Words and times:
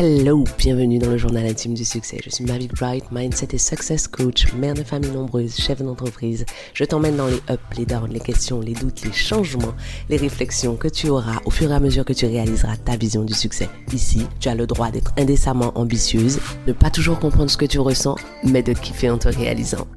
Hello, 0.00 0.44
bienvenue 0.56 1.00
dans 1.00 1.10
le 1.10 1.18
journal 1.18 1.44
intime 1.44 1.74
du 1.74 1.84
succès. 1.84 2.20
Je 2.22 2.30
suis 2.30 2.44
Mavic 2.44 2.72
Bright, 2.72 3.10
mindset 3.10 3.48
et 3.50 3.58
success 3.58 4.06
coach, 4.06 4.52
mère 4.52 4.74
de 4.74 4.84
famille 4.84 5.10
nombreuse, 5.10 5.56
chef 5.56 5.82
d'entreprise. 5.82 6.46
Je 6.72 6.84
t'emmène 6.84 7.16
dans 7.16 7.26
les 7.26 7.38
ups, 7.52 7.76
les 7.76 7.84
downs, 7.84 8.12
les 8.12 8.20
questions, 8.20 8.60
les 8.60 8.74
doutes, 8.74 9.02
les 9.04 9.10
changements, 9.10 9.74
les 10.08 10.16
réflexions 10.16 10.76
que 10.76 10.86
tu 10.86 11.08
auras 11.08 11.40
au 11.46 11.50
fur 11.50 11.72
et 11.72 11.74
à 11.74 11.80
mesure 11.80 12.04
que 12.04 12.12
tu 12.12 12.26
réaliseras 12.26 12.76
ta 12.76 12.96
vision 12.96 13.24
du 13.24 13.34
succès. 13.34 13.68
Ici, 13.92 14.22
tu 14.38 14.48
as 14.48 14.54
le 14.54 14.68
droit 14.68 14.92
d'être 14.92 15.12
indécemment 15.18 15.72
ambitieuse, 15.74 16.38
ne 16.68 16.72
pas 16.72 16.90
toujours 16.90 17.18
comprendre 17.18 17.50
ce 17.50 17.56
que 17.56 17.66
tu 17.66 17.80
ressens, 17.80 18.14
mais 18.44 18.62
de 18.62 18.74
kiffer 18.74 19.10
en 19.10 19.18
te 19.18 19.26
réalisant. 19.26 19.88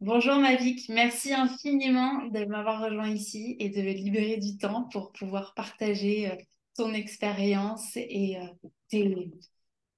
Bonjour 0.00 0.36
Mavic, 0.36 0.88
merci 0.90 1.32
infiniment 1.34 2.24
de 2.32 2.44
m'avoir 2.44 2.84
rejoint 2.84 3.10
ici 3.10 3.56
et 3.58 3.68
de 3.68 3.82
me 3.82 3.94
libérer 3.94 4.36
du 4.36 4.58
temps 4.58 4.88
pour 4.92 5.10
pouvoir 5.10 5.54
partager 5.54 6.30
euh, 6.30 6.36
ton 6.74 6.92
expérience 6.92 7.96
et 7.96 8.36
euh, 8.38 8.68
tes, 8.88 9.30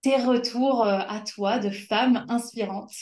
tes, 0.02 0.16
retours 0.16 0.84
euh, 0.84 0.98
à 1.08 1.20
toi 1.20 1.58
de 1.58 1.70
femme 1.70 2.24
inspirante. 2.28 2.94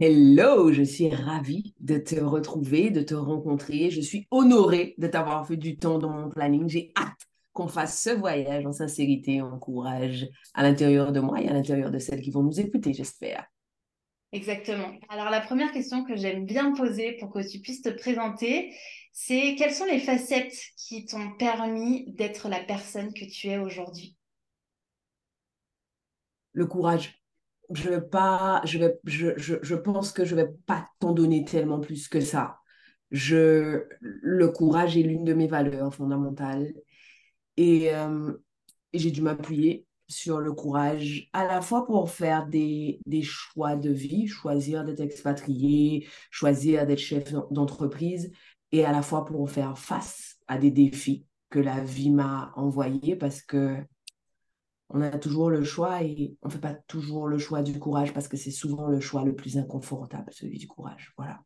Hello, 0.00 0.72
je 0.72 0.82
suis 0.82 1.08
ravie 1.08 1.74
de 1.80 1.98
te 1.98 2.14
retrouver, 2.20 2.90
de 2.90 3.02
te 3.02 3.14
rencontrer. 3.14 3.90
Je 3.90 4.00
suis 4.00 4.28
honorée 4.30 4.94
de 4.98 5.08
t'avoir 5.08 5.46
fait 5.46 5.56
du 5.56 5.76
temps 5.76 5.98
dans 5.98 6.10
mon 6.10 6.30
planning. 6.30 6.68
J'ai 6.68 6.92
hâte 6.96 7.26
qu'on 7.52 7.66
fasse 7.66 8.00
ce 8.00 8.10
voyage 8.10 8.64
en 8.64 8.72
sincérité, 8.72 9.42
en 9.42 9.58
courage 9.58 10.28
à 10.54 10.62
l'intérieur 10.62 11.10
de 11.10 11.18
moi 11.18 11.42
et 11.42 11.48
à 11.48 11.52
l'intérieur 11.52 11.90
de 11.90 11.98
celles 11.98 12.20
qui 12.20 12.30
vont 12.30 12.44
nous 12.44 12.60
écouter, 12.60 12.92
j'espère. 12.92 13.46
Exactement. 14.30 14.92
Alors 15.08 15.30
la 15.30 15.40
première 15.40 15.72
question 15.72 16.04
que 16.04 16.14
j'aime 16.14 16.44
bien 16.44 16.72
poser 16.72 17.16
pour 17.18 17.32
que 17.32 17.50
tu 17.50 17.60
puisses 17.60 17.82
te 17.82 17.88
présenter, 17.88 18.74
c'est 19.20 19.56
quelles 19.58 19.74
sont 19.74 19.84
les 19.84 19.98
facettes 19.98 20.56
qui 20.76 21.04
t'ont 21.04 21.32
permis 21.32 22.12
d'être 22.12 22.48
la 22.48 22.60
personne 22.60 23.12
que 23.12 23.24
tu 23.24 23.48
es 23.48 23.58
aujourd'hui? 23.58 24.16
Le 26.52 26.66
courage. 26.66 27.20
Je, 27.74 27.90
vais 27.90 28.00
pas, 28.00 28.62
je, 28.64 28.78
vais, 28.78 28.96
je, 29.04 29.36
je, 29.36 29.56
je 29.60 29.74
pense 29.74 30.12
que 30.12 30.24
je 30.24 30.36
ne 30.36 30.42
vais 30.42 30.50
pas 30.66 30.88
t'en 31.00 31.14
donner 31.14 31.44
tellement 31.44 31.80
plus 31.80 32.06
que 32.06 32.20
ça. 32.20 32.60
Je, 33.10 33.88
le 34.00 34.48
courage 34.50 34.96
est 34.96 35.02
l'une 35.02 35.24
de 35.24 35.34
mes 35.34 35.48
valeurs 35.48 35.92
fondamentales 35.92 36.72
et, 37.56 37.92
euh, 37.92 38.32
et 38.92 39.00
j'ai 39.00 39.10
dû 39.10 39.20
m'appuyer 39.20 39.84
sur 40.06 40.38
le 40.38 40.52
courage, 40.52 41.28
à 41.32 41.44
la 41.44 41.60
fois 41.60 41.84
pour 41.86 42.08
faire 42.08 42.46
des, 42.46 43.00
des 43.04 43.22
choix 43.22 43.74
de 43.74 43.90
vie, 43.90 44.28
choisir 44.28 44.84
d'être 44.84 45.00
expatrié, 45.00 46.06
choisir 46.30 46.86
d'être 46.86 47.00
chef 47.00 47.32
d'entreprise, 47.50 48.30
et 48.72 48.84
à 48.84 48.92
la 48.92 49.02
fois 49.02 49.24
pour 49.24 49.50
faire 49.50 49.78
face 49.78 50.36
à 50.46 50.58
des 50.58 50.70
défis 50.70 51.26
que 51.50 51.58
la 51.58 51.82
vie 51.82 52.10
m'a 52.10 52.52
envoyés 52.56 53.16
parce 53.16 53.42
que 53.42 53.76
on 54.90 55.02
a 55.02 55.18
toujours 55.18 55.50
le 55.50 55.64
choix 55.64 56.02
et 56.02 56.36
on 56.42 56.48
ne 56.48 56.52
fait 56.52 56.60
pas 56.60 56.74
toujours 56.74 57.28
le 57.28 57.38
choix 57.38 57.62
du 57.62 57.78
courage 57.78 58.14
parce 58.14 58.28
que 58.28 58.36
c'est 58.36 58.50
souvent 58.50 58.88
le 58.88 59.00
choix 59.00 59.24
le 59.24 59.34
plus 59.34 59.58
inconfortable, 59.58 60.32
celui 60.32 60.58
du 60.58 60.66
courage. 60.66 61.12
Voilà. 61.18 61.40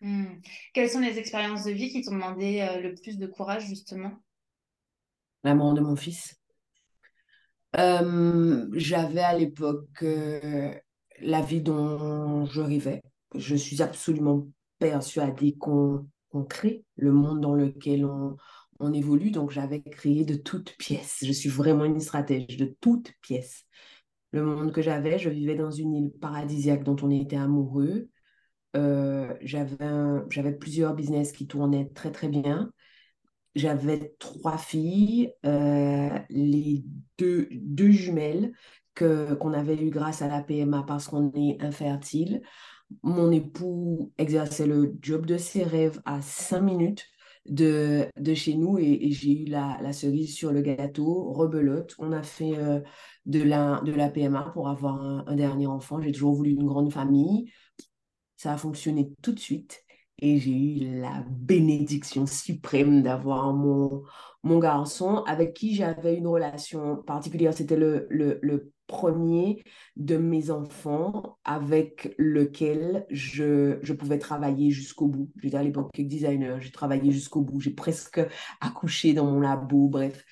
Hmm. 0.00 0.40
Quelles 0.72 0.90
sont 0.90 1.00
les 1.00 1.18
expériences 1.18 1.64
de 1.64 1.72
vie 1.72 1.90
qui 1.90 2.02
t'ont 2.02 2.12
demandé 2.12 2.60
euh, 2.60 2.80
le 2.80 2.94
plus 2.94 3.18
de 3.18 3.26
courage, 3.26 3.66
justement? 3.66 4.12
La 5.44 5.54
mort 5.54 5.74
de 5.74 5.80
mon 5.80 5.96
fils. 5.96 6.34
Euh, 7.76 8.66
j'avais 8.72 9.20
à 9.20 9.36
l'époque 9.36 10.02
euh, 10.02 10.72
la 11.20 11.42
vie 11.42 11.60
dont 11.60 12.46
je 12.46 12.60
rêvais. 12.60 13.02
Je 13.34 13.54
suis 13.54 13.82
absolument 13.82 14.46
persuadée 14.78 15.56
qu'on 15.56 16.08
on 16.32 16.44
crée, 16.44 16.84
le 16.96 17.12
monde 17.12 17.40
dans 17.40 17.54
lequel 17.54 18.04
on, 18.04 18.36
évolue. 18.92 19.30
Donc, 19.30 19.50
j'avais 19.50 19.82
créé 19.82 20.24
de 20.24 20.34
toutes 20.34 20.76
pièces. 20.76 21.18
Je 21.22 21.32
suis 21.32 21.48
vraiment 21.48 21.84
une 21.84 22.00
stratège 22.00 22.56
de 22.56 22.76
toutes 22.80 23.12
pièces. 23.22 23.64
Le 24.32 24.44
monde 24.44 24.72
que 24.72 24.82
j'avais, 24.82 25.18
je 25.18 25.30
vivais 25.30 25.56
dans 25.56 25.70
une 25.70 25.94
île 25.94 26.12
paradisiaque 26.20 26.84
dont 26.84 26.96
on 27.02 27.10
était 27.10 27.36
amoureux. 27.36 28.08
Euh, 28.76 29.34
j'avais 29.40 30.52
plusieurs 30.52 30.94
business 30.94 31.32
qui 31.32 31.46
tournaient 31.46 31.90
très, 31.94 32.12
très 32.12 32.28
bien. 32.28 32.70
J'avais 33.54 34.14
trois 34.20 34.58
filles, 34.58 35.32
euh, 35.44 36.16
les 36.28 36.84
deux, 37.18 37.48
jumelles 37.90 38.52
qu'on 38.94 39.52
avait 39.52 39.76
eues 39.76 39.90
grâce 39.90 40.22
à 40.22 40.28
la 40.28 40.42
PMA 40.42 40.84
parce 40.86 41.08
qu'on 41.08 41.32
est 41.32 41.60
infertile. 41.60 42.42
Mon 43.02 43.30
époux 43.30 44.12
exerçait 44.18 44.66
le 44.66 44.96
job 45.02 45.26
de 45.26 45.36
ses 45.36 45.62
rêves 45.62 46.00
à 46.04 46.22
cinq 46.22 46.60
minutes 46.62 47.06
de, 47.48 48.08
de 48.18 48.34
chez 48.34 48.54
nous 48.54 48.78
et, 48.78 49.10
j'ai 49.10 49.42
eu 49.42 49.44
la, 49.46 49.92
cerise 49.92 50.34
sur 50.34 50.52
le 50.52 50.62
gâteau, 50.62 51.32
rebelote. 51.32 51.94
On 51.98 52.12
a 52.12 52.22
fait 52.22 52.56
euh, 52.56 52.80
de, 53.26 53.42
la, 53.42 53.80
de 53.84 53.92
la 53.92 54.08
PMA 54.10 54.50
pour 54.52 54.68
avoir 54.68 55.00
un, 55.00 55.34
dernier 55.34 55.66
enfant. 55.66 56.00
J'ai 56.00 56.12
toujours 56.12 56.34
voulu 56.34 56.50
une 56.50 56.66
grande 56.66 56.92
famille. 56.92 57.50
Ça 58.36 58.52
a 58.52 58.56
fonctionné 58.56 59.10
tout 59.22 59.32
de 59.32 59.40
suite 59.40 59.84
et 60.20 60.38
j'ai 60.38 60.50
eu 60.50 61.00
la 61.00 61.24
bénédiction 61.30 62.26
suprême 62.26 63.02
d'avoir 63.02 63.52
mon, 63.52 64.02
mon 64.42 64.58
garçon 64.58 65.22
avec 65.26 65.54
qui 65.54 65.74
j'avais 65.74 66.16
une 66.16 66.26
relation 66.26 66.96
particulière. 67.02 67.54
C'était 67.54 67.76
le, 67.76 68.06
le, 68.10 68.38
le 68.42 68.72
premier 68.88 69.62
de 69.94 70.16
mes 70.16 70.50
enfants 70.50 71.38
avec 71.44 72.12
lequel 72.18 73.06
je, 73.10 73.78
je 73.82 73.92
pouvais 73.92 74.18
travailler 74.18 74.70
jusqu'au 74.70 75.06
bout. 75.06 75.30
J'étais 75.40 75.56
à 75.56 75.62
l'époque 75.62 75.90
designer, 75.96 76.60
j'ai 76.60 76.72
travaillé 76.72 77.12
jusqu'au 77.12 77.42
bout, 77.42 77.60
j'ai 77.60 77.70
presque 77.70 78.20
accouché 78.60 79.14
dans 79.14 79.26
mon 79.26 79.38
labo, 79.38 79.88
bref. 79.88 80.24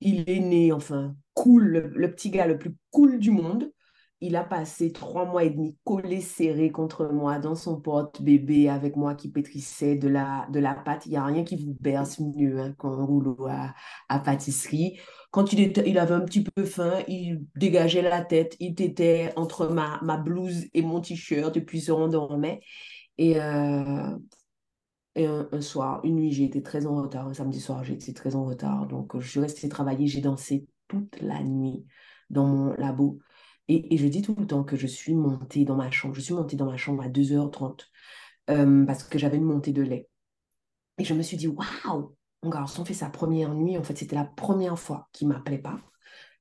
Il 0.00 0.30
est 0.30 0.40
né, 0.40 0.72
enfin, 0.72 1.16
cool, 1.34 1.90
le 1.94 2.10
petit 2.12 2.30
gars 2.30 2.46
le 2.46 2.58
plus 2.58 2.76
cool 2.90 3.18
du 3.18 3.32
monde 3.32 3.72
il 4.20 4.34
a 4.36 4.44
passé 4.44 4.92
trois 4.92 5.26
mois 5.26 5.44
et 5.44 5.50
demi 5.50 5.76
collé 5.84 6.20
serré 6.22 6.70
contre 6.70 7.06
moi 7.06 7.38
dans 7.38 7.54
son 7.54 7.80
porte-bébé 7.80 8.68
avec 8.68 8.96
moi 8.96 9.14
qui 9.14 9.30
pétrissait 9.30 9.96
de 9.96 10.08
la, 10.08 10.46
de 10.50 10.58
la 10.58 10.74
pâte. 10.74 11.04
Il 11.06 11.10
n'y 11.10 11.16
a 11.16 11.24
rien 11.24 11.44
qui 11.44 11.62
vous 11.62 11.76
berce 11.80 12.18
mieux 12.20 12.58
hein, 12.58 12.74
qu'un 12.80 13.04
rouleau 13.04 13.36
à, 13.46 13.74
à, 14.08 14.18
pâtisserie. 14.18 14.98
Quand 15.36 15.52
il, 15.52 15.98
avait 15.98 16.14
un 16.14 16.22
petit 16.22 16.42
peu 16.42 16.64
faim, 16.64 17.04
il 17.08 17.44
dégageait 17.56 18.00
la 18.00 18.24
tête, 18.24 18.56
il 18.58 18.80
était 18.80 19.34
entre 19.36 19.68
ma, 19.68 20.16
blouse 20.16 20.64
et 20.72 20.80
mon 20.80 21.02
t-shirt 21.02 21.54
et 21.54 21.60
puis 21.60 21.82
se 21.82 21.92
rendormait. 21.92 22.60
Et, 23.18 23.38
euh, 23.38 24.16
et 25.14 25.26
un, 25.26 25.46
un, 25.52 25.60
soir, 25.60 26.00
une 26.04 26.14
nuit, 26.14 26.32
j'ai 26.32 26.44
été 26.44 26.62
très 26.62 26.86
en 26.86 27.02
retard. 27.02 27.28
Un 27.28 27.34
samedi 27.34 27.60
soir, 27.60 27.84
j'ai 27.84 27.92
été 27.92 28.14
très 28.14 28.34
en 28.34 28.46
retard. 28.46 28.86
Donc, 28.86 29.20
je 29.20 29.28
suis 29.28 29.38
restée 29.38 29.68
travailler. 29.68 30.06
J'ai 30.06 30.22
dansé 30.22 30.66
toute 30.88 31.20
la 31.20 31.42
nuit 31.42 31.84
dans 32.30 32.46
mon 32.46 32.72
labo. 32.78 33.18
Et, 33.68 33.94
je 33.94 34.06
dis 34.06 34.22
tout 34.22 34.36
le 34.38 34.46
temps 34.46 34.64
que 34.64 34.76
je 34.76 34.86
suis 34.86 35.14
montée 35.14 35.66
dans 35.66 35.76
ma 35.76 35.90
chambre. 35.90 36.14
Je 36.14 36.22
suis 36.22 36.32
montée 36.32 36.56
dans 36.56 36.70
ma 36.70 36.78
chambre 36.78 37.02
à 37.02 37.10
2h30 37.10 37.90
euh, 38.48 38.86
parce 38.86 39.04
que 39.04 39.18
j'avais 39.18 39.36
une 39.36 39.44
montée 39.44 39.72
de 39.74 39.82
lait. 39.82 40.08
Et 40.96 41.04
je 41.04 41.12
me 41.12 41.20
suis 41.20 41.36
dit, 41.36 41.48
waouh, 41.48 42.16
mon 42.46 42.50
garçon 42.50 42.84
fait 42.84 42.94
sa 42.94 43.10
première 43.10 43.54
nuit. 43.54 43.76
En 43.76 43.82
fait, 43.82 43.98
c'était 43.98 44.14
la 44.14 44.24
première 44.24 44.78
fois 44.78 45.08
qu'il 45.12 45.26
m'appelait 45.26 45.58
pas. 45.58 45.80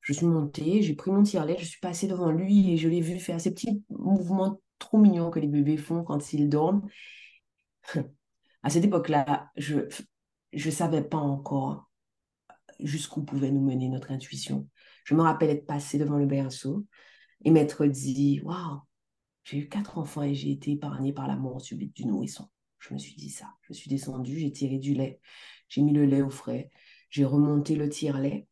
Je 0.01 0.13
suis 0.13 0.27
montée, 0.27 0.83
j'ai 0.83 0.93
pris 0.93 1.09
mon 1.09 1.23
tire-lait, 1.23 1.57
je 1.57 1.65
suis 1.65 1.79
passée 1.79 2.07
devant 2.07 2.29
lui 2.29 2.71
et 2.71 2.77
je 2.77 2.87
l'ai 2.87 3.01
vu 3.01 3.19
faire 3.19 3.41
ces 3.41 3.51
petits 3.51 3.83
mouvements 3.89 4.61
trop 4.77 4.99
mignons 4.99 5.31
que 5.31 5.39
les 5.39 5.47
bébés 5.47 5.77
font 5.77 6.03
quand 6.03 6.31
ils 6.31 6.47
dorment. 6.47 6.87
À 8.61 8.69
cette 8.69 8.85
époque-là, 8.85 9.49
je 9.57 9.79
ne 10.53 10.71
savais 10.71 11.01
pas 11.03 11.17
encore 11.17 11.89
jusqu'où 12.79 13.23
pouvait 13.23 13.51
nous 13.51 13.61
mener 13.61 13.89
notre 13.89 14.11
intuition. 14.11 14.69
Je 15.05 15.15
me 15.15 15.21
rappelle 15.21 15.49
être 15.49 15.65
passée 15.65 15.97
devant 15.97 16.17
le 16.17 16.27
berceau 16.27 16.85
et 17.43 17.49
m'être 17.49 17.87
dit, 17.87 18.41
waouh, 18.43 18.81
j'ai 19.43 19.57
eu 19.57 19.69
quatre 19.69 19.97
enfants 19.97 20.21
et 20.21 20.35
j'ai 20.35 20.51
été 20.51 20.73
épargnée 20.73 21.13
par 21.13 21.27
la 21.27 21.35
mort 21.35 21.61
subite 21.61 21.95
du 21.95 22.05
nourrisson. 22.05 22.47
Je 22.77 22.93
me 22.93 22.99
suis 22.99 23.15
dit 23.15 23.29
ça. 23.29 23.47
Je 23.61 23.73
suis 23.73 23.89
descendue, 23.89 24.37
j'ai 24.37 24.51
tiré 24.51 24.77
du 24.77 24.93
lait, 24.93 25.19
j'ai 25.75 25.81
mis 25.81 25.91
le 25.91 26.05
lait 26.05 26.21
au 26.21 26.29
frais, 26.29 26.71
j'ai 27.09 27.25
remonté 27.25 27.75
le 27.75 27.89
tire-lait. 27.89 28.47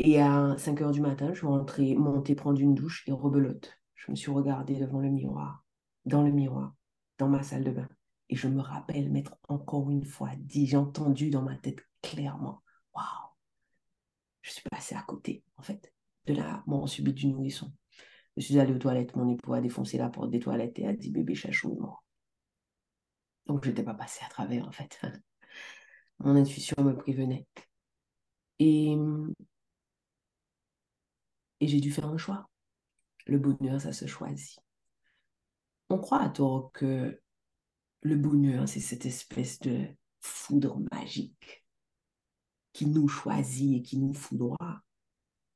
Et 0.00 0.20
à 0.20 0.56
5 0.58 0.80
heures 0.80 0.90
du 0.90 1.00
matin, 1.00 1.28
je 1.32 1.38
suis 1.38 1.46
rentrée, 1.46 1.94
montée 1.94 2.34
prendre 2.34 2.60
une 2.60 2.74
douche 2.74 3.04
et 3.06 3.12
rebelote. 3.12 3.78
Je 3.94 4.10
me 4.10 4.16
suis 4.16 4.32
regardée 4.32 4.74
devant 4.74 4.98
le 4.98 5.08
miroir, 5.08 5.64
dans 6.04 6.22
le 6.22 6.32
miroir, 6.32 6.74
dans 7.18 7.28
ma 7.28 7.44
salle 7.44 7.62
de 7.62 7.70
bain. 7.70 7.88
Et 8.28 8.34
je 8.34 8.48
me 8.48 8.60
rappelle 8.60 9.08
m'être 9.08 9.36
encore 9.48 9.88
une 9.92 10.04
fois 10.04 10.30
dit, 10.36 10.66
j'ai 10.66 10.76
entendu 10.76 11.30
dans 11.30 11.42
ma 11.42 11.54
tête 11.54 11.78
clairement, 12.02 12.60
waouh, 12.92 13.04
je 14.40 14.50
suis 14.50 14.68
passée 14.68 14.96
à 14.96 15.02
côté, 15.02 15.44
en 15.56 15.62
fait, 15.62 15.92
de 16.26 16.34
la 16.34 16.64
mort 16.66 16.88
subite 16.88 17.14
du 17.14 17.28
nourrisson. 17.28 17.72
Je 18.36 18.42
suis 18.42 18.58
allée 18.58 18.74
aux 18.74 18.78
toilettes, 18.78 19.14
mon 19.14 19.28
époux 19.28 19.52
a 19.52 19.60
défoncé 19.60 19.96
la 19.96 20.08
porte 20.08 20.30
des 20.30 20.40
toilettes 20.40 20.80
et 20.80 20.88
a 20.88 20.92
dit 20.92 21.12
bébé 21.12 21.36
chachou 21.36 21.76
mort. 21.78 22.04
Donc 23.46 23.64
je 23.64 23.70
n'étais 23.70 23.84
pas 23.84 23.94
passée 23.94 24.24
à 24.26 24.28
travers 24.28 24.66
en 24.66 24.72
fait. 24.72 25.00
Mon 26.20 26.36
intuition 26.36 26.76
me 26.82 26.96
prévenait. 26.96 27.46
Et, 28.58 28.96
et 31.60 31.68
j'ai 31.68 31.80
dû 31.80 31.90
faire 31.90 32.06
un 32.06 32.18
choix. 32.18 32.48
Le 33.26 33.38
bonheur, 33.38 33.80
ça 33.80 33.92
se 33.92 34.06
choisit. 34.06 34.58
On 35.88 35.98
croit 35.98 36.22
à 36.22 36.28
tort 36.28 36.72
que 36.72 37.20
le 38.02 38.16
bonheur, 38.16 38.68
c'est 38.68 38.80
cette 38.80 39.06
espèce 39.06 39.60
de 39.60 39.86
foudre 40.20 40.80
magique 40.92 41.64
qui 42.72 42.86
nous 42.86 43.08
choisit 43.08 43.78
et 43.78 43.82
qui 43.82 43.98
nous 43.98 44.14
foudroie. 44.14 44.82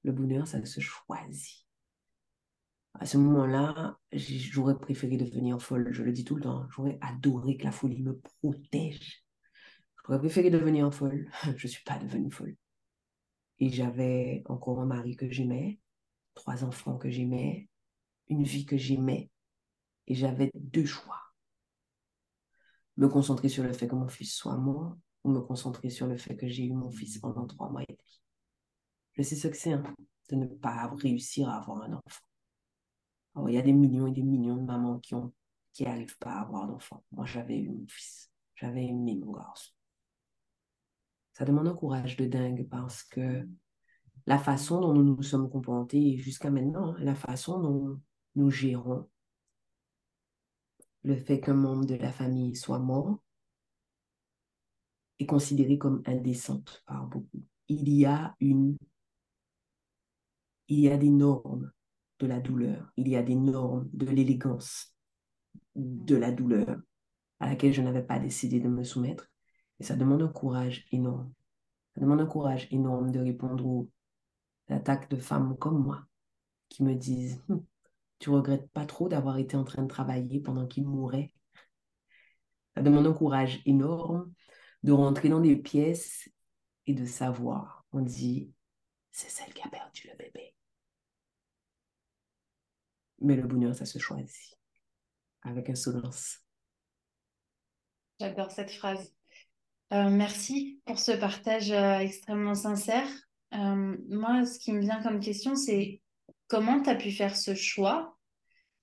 Le 0.02 0.12
bonheur, 0.12 0.46
ça 0.46 0.64
se 0.64 0.80
choisit. 0.80 1.66
À 2.94 3.04
ce 3.06 3.18
moment-là, 3.18 3.98
j'aurais 4.12 4.78
préféré 4.78 5.16
devenir 5.16 5.60
folle. 5.60 5.92
Je 5.92 6.02
le 6.02 6.12
dis 6.12 6.24
tout 6.24 6.36
le 6.36 6.42
temps. 6.42 6.66
J'aurais 6.70 6.98
adoré 7.00 7.56
que 7.56 7.64
la 7.64 7.72
folie 7.72 8.02
me 8.02 8.18
protège. 8.18 9.25
J'aurais 10.06 10.18
préféré 10.20 10.50
devenir 10.50 10.92
folle. 10.94 11.30
Je 11.56 11.66
ne 11.66 11.70
suis 11.70 11.82
pas 11.84 11.98
devenue 11.98 12.30
folle. 12.30 12.56
Et 13.58 13.70
j'avais 13.70 14.42
encore 14.46 14.80
un 14.80 14.86
mari 14.86 15.16
que 15.16 15.30
j'aimais, 15.30 15.80
trois 16.34 16.62
enfants 16.62 16.98
que 16.98 17.10
j'aimais, 17.10 17.68
une 18.28 18.42
vie 18.42 18.66
que 18.66 18.76
j'aimais. 18.76 19.30
Et 20.06 20.14
j'avais 20.14 20.50
deux 20.54 20.84
choix. 20.84 21.20
Me 22.96 23.08
concentrer 23.08 23.48
sur 23.48 23.64
le 23.64 23.72
fait 23.72 23.88
que 23.88 23.94
mon 23.94 24.08
fils 24.08 24.34
soit 24.34 24.56
mort 24.56 24.96
ou 25.24 25.30
me 25.30 25.40
concentrer 25.40 25.90
sur 25.90 26.06
le 26.06 26.16
fait 26.16 26.36
que 26.36 26.46
j'ai 26.46 26.66
eu 26.66 26.72
mon 26.72 26.90
fils 26.90 27.18
pendant 27.18 27.46
trois 27.46 27.70
mois 27.70 27.82
et 27.82 27.86
demi. 27.86 28.20
Je 29.12 29.22
sais 29.22 29.36
ce 29.36 29.48
que 29.48 29.56
c'est 29.56 29.72
hein, 29.72 29.82
de 30.30 30.36
ne 30.36 30.46
pas 30.46 30.88
réussir 30.96 31.48
à 31.48 31.58
avoir 31.58 31.82
un 31.82 31.94
enfant. 31.94 32.26
Il 33.48 33.54
y 33.54 33.58
a 33.58 33.62
des 33.62 33.72
millions 33.72 34.06
et 34.06 34.12
des 34.12 34.22
millions 34.22 34.56
de 34.56 34.62
mamans 34.62 34.98
qui 34.98 35.14
ont 35.14 35.32
qui 35.72 35.84
n'arrivent 35.84 36.16
pas 36.18 36.32
à 36.32 36.40
avoir 36.40 36.66
d'enfant. 36.66 37.04
Moi, 37.12 37.26
j'avais 37.26 37.58
eu 37.58 37.68
mon 37.68 37.86
fils. 37.86 38.30
J'avais 38.54 38.86
aimé 38.86 39.14
mon 39.16 39.32
garçon. 39.32 39.75
Ça 41.36 41.44
demande 41.44 41.68
un 41.68 41.74
courage 41.74 42.16
de 42.16 42.24
dingue 42.24 42.66
parce 42.70 43.02
que 43.02 43.46
la 44.26 44.38
façon 44.38 44.80
dont 44.80 44.94
nous 44.94 45.04
nous 45.04 45.22
sommes 45.22 45.50
comportés 45.50 46.16
jusqu'à 46.16 46.50
maintenant, 46.50 46.94
la 46.98 47.14
façon 47.14 47.60
dont 47.60 48.00
nous 48.36 48.50
gérons 48.50 49.06
le 51.02 51.14
fait 51.14 51.42
qu'un 51.42 51.52
membre 51.52 51.84
de 51.84 51.94
la 51.96 52.10
famille 52.10 52.56
soit 52.56 52.78
mort 52.78 53.18
est 55.18 55.26
considéré 55.26 55.76
comme 55.76 56.00
indécente 56.06 56.82
par 56.86 57.06
beaucoup. 57.06 57.44
Il 57.68 57.86
y 57.90 58.06
a 58.06 58.34
une 58.40 58.78
il 60.68 60.80
y 60.80 60.88
a 60.88 60.96
des 60.96 61.10
normes 61.10 61.70
de 62.18 62.26
la 62.26 62.40
douleur, 62.40 62.90
il 62.96 63.08
y 63.08 63.16
a 63.16 63.22
des 63.22 63.36
normes 63.36 63.90
de 63.92 64.06
l'élégance 64.06 64.96
de 65.74 66.16
la 66.16 66.32
douleur 66.32 66.80
à 67.40 67.50
laquelle 67.50 67.74
je 67.74 67.82
n'avais 67.82 68.02
pas 68.02 68.18
décidé 68.18 68.58
de 68.58 68.68
me 68.68 68.84
soumettre. 68.84 69.30
Et 69.80 69.84
ça 69.84 69.96
demande 69.96 70.22
un 70.22 70.28
courage 70.28 70.86
énorme. 70.92 71.32
Ça 71.94 72.00
demande 72.00 72.20
un 72.20 72.26
courage 72.26 72.68
énorme 72.70 73.10
de 73.10 73.20
répondre 73.20 73.66
aux 73.66 73.90
attaques 74.68 75.10
de 75.10 75.16
femmes 75.16 75.56
comme 75.58 75.82
moi 75.82 76.04
qui 76.68 76.82
me 76.82 76.94
disent 76.94 77.42
hum, 77.48 77.64
Tu 78.18 78.30
regrettes 78.30 78.70
pas 78.70 78.86
trop 78.86 79.08
d'avoir 79.08 79.38
été 79.38 79.56
en 79.56 79.64
train 79.64 79.82
de 79.82 79.88
travailler 79.88 80.40
pendant 80.40 80.66
qu'il 80.66 80.86
mourait 80.86 81.32
Ça 82.74 82.82
demande 82.82 83.06
un 83.06 83.12
courage 83.12 83.62
énorme 83.66 84.32
de 84.82 84.92
rentrer 84.92 85.28
dans 85.28 85.40
des 85.40 85.56
pièces 85.56 86.28
et 86.86 86.94
de 86.94 87.04
savoir. 87.04 87.84
On 87.92 88.00
dit 88.00 88.52
C'est 89.12 89.30
celle 89.30 89.52
qui 89.52 89.62
a 89.62 89.70
perdu 89.70 90.08
le 90.10 90.16
bébé. 90.16 90.54
Mais 93.20 93.36
le 93.36 93.46
bonheur, 93.46 93.74
ça 93.74 93.86
se 93.86 93.98
choisit 93.98 94.58
avec 95.42 95.70
insolence. 95.70 96.40
J'adore 98.20 98.50
cette 98.50 98.70
phrase. 98.70 99.15
Euh, 99.92 100.10
merci 100.10 100.80
pour 100.84 100.98
ce 100.98 101.12
partage 101.12 101.70
euh, 101.70 101.98
extrêmement 101.98 102.54
sincère. 102.54 103.06
Euh, 103.54 103.96
moi, 104.08 104.44
ce 104.44 104.58
qui 104.58 104.72
me 104.72 104.80
vient 104.80 105.00
comme 105.02 105.20
question, 105.20 105.54
c'est 105.54 106.02
comment 106.48 106.82
tu 106.82 106.90
as 106.90 106.96
pu 106.96 107.12
faire 107.12 107.36
ce 107.36 107.54
choix? 107.54 108.16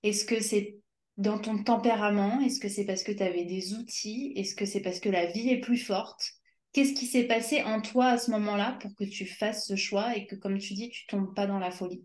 Est-ce 0.02 0.24
que 0.24 0.40
c'est 0.40 0.78
dans 1.18 1.38
ton 1.38 1.62
tempérament? 1.62 2.40
Est-ce 2.40 2.58
que 2.58 2.70
c'est 2.70 2.86
parce 2.86 3.02
que 3.02 3.12
tu 3.12 3.22
avais 3.22 3.44
des 3.44 3.74
outils? 3.74 4.32
Est-ce 4.36 4.54
que 4.54 4.64
c'est 4.64 4.80
parce 4.80 4.98
que 4.98 5.10
la 5.10 5.26
vie 5.26 5.50
est 5.50 5.60
plus 5.60 5.76
forte? 5.76 6.24
Qu'est-ce 6.72 6.94
qui 6.94 7.06
s'est 7.06 7.26
passé 7.26 7.62
en 7.62 7.82
toi 7.82 8.06
à 8.06 8.18
ce 8.18 8.30
moment-là 8.30 8.78
pour 8.80 8.94
que 8.96 9.04
tu 9.04 9.26
fasses 9.26 9.66
ce 9.66 9.76
choix 9.76 10.16
et 10.16 10.26
que, 10.26 10.34
comme 10.34 10.58
tu 10.58 10.72
dis, 10.72 10.88
tu 10.88 11.06
tombes 11.06 11.34
pas 11.34 11.46
dans 11.46 11.58
la 11.58 11.70
folie? 11.70 12.04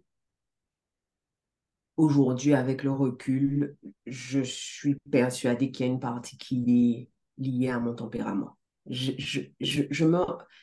Aujourd'hui, 1.96 2.54
avec 2.54 2.84
le 2.84 2.92
recul, 2.92 3.78
je 4.06 4.42
suis 4.42 4.96
persuadée 5.10 5.72
qu'il 5.72 5.86
y 5.86 5.90
a 5.90 5.92
une 5.92 6.00
partie 6.00 6.38
qui 6.38 7.10
est 7.40 7.42
liée 7.42 7.70
à 7.70 7.80
mon 7.80 7.96
tempérament 7.96 8.59
je, 8.90 9.12
je, 9.18 9.42
je, 9.90 10.06
me... 10.06 10.20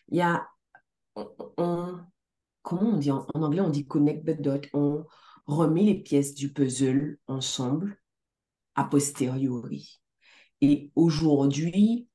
Il 0.08 0.18
y 0.18 0.20
a... 0.20 0.46
On, 1.14 1.98
comment 2.62 2.90
on 2.90 2.98
dit 2.98 3.10
en, 3.10 3.26
anglais, 3.34 3.60
on 3.60 3.70
dit 3.70 3.86
connect 3.86 4.24
the 4.26 4.40
dot. 4.40 4.66
On 4.74 5.04
remet 5.46 5.82
les 5.82 6.02
pièces 6.02 6.34
du 6.34 6.52
puzzle 6.52 7.18
ensemble 7.26 7.98
a 8.74 8.84
posteriori. 8.84 10.00
Et 10.60 10.90
aujourd'hui, 10.94 12.08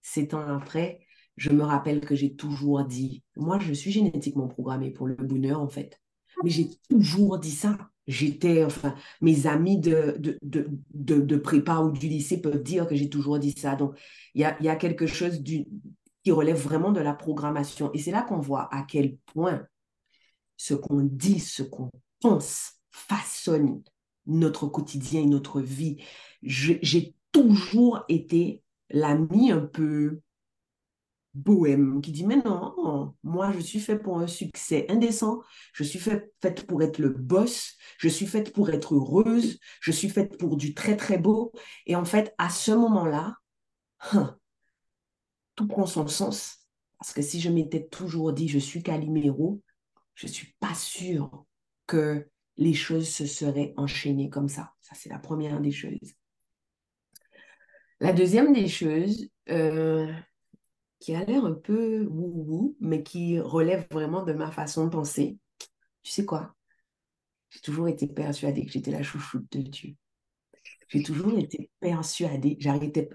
sept 0.00 0.34
ans 0.34 0.46
après, 0.48 1.06
je 1.36 1.50
me 1.50 1.62
rappelle 1.62 2.00
que 2.00 2.14
j'ai 2.14 2.34
toujours 2.34 2.84
dit, 2.84 3.24
moi, 3.36 3.58
je 3.58 3.72
suis 3.72 3.90
génétiquement 3.90 4.48
programmée 4.48 4.90
pour 4.90 5.06
le 5.06 5.14
bonheur, 5.14 5.60
en 5.60 5.68
fait. 5.68 6.00
Mais 6.42 6.50
j'ai 6.50 6.70
toujours 6.88 7.38
dit 7.38 7.50
ça 7.50 7.90
j'étais, 8.06 8.64
enfin, 8.64 8.94
mes 9.20 9.46
amis 9.46 9.78
de, 9.78 10.16
de, 10.18 10.38
de, 10.42 11.20
de, 11.20 11.36
prépa 11.36 11.78
ou 11.80 11.90
du 11.90 12.08
lycée 12.08 12.40
peuvent 12.40 12.62
dire 12.62 12.86
que 12.86 12.94
j'ai 12.94 13.08
toujours 13.08 13.38
dit 13.38 13.52
ça. 13.52 13.76
Donc, 13.76 13.98
il 14.34 14.40
y 14.40 14.44
a, 14.44 14.60
y 14.62 14.68
a, 14.68 14.76
quelque 14.76 15.06
chose 15.06 15.42
qui 15.42 16.30
relève 16.30 16.58
vraiment 16.58 16.92
de 16.92 17.00
la 17.00 17.14
programmation. 17.14 17.90
Et 17.92 17.98
c'est 17.98 18.10
là 18.10 18.22
qu'on 18.22 18.40
voit 18.40 18.68
à 18.74 18.82
quel 18.82 19.16
point 19.26 19.66
ce 20.56 20.74
qu'on 20.74 21.00
dit, 21.00 21.40
ce 21.40 21.62
qu'on 21.62 21.90
pense 22.20 22.74
façonne 22.90 23.82
notre 24.26 24.66
quotidien 24.66 25.22
et 25.22 25.26
notre 25.26 25.60
vie. 25.60 25.96
J'ai 26.42 27.14
toujours 27.32 28.04
été 28.08 28.62
l'ami 28.90 29.50
un 29.50 29.60
peu 29.60 30.20
bohème 31.34 32.00
qui 32.00 32.12
dit 32.12 32.26
mais 32.26 32.36
non, 32.36 33.14
moi 33.22 33.52
je 33.52 33.60
suis 33.60 33.80
fait 33.80 33.98
pour 33.98 34.18
un 34.18 34.26
succès 34.26 34.86
indécent, 34.90 35.40
je 35.72 35.84
suis 35.84 35.98
fait, 35.98 36.32
faite 36.42 36.66
pour 36.66 36.82
être 36.82 36.98
le 36.98 37.08
boss, 37.10 37.76
je 37.98 38.08
suis 38.08 38.26
faite 38.26 38.52
pour 38.52 38.70
être 38.70 38.94
heureuse, 38.94 39.58
je 39.80 39.92
suis 39.92 40.08
faite 40.08 40.38
pour 40.38 40.56
du 40.56 40.74
très 40.74 40.96
très 40.96 41.18
beau. 41.18 41.52
Et 41.86 41.96
en 41.96 42.04
fait, 42.04 42.34
à 42.38 42.50
ce 42.50 42.72
moment-là, 42.72 43.36
hein, 44.12 44.36
tout 45.56 45.66
prend 45.66 45.86
son 45.86 46.06
sens. 46.06 46.58
Parce 46.98 47.12
que 47.12 47.22
si 47.22 47.40
je 47.40 47.50
m'étais 47.50 47.86
toujours 47.86 48.32
dit 48.32 48.48
je 48.48 48.58
suis 48.58 48.82
Calimero, 48.82 49.62
je 50.14 50.26
ne 50.26 50.32
suis 50.32 50.54
pas 50.60 50.74
sûre 50.74 51.46
que 51.86 52.28
les 52.56 52.74
choses 52.74 53.08
se 53.08 53.26
seraient 53.26 53.74
enchaînées 53.76 54.30
comme 54.30 54.48
ça. 54.48 54.72
Ça, 54.80 54.94
c'est 54.94 55.08
la 55.08 55.18
première 55.18 55.60
des 55.60 55.72
choses. 55.72 56.14
La 58.00 58.12
deuxième 58.12 58.52
des 58.52 58.68
choses, 58.68 59.28
euh, 59.48 60.12
qui 61.02 61.16
a 61.16 61.24
l'air 61.24 61.44
un 61.44 61.54
peu 61.54 62.04
wou-wou, 62.04 62.76
mais 62.78 63.02
qui 63.02 63.40
relève 63.40 63.84
vraiment 63.90 64.22
de 64.22 64.32
ma 64.32 64.52
façon 64.52 64.84
de 64.84 64.90
penser. 64.90 65.36
Tu 66.04 66.12
sais 66.12 66.24
quoi? 66.24 66.54
J'ai 67.50 67.58
toujours 67.58 67.88
été 67.88 68.06
persuadée 68.06 68.64
que 68.64 68.70
j'étais 68.70 68.92
la 68.92 69.02
chouchoute 69.02 69.50
de 69.50 69.62
Dieu. 69.62 69.96
J'ai 70.86 71.02
toujours 71.02 71.36
été 71.36 71.72
persuadée. 71.80 72.56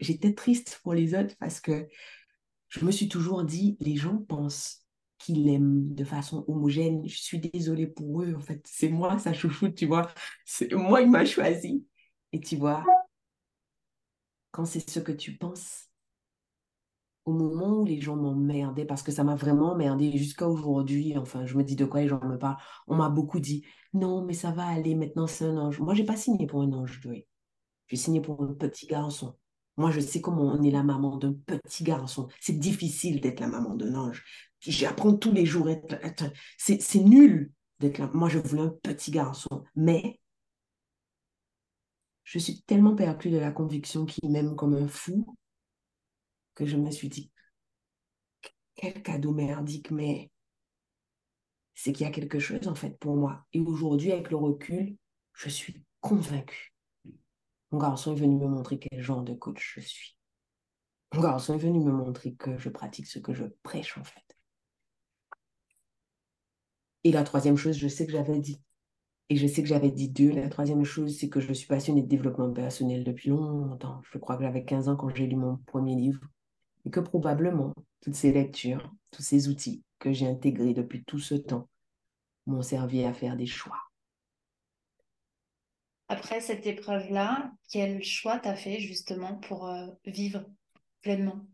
J'étais 0.02 0.34
triste 0.34 0.82
pour 0.84 0.96
les 0.96 1.16
autres 1.16 1.34
parce 1.40 1.62
que 1.62 1.88
je 2.68 2.84
me 2.84 2.92
suis 2.92 3.08
toujours 3.08 3.46
dit, 3.46 3.78
les 3.80 3.96
gens 3.96 4.18
pensent 4.18 4.86
qu'ils 5.18 5.46
l'aiment 5.46 5.96
de 5.96 6.04
façon 6.04 6.44
homogène. 6.50 7.08
Je 7.08 7.18
suis 7.18 7.40
désolée 7.40 7.88
pour 7.88 8.22
eux. 8.22 8.36
En 8.36 8.42
fait, 8.42 8.62
c'est 8.68 8.90
moi 8.90 9.18
sa 9.18 9.32
chouchoute, 9.32 9.76
tu 9.76 9.86
vois. 9.86 10.14
C'est 10.44 10.74
moi, 10.74 11.02
il 11.02 11.10
m'a 11.10 11.24
choisi. 11.24 11.88
Et 12.34 12.42
tu 12.42 12.58
vois, 12.58 12.84
quand 14.52 14.66
c'est 14.66 14.90
ce 14.90 15.00
que 15.00 15.14
tu 15.14 15.38
penses, 15.38 15.87
au 17.28 17.34
moment 17.34 17.82
où 17.82 17.86
les 17.86 18.00
gens 18.00 18.16
m'emmerdaient, 18.16 18.86
parce 18.86 19.04
que 19.04 19.12
ça 19.12 19.26
m'a 19.26 19.36
vraiment 19.36 19.74
emmerdé 19.74 20.18
jusqu'à 20.18 20.48
aujourd'hui, 20.48 21.18
enfin, 21.18 21.46
je 21.46 21.58
me 21.58 21.64
dis 21.64 21.76
de 21.76 21.84
quoi 21.84 22.00
les 22.00 22.08
gens 22.08 22.24
me 22.24 22.38
parlent, 22.38 22.58
on 22.88 22.96
m'a 22.96 23.10
beaucoup 23.10 23.42
dit, 23.42 23.66
non, 23.94 24.24
mais 24.24 24.34
ça 24.34 24.52
va 24.52 24.66
aller, 24.66 24.96
maintenant 24.96 25.28
c'est 25.28 25.44
un 25.44 25.58
ange. 25.58 25.80
Moi, 25.82 25.94
j'ai 25.94 26.06
pas 26.06 26.16
signé 26.16 26.48
pour 26.48 26.62
un 26.62 26.72
ange, 26.72 27.02
Joey. 27.02 27.28
J'ai 27.88 27.98
signé 27.98 28.22
pour 28.22 28.42
un 28.42 28.54
petit 28.54 28.88
garçon. 28.88 29.36
Moi, 29.76 29.92
je 29.92 30.00
sais 30.00 30.22
comment 30.22 30.44
on 30.44 30.64
est 30.64 30.72
la 30.72 30.84
maman 30.84 31.18
d'un 31.18 31.34
petit 31.34 31.84
garçon. 31.84 32.30
C'est 32.40 32.58
difficile 32.58 33.20
d'être 33.20 33.42
la 33.42 33.48
maman 33.48 33.76
d'un 33.76 33.94
ange. 33.96 34.24
J'apprends 34.62 35.14
tous 35.14 35.34
les 35.34 35.46
jours. 35.46 35.68
C'est 36.58 37.04
nul 37.04 37.52
d'être 37.80 37.98
là. 37.98 38.10
Moi, 38.14 38.30
je 38.30 38.40
voulais 38.40 38.62
un 38.62 38.76
petit 38.82 39.12
garçon. 39.12 39.66
Mais 39.76 40.22
je 42.24 42.40
suis 42.40 42.62
tellement 42.62 42.96
perclue 42.96 43.32
de 43.32 43.38
la 43.38 43.52
conviction 43.52 44.06
qu'il 44.06 44.32
m'aime 44.32 44.56
comme 44.56 44.76
un 44.76 44.88
fou 44.88 45.36
que 46.58 46.66
je 46.66 46.76
me 46.76 46.90
suis 46.90 47.08
dit, 47.08 47.32
quel 48.74 49.04
cadeau 49.04 49.32
merdique, 49.32 49.92
mais 49.92 50.32
c'est 51.76 51.94
qu'il 51.94 52.08
y 52.08 52.10
a 52.10 52.12
quelque 52.12 52.40
chose 52.40 52.68
en 52.68 52.74
fait 52.74 52.98
pour 52.98 53.16
moi. 53.16 53.46
Et 53.54 53.60
aujourd'hui, 53.60 54.12
avec 54.12 54.32
le 54.32 54.38
recul, 54.38 54.98
je 55.34 55.50
suis 55.50 55.84
convaincue. 56.02 56.74
Mon 57.70 57.78
garçon 57.78 58.14
est 58.14 58.20
venu 58.20 58.38
me 58.38 58.48
montrer 58.48 58.80
quel 58.80 59.04
genre 59.04 59.22
de 59.22 59.36
coach 59.36 59.76
je 59.76 59.82
suis. 59.82 60.18
Mon 61.14 61.22
garçon 61.22 61.54
est 61.54 61.60
venu 61.60 61.80
me 61.80 61.92
montrer 61.92 62.34
que 62.34 62.58
je 62.58 62.70
pratique 62.70 63.06
ce 63.06 63.20
que 63.20 63.36
je 63.36 63.44
prêche 63.62 63.96
en 64.00 64.04
fait. 64.04 64.36
Et 67.04 67.12
la 67.12 67.24
troisième 67.24 67.56
chose, 67.56 67.78
je 67.78 67.88
sais 67.88 68.08
que 68.08 68.12
j'avais 68.12 68.40
dit, 68.40 68.60
et 69.30 69.36
je 69.38 69.46
sais 69.46 69.62
que 69.62 69.70
j'avais 69.70 69.92
dit 69.92 70.10
deux. 70.10 70.32
La 70.32 70.50
troisième 70.50 70.84
chose, 70.84 71.20
c'est 71.20 71.30
que 71.30 71.40
je 71.40 71.54
suis 71.54 71.68
passionnée 71.68 72.02
de 72.02 72.08
développement 72.08 72.52
personnel 72.52 73.04
depuis 73.04 73.30
longtemps. 73.30 74.02
Je 74.12 74.18
crois 74.18 74.38
que 74.38 74.44
j'avais 74.44 74.66
15 74.66 74.90
ans 74.90 74.96
quand 74.96 75.14
j'ai 75.14 75.28
lu 75.28 75.36
mon 75.36 75.58
premier 75.68 75.96
livre 75.96 76.22
et 76.88 76.90
que 76.90 77.02
probablement 77.02 77.74
toutes 78.00 78.16
ces 78.16 78.32
lectures, 78.32 78.90
tous 79.12 79.22
ces 79.22 79.50
outils 79.50 79.84
que 80.00 80.14
j'ai 80.14 80.26
intégrés 80.26 80.74
depuis 80.74 81.04
tout 81.04 81.20
ce 81.20 81.36
temps 81.36 81.68
m'ont 82.46 82.62
servi 82.62 83.04
à 83.04 83.12
faire 83.14 83.36
des 83.36 83.46
choix. 83.46 83.78
Après 86.08 86.40
cette 86.40 86.66
épreuve-là, 86.66 87.52
quel 87.70 88.02
choix 88.02 88.40
t'as 88.40 88.56
fait 88.56 88.80
justement 88.80 89.36
pour 89.36 89.68
euh, 89.68 89.88
vivre 90.06 90.46
pleinement? 91.02 91.46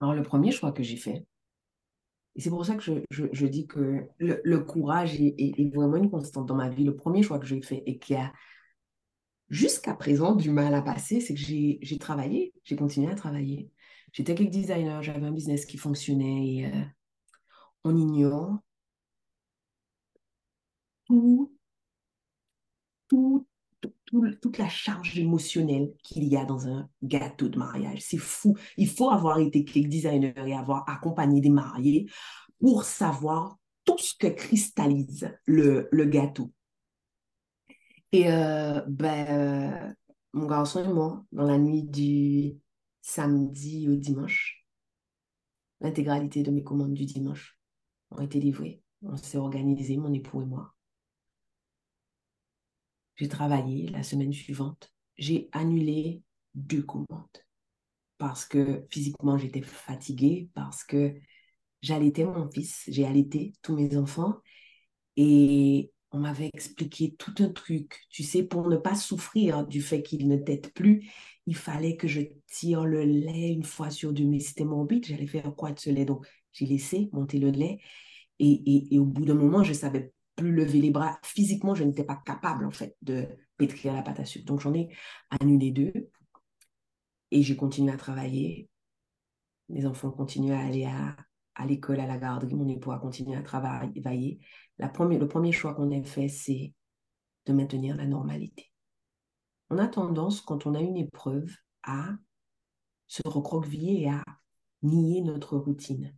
Alors, 0.00 0.14
le 0.14 0.24
premier 0.24 0.50
choix 0.50 0.72
que 0.72 0.82
j'ai 0.82 0.96
fait, 0.96 1.24
et 2.34 2.40
c'est 2.40 2.50
pour 2.50 2.66
ça 2.66 2.74
que 2.74 3.04
je, 3.08 3.46
dis 3.46 3.68
que 3.68 4.08
le, 4.18 4.58
courage 4.58 5.14
est, 5.20 5.36
est, 5.38 5.72
vraiment 5.72 5.96
une 5.96 6.10
constante 6.10 6.46
dans 6.46 6.56
ma 6.56 6.68
vie. 6.68 6.84
Le 6.84 6.96
premier 6.96 7.22
choix 7.22 7.38
que 7.38 7.46
j'ai 7.46 7.62
fait 7.62 7.84
et 7.86 7.98
qui 7.98 8.16
a 8.16 8.32
jusqu'à 9.48 9.94
présent 9.94 10.34
du 10.34 10.50
mal 10.50 10.74
à 10.74 10.82
passer, 10.82 11.20
c'est 11.20 11.34
que 11.34 11.40
j'ai 11.40 11.98
travaillé, 11.98 12.52
j'ai 12.64 12.76
continué 12.76 13.10
à 13.10 13.14
travailler. 13.14 13.70
J'étais 14.12 14.34
cake 14.34 14.50
designer, 14.50 15.02
j'avais 15.02 15.26
un 15.26 15.32
business 15.32 15.66
qui 15.66 15.76
fonctionnait 15.76 16.46
et 16.46 16.66
euh, 16.66 16.84
on 17.84 17.96
ignore 17.96 18.58
tout, 21.06 21.54
tout, 23.08 23.46
toute 24.06 24.58
la 24.58 24.68
charge 24.68 25.18
émotionnelle 25.18 25.92
qu'il 26.02 26.24
y 26.24 26.36
a 26.36 26.44
dans 26.44 26.66
un 26.66 26.88
gâteau 27.02 27.48
de 27.48 27.58
mariage. 27.58 28.00
C'est 28.00 28.16
fou. 28.18 28.56
Il 28.76 28.88
faut 28.88 29.10
avoir 29.10 29.38
été 29.38 29.64
cake 29.64 29.88
designer 29.88 30.46
et 30.46 30.54
avoir 30.54 30.88
accompagné 30.88 31.40
des 31.40 31.50
mariés 31.50 32.06
pour 32.60 32.84
savoir 32.84 33.58
tout 33.84 33.98
ce 33.98 34.14
que 34.18 34.26
cristallise 34.26 35.30
le 35.46 36.04
gâteau. 36.06 36.50
Et 38.12 38.30
euh, 38.30 38.82
ben, 38.86 39.26
euh, 39.28 39.94
mon 40.32 40.46
garçon 40.46 40.84
et 40.84 40.88
moi, 40.88 41.24
dans 41.32 41.44
la 41.44 41.58
nuit 41.58 41.82
du 41.82 42.56
samedi 43.02 43.88
au 43.88 43.96
dimanche, 43.96 44.64
l'intégralité 45.80 46.42
de 46.42 46.50
mes 46.50 46.62
commandes 46.62 46.94
du 46.94 47.04
dimanche 47.04 47.58
ont 48.10 48.20
été 48.20 48.40
livrées. 48.40 48.82
On 49.02 49.16
s'est 49.16 49.38
organisé, 49.38 49.96
mon 49.96 50.12
époux 50.12 50.42
et 50.42 50.46
moi. 50.46 50.74
J'ai 53.16 53.28
travaillé 53.28 53.88
la 53.88 54.02
semaine 54.02 54.32
suivante. 54.32 54.92
J'ai 55.16 55.48
annulé 55.52 56.22
deux 56.54 56.82
commandes 56.82 57.06
parce 58.18 58.44
que 58.44 58.86
physiquement 58.90 59.38
j'étais 59.38 59.62
fatiguée, 59.62 60.50
parce 60.54 60.84
que 60.84 61.14
j'allaitais 61.82 62.24
mon 62.24 62.50
fils, 62.50 62.84
j'ai 62.88 63.06
allaité 63.06 63.52
tous 63.62 63.76
mes 63.76 63.96
enfants 63.96 64.40
et 65.16 65.92
on 66.12 66.18
m'avait 66.18 66.50
expliqué 66.52 67.14
tout 67.16 67.34
un 67.40 67.50
truc. 67.50 68.00
Tu 68.10 68.22
sais, 68.22 68.42
pour 68.42 68.68
ne 68.68 68.76
pas 68.76 68.94
souffrir 68.94 69.66
du 69.66 69.82
fait 69.82 70.02
qu'il 70.02 70.28
ne 70.28 70.36
t'aide 70.36 70.72
plus, 70.72 71.10
il 71.46 71.56
fallait 71.56 71.96
que 71.96 72.08
je 72.08 72.20
tire 72.46 72.84
le 72.84 73.02
lait 73.04 73.52
une 73.52 73.64
fois 73.64 73.90
sur 73.90 74.12
deux. 74.12 74.24
Mais 74.24 74.40
c'était 74.40 74.64
morbide, 74.64 75.04
j'allais 75.04 75.26
faire 75.26 75.54
quoi 75.54 75.72
de 75.72 75.78
ce 75.78 75.90
lait? 75.90 76.04
Donc, 76.04 76.26
j'ai 76.52 76.66
laissé 76.66 77.10
monter 77.12 77.38
le 77.38 77.50
lait. 77.50 77.78
Et, 78.38 78.94
et, 78.94 78.98
au 78.98 79.04
bout 79.04 79.24
d'un 79.24 79.34
moment, 79.34 79.62
je 79.62 79.72
savais 79.72 80.12
plus 80.36 80.52
lever 80.52 80.80
les 80.80 80.90
bras. 80.90 81.18
Physiquement, 81.22 81.74
je 81.74 81.84
n'étais 81.84 82.04
pas 82.04 82.22
capable, 82.24 82.66
en 82.66 82.70
fait, 82.70 82.96
de 83.02 83.26
pétrir 83.56 83.92
la 83.94 84.02
pâte 84.02 84.20
à 84.20 84.24
sucre. 84.24 84.44
Donc, 84.46 84.60
j'en 84.60 84.74
ai 84.74 84.88
annulé 85.30 85.70
deux. 85.70 85.92
Et 87.30 87.42
j'ai 87.42 87.56
continué 87.56 87.92
à 87.92 87.96
travailler. 87.96 88.68
Mes 89.68 89.86
enfants 89.86 90.10
continuent 90.10 90.52
à 90.52 90.60
aller 90.60 90.84
à, 90.84 91.16
à 91.54 91.66
l'école, 91.66 92.00
à 92.00 92.06
la 92.06 92.18
garderie. 92.18 92.54
Mon 92.54 92.68
époux 92.68 92.92
a 92.92 92.98
continué 92.98 93.36
à 93.36 93.42
travailler. 93.42 94.40
La 94.78 94.88
première, 94.88 95.18
le 95.18 95.28
premier 95.28 95.52
choix 95.52 95.74
qu'on 95.74 95.90
a 95.90 96.02
fait, 96.02 96.28
c'est 96.28 96.74
de 97.46 97.52
maintenir 97.52 97.96
la 97.96 98.06
normalité. 98.06 98.70
On 99.70 99.78
a 99.78 99.88
tendance, 99.88 100.40
quand 100.40 100.66
on 100.66 100.74
a 100.74 100.80
une 100.80 100.96
épreuve, 100.96 101.50
à 101.82 102.10
se 103.06 103.22
recroqueviller 103.24 104.02
et 104.02 104.10
à 104.10 104.24
nier 104.82 105.22
notre 105.22 105.56
routine. 105.56 106.14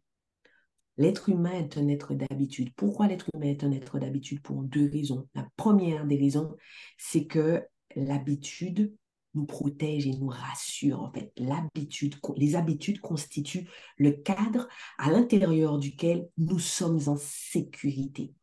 L'être 0.97 1.29
humain 1.29 1.53
est 1.53 1.79
un 1.79 1.87
être 1.89 2.15
d'habitude. 2.15 2.75
Pourquoi 2.75 3.07
l'être 3.07 3.29
humain 3.35 3.47
est 3.47 3.63
un 3.63 3.71
être 3.71 3.99
d'habitude? 3.99 4.43
Pour 4.43 4.63
deux 4.65 4.91
raisons. 4.91 5.29
La 5.35 5.47
première 5.57 6.07
des 6.07 6.17
raisons, 6.17 6.57
c'est 6.97 7.27
que 7.27 7.63
l'habitude 7.95 8.97
nous 9.35 9.47
protège 9.47 10.07
et 10.07 10.17
nous 10.17 10.29
rassure. 10.29 11.01
En 11.03 11.13
fait, 11.13 11.33
l'habitude, 11.37 12.17
les 12.37 12.57
habitudes 12.57 13.01
constituent 13.01 13.69
le 13.97 14.11
cadre 14.11 14.67
à 14.99 15.11
l'intérieur 15.13 15.79
duquel 15.79 16.29
nous 16.37 16.59
sommes 16.59 17.01
en 17.07 17.17
sécurité. 17.17 18.35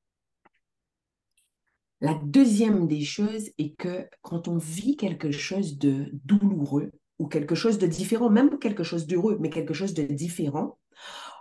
La 2.06 2.14
deuxième 2.14 2.86
des 2.86 3.04
choses 3.04 3.50
est 3.58 3.74
que 3.80 4.08
quand 4.22 4.48
on 4.48 4.60
vit 4.60 4.96
quelque 4.96 5.32
chose 5.32 5.80
de 5.80 6.12
douloureux 6.24 6.92
ou 7.18 7.26
quelque 7.26 7.56
chose 7.56 7.80
de 7.80 7.88
différent, 7.88 8.30
même 8.30 8.60
quelque 8.60 8.84
chose 8.84 9.08
d'heureux, 9.08 9.38
mais 9.40 9.50
quelque 9.50 9.74
chose 9.74 9.96
de 9.96 10.04
différent, 10.04 10.78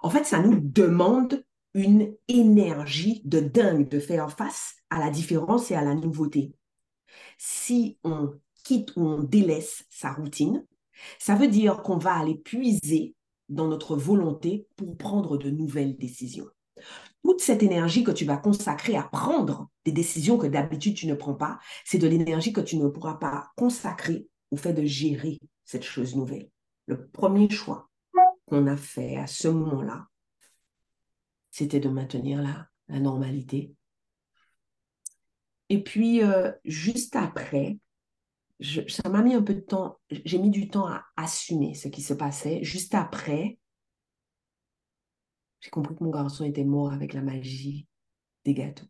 en 0.02 0.08
fait, 0.08 0.24
ça 0.24 0.40
nous 0.40 0.58
demande 0.58 1.44
une 1.74 2.14
énergie 2.28 3.20
de 3.26 3.40
dingue 3.40 3.90
de 3.90 4.00
faire 4.00 4.32
face 4.32 4.76
à 4.88 5.00
la 5.00 5.10
différence 5.10 5.70
et 5.70 5.74
à 5.74 5.84
la 5.84 5.94
nouveauté. 5.94 6.54
Si 7.36 7.98
on 8.02 8.32
quitte 8.62 8.96
ou 8.96 9.02
on 9.02 9.22
délaisse 9.22 9.84
sa 9.90 10.12
routine, 10.12 10.64
ça 11.18 11.34
veut 11.34 11.48
dire 11.48 11.82
qu'on 11.82 11.98
va 11.98 12.14
aller 12.14 12.36
puiser 12.36 13.14
dans 13.50 13.68
notre 13.68 13.96
volonté 13.96 14.66
pour 14.76 14.96
prendre 14.96 15.36
de 15.36 15.50
nouvelles 15.50 15.98
décisions. 15.98 16.48
Toute 17.22 17.42
cette 17.42 17.62
énergie 17.62 18.02
que 18.02 18.12
tu 18.12 18.24
vas 18.24 18.38
consacrer 18.38 18.96
à 18.96 19.02
prendre 19.02 19.68
des 19.84 19.92
décisions 19.92 20.38
que 20.38 20.46
d'habitude 20.46 20.96
tu 20.96 21.06
ne 21.06 21.14
prends 21.14 21.34
pas, 21.34 21.58
c'est 21.84 21.98
de 21.98 22.06
l'énergie 22.06 22.52
que 22.52 22.60
tu 22.60 22.76
ne 22.76 22.88
pourras 22.88 23.14
pas 23.14 23.50
consacrer 23.56 24.26
au 24.50 24.56
fait 24.56 24.72
de 24.72 24.84
gérer 24.84 25.38
cette 25.64 25.84
chose 25.84 26.16
nouvelle. 26.16 26.50
Le 26.86 27.08
premier 27.08 27.48
choix, 27.50 27.90
qu'on 28.46 28.66
a 28.66 28.76
fait 28.76 29.16
à 29.16 29.26
ce 29.26 29.48
moment-là, 29.48 30.08
c'était 31.50 31.80
de 31.80 31.88
maintenir 31.88 32.42
la, 32.42 32.68
la 32.88 33.00
normalité. 33.00 33.74
Et 35.68 35.82
puis, 35.82 36.22
euh, 36.22 36.52
juste 36.64 37.16
après, 37.16 37.78
ça 38.60 39.08
m'a 39.08 39.22
mis 39.22 39.34
un 39.34 39.42
peu 39.42 39.54
de 39.54 39.60
temps, 39.60 39.98
j'ai 40.10 40.38
mis 40.38 40.50
du 40.50 40.68
temps 40.68 40.86
à 40.86 41.04
assumer 41.16 41.74
ce 41.74 41.88
qui 41.88 42.02
se 42.02 42.14
passait. 42.14 42.62
Juste 42.62 42.94
après, 42.94 43.58
j'ai 45.60 45.70
compris 45.70 45.94
que 45.94 46.04
mon 46.04 46.10
garçon 46.10 46.44
était 46.44 46.64
mort 46.64 46.92
avec 46.92 47.14
la 47.14 47.22
magie 47.22 47.86
des 48.44 48.54
gâteaux. 48.54 48.86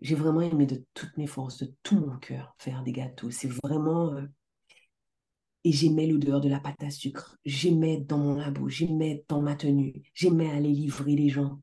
J'ai 0.00 0.14
vraiment 0.14 0.42
aimé 0.42 0.66
de 0.66 0.84
toutes 0.94 1.16
mes 1.16 1.26
forces, 1.26 1.62
de 1.62 1.72
tout 1.82 1.98
mon 1.98 2.16
cœur 2.18 2.54
faire 2.58 2.82
des 2.82 2.92
gâteaux. 2.92 3.30
C'est 3.30 3.48
vraiment... 3.48 4.12
Euh, 4.14 4.26
et 5.64 5.72
j'aimais 5.72 6.06
l'odeur 6.06 6.40
de 6.40 6.48
la 6.48 6.60
pâte 6.60 6.82
à 6.82 6.90
sucre. 6.90 7.36
J'aimais 7.44 7.98
dans 7.98 8.18
mon 8.18 8.36
labo, 8.36 8.68
j'aimais 8.68 9.24
dans 9.28 9.42
ma 9.42 9.56
tenue, 9.56 10.02
j'aimais 10.14 10.50
aller 10.50 10.70
livrer 10.70 11.16
les 11.16 11.28
gens. 11.28 11.60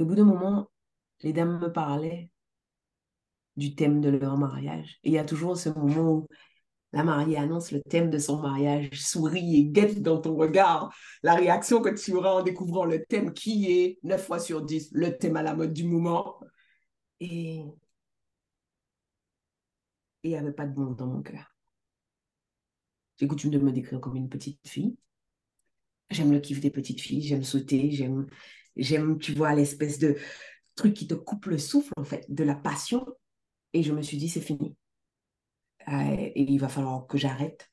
au 0.00 0.04
bout 0.04 0.14
d'un 0.16 0.24
moment, 0.24 0.68
les 1.22 1.32
dames 1.32 1.60
me 1.60 1.72
parlaient 1.72 2.30
du 3.56 3.74
thème 3.74 4.00
de 4.00 4.08
leur 4.08 4.36
mariage. 4.36 4.98
Et 5.04 5.10
il 5.10 5.12
y 5.12 5.18
a 5.18 5.24
toujours 5.24 5.56
ce 5.56 5.68
moment 5.68 6.12
où 6.12 6.28
la 6.92 7.04
mariée 7.04 7.36
annonce 7.36 7.70
le 7.70 7.82
thème 7.82 8.08
de 8.08 8.18
son 8.18 8.40
mariage, 8.40 8.90
sourit 8.92 9.56
et 9.56 9.64
guette 9.66 10.00
dans 10.00 10.20
ton 10.20 10.36
regard 10.36 10.92
la 11.22 11.34
réaction 11.34 11.82
que 11.82 11.90
tu 11.90 12.14
auras 12.14 12.30
en 12.30 12.42
découvrant 12.42 12.84
le 12.84 13.04
thème 13.04 13.32
qui 13.32 13.70
est, 13.70 13.98
9 14.04 14.24
fois 14.24 14.38
sur 14.38 14.62
10, 14.62 14.90
le 14.92 15.16
thème 15.16 15.36
à 15.36 15.42
la 15.42 15.54
mode 15.54 15.72
du 15.72 15.84
moment. 15.84 16.40
Et 17.20 17.64
il 20.22 20.30
n'y 20.30 20.36
avait 20.36 20.52
pas 20.52 20.66
de 20.66 20.78
monde 20.78 20.96
dans 20.96 21.06
mon 21.06 21.22
cœur. 21.22 21.54
J'ai 23.18 23.26
coutume 23.26 23.50
de 23.50 23.58
me 23.58 23.72
décrire 23.72 24.00
comme 24.00 24.16
une 24.16 24.28
petite 24.28 24.66
fille. 24.66 24.96
J'aime 26.10 26.32
le 26.32 26.40
kiff 26.40 26.60
des 26.60 26.70
petites 26.70 27.00
filles, 27.00 27.22
j'aime 27.22 27.42
sauter, 27.42 27.90
j'aime, 27.90 29.18
tu 29.18 29.32
vois, 29.34 29.54
l'espèce 29.54 29.98
de 29.98 30.16
truc 30.74 30.94
qui 30.94 31.06
te 31.06 31.14
coupe 31.14 31.46
le 31.46 31.58
souffle, 31.58 31.92
en 31.96 32.04
fait, 32.04 32.24
de 32.28 32.44
la 32.44 32.54
passion. 32.54 33.06
Et 33.74 33.82
je 33.82 33.92
me 33.92 34.00
suis 34.02 34.16
dit, 34.16 34.28
c'est 34.28 34.40
fini. 34.40 34.76
Euh, 35.88 36.16
et 36.18 36.42
il 36.42 36.58
va 36.58 36.68
falloir 36.68 37.06
que 37.06 37.18
j'arrête 37.18 37.70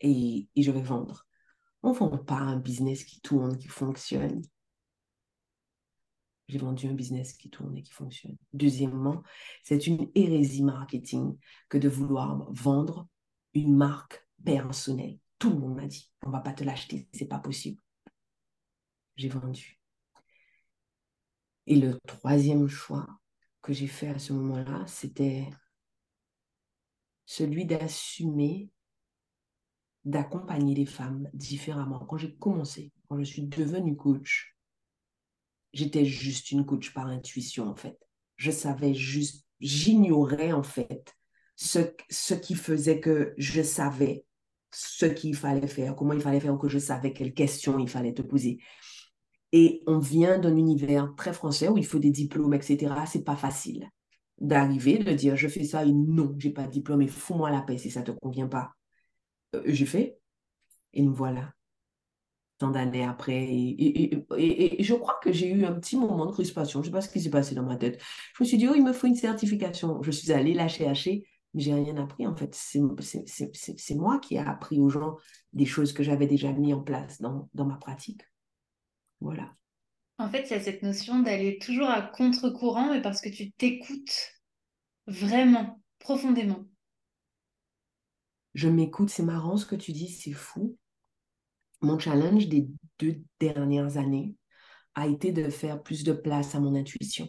et, 0.00 0.48
et, 0.54 0.62
je 0.62 0.70
vais 0.70 0.82
vendre. 0.82 1.26
On 1.82 1.92
ne 1.92 1.96
vend 1.96 2.18
pas 2.18 2.36
un 2.36 2.56
business 2.56 3.04
qui 3.04 3.20
tourne, 3.20 3.56
qui 3.56 3.68
fonctionne. 3.68 4.42
J'ai 6.48 6.58
vendu 6.58 6.86
un 6.88 6.94
business 6.94 7.32
qui 7.32 7.50
tourne 7.50 7.76
et 7.76 7.82
qui 7.82 7.92
fonctionne. 7.92 8.36
Deuxièmement, 8.52 9.22
c'est 9.62 9.86
une 9.86 10.10
hérésie 10.14 10.62
marketing 10.62 11.38
que 11.68 11.78
de 11.78 11.88
vouloir 11.88 12.50
vendre 12.52 13.08
une 13.54 13.76
marque 13.76 14.26
personnelle. 14.44 15.18
Tout 15.38 15.50
le 15.50 15.58
monde 15.58 15.76
m'a 15.76 15.86
dit, 15.86 16.10
on 16.24 16.30
va 16.30 16.40
pas 16.40 16.52
te 16.52 16.64
l'acheter, 16.64 17.08
c'est 17.12 17.28
pas 17.28 17.38
possible. 17.38 17.80
J'ai 19.16 19.28
vendu. 19.28 19.80
Et 21.66 21.76
le 21.76 21.98
troisième 22.06 22.68
choix 22.68 23.06
que 23.62 23.72
j'ai 23.72 23.86
fait 23.86 24.08
à 24.08 24.18
ce 24.18 24.32
moment-là, 24.32 24.84
c'était 24.86 25.48
celui 27.24 27.64
d'assumer, 27.64 28.70
d'accompagner 30.04 30.74
les 30.74 30.86
femmes 30.86 31.30
différemment. 31.32 32.00
Quand 32.00 32.16
j'ai 32.16 32.34
commencé, 32.36 32.92
quand 33.08 33.18
je 33.18 33.24
suis 33.24 33.46
devenue 33.46 33.96
coach, 33.96 34.51
j'étais 35.72 36.04
juste 36.04 36.50
une 36.50 36.64
coach 36.64 36.92
par 36.92 37.06
intuition 37.06 37.68
en 37.68 37.74
fait. 37.74 37.98
Je 38.36 38.50
savais 38.50 38.94
juste, 38.94 39.46
j'ignorais 39.60 40.52
en 40.52 40.62
fait 40.62 41.14
ce, 41.56 41.80
ce 42.10 42.34
qui 42.34 42.54
faisait 42.54 43.00
que 43.00 43.34
je 43.38 43.62
savais 43.62 44.24
ce 44.74 45.06
qu'il 45.06 45.36
fallait 45.36 45.66
faire, 45.66 45.94
comment 45.94 46.14
il 46.14 46.20
fallait 46.20 46.40
faire, 46.40 46.56
que 46.58 46.68
je 46.68 46.78
savais 46.78 47.12
quelles 47.12 47.34
questions 47.34 47.78
il 47.78 47.88
fallait 47.88 48.14
te 48.14 48.22
poser. 48.22 48.58
Et 49.52 49.82
on 49.86 49.98
vient 49.98 50.38
d'un 50.38 50.56
univers 50.56 51.12
très 51.14 51.34
français 51.34 51.68
où 51.68 51.76
il 51.76 51.84
faut 51.86 51.98
des 51.98 52.10
diplômes, 52.10 52.54
etc. 52.54 52.94
C'est 53.06 53.24
pas 53.24 53.36
facile 53.36 53.88
d'arriver, 54.40 54.98
de 54.98 55.12
dire 55.12 55.36
je 55.36 55.48
fais 55.48 55.64
ça 55.64 55.84
et 55.84 55.92
non, 55.92 56.34
j'ai 56.38 56.50
pas 56.50 56.66
de 56.66 56.72
diplôme 56.72 57.02
et 57.02 57.06
fous-moi 57.06 57.50
la 57.50 57.62
paix 57.62 57.78
si 57.78 57.90
ça 57.90 58.02
te 58.02 58.10
convient 58.10 58.48
pas. 58.48 58.72
Euh, 59.54 59.62
j'ai 59.66 59.86
fait 59.86 60.18
et 60.94 61.02
nous 61.02 61.14
voilà 61.14 61.52
tant 62.62 62.70
d'années 62.70 63.04
après. 63.04 63.42
Et, 63.42 64.24
et, 64.38 64.82
je 64.82 64.94
crois 64.94 65.18
que 65.20 65.32
j'ai 65.32 65.50
eu 65.50 65.64
un 65.64 65.72
petit 65.72 65.96
moment 65.96 66.26
de 66.26 66.32
crispation. 66.32 66.80
Je 66.80 66.88
ne 66.88 66.92
sais 66.92 66.92
pas 66.92 67.00
ce 67.00 67.08
qui 67.08 67.20
s'est 67.20 67.30
passé 67.30 67.56
dans 67.56 67.64
ma 67.64 67.76
tête. 67.76 68.00
Je 68.36 68.44
me 68.44 68.48
suis 68.48 68.56
dit, 68.56 68.68
oh, 68.68 68.74
il 68.76 68.84
me 68.84 68.92
faut 68.92 69.08
une 69.08 69.16
certification. 69.16 70.00
Je 70.02 70.12
suis 70.12 70.30
allée 70.30 70.54
lâcher 70.54 70.86
hacher, 70.86 71.26
mais 71.54 71.60
j'ai 71.60 71.74
rien 71.74 71.96
appris 71.96 72.24
en 72.26 72.36
fait. 72.36 72.54
C'est 72.54 73.94
moi 73.96 74.20
qui 74.20 74.36
ai 74.36 74.38
appris 74.38 74.80
aux 74.80 74.88
gens 74.88 75.16
des 75.52 75.66
choses 75.66 75.92
que 75.92 76.04
j'avais 76.04 76.28
déjà 76.28 76.52
mis 76.52 76.72
en 76.72 76.82
place 76.82 77.20
dans, 77.20 77.48
dans 77.52 77.66
ma 77.66 77.76
pratique. 77.76 78.22
Voilà. 79.20 79.52
En 80.18 80.28
fait, 80.28 80.44
il 80.44 80.50
y 80.50 80.54
a 80.54 80.60
cette 80.60 80.84
notion 80.84 81.18
d'aller 81.18 81.58
toujours 81.58 81.88
à 81.88 82.00
contre-courant, 82.00 82.92
mais 82.92 83.02
parce 83.02 83.20
que 83.20 83.28
tu 83.28 83.50
t'écoutes 83.52 84.30
vraiment, 85.08 85.82
profondément. 85.98 86.64
Je 88.54 88.68
m'écoute, 88.68 89.10
c'est 89.10 89.24
marrant 89.24 89.56
ce 89.56 89.66
que 89.66 89.74
tu 89.74 89.90
dis, 89.92 90.08
c'est 90.08 90.32
fou. 90.32 90.76
Mon 91.82 91.98
challenge 91.98 92.48
des 92.48 92.68
deux 93.00 93.22
dernières 93.40 93.96
années 93.96 94.36
a 94.94 95.08
été 95.08 95.32
de 95.32 95.50
faire 95.50 95.82
plus 95.82 96.04
de 96.04 96.12
place 96.12 96.54
à 96.54 96.60
mon 96.60 96.76
intuition. 96.76 97.28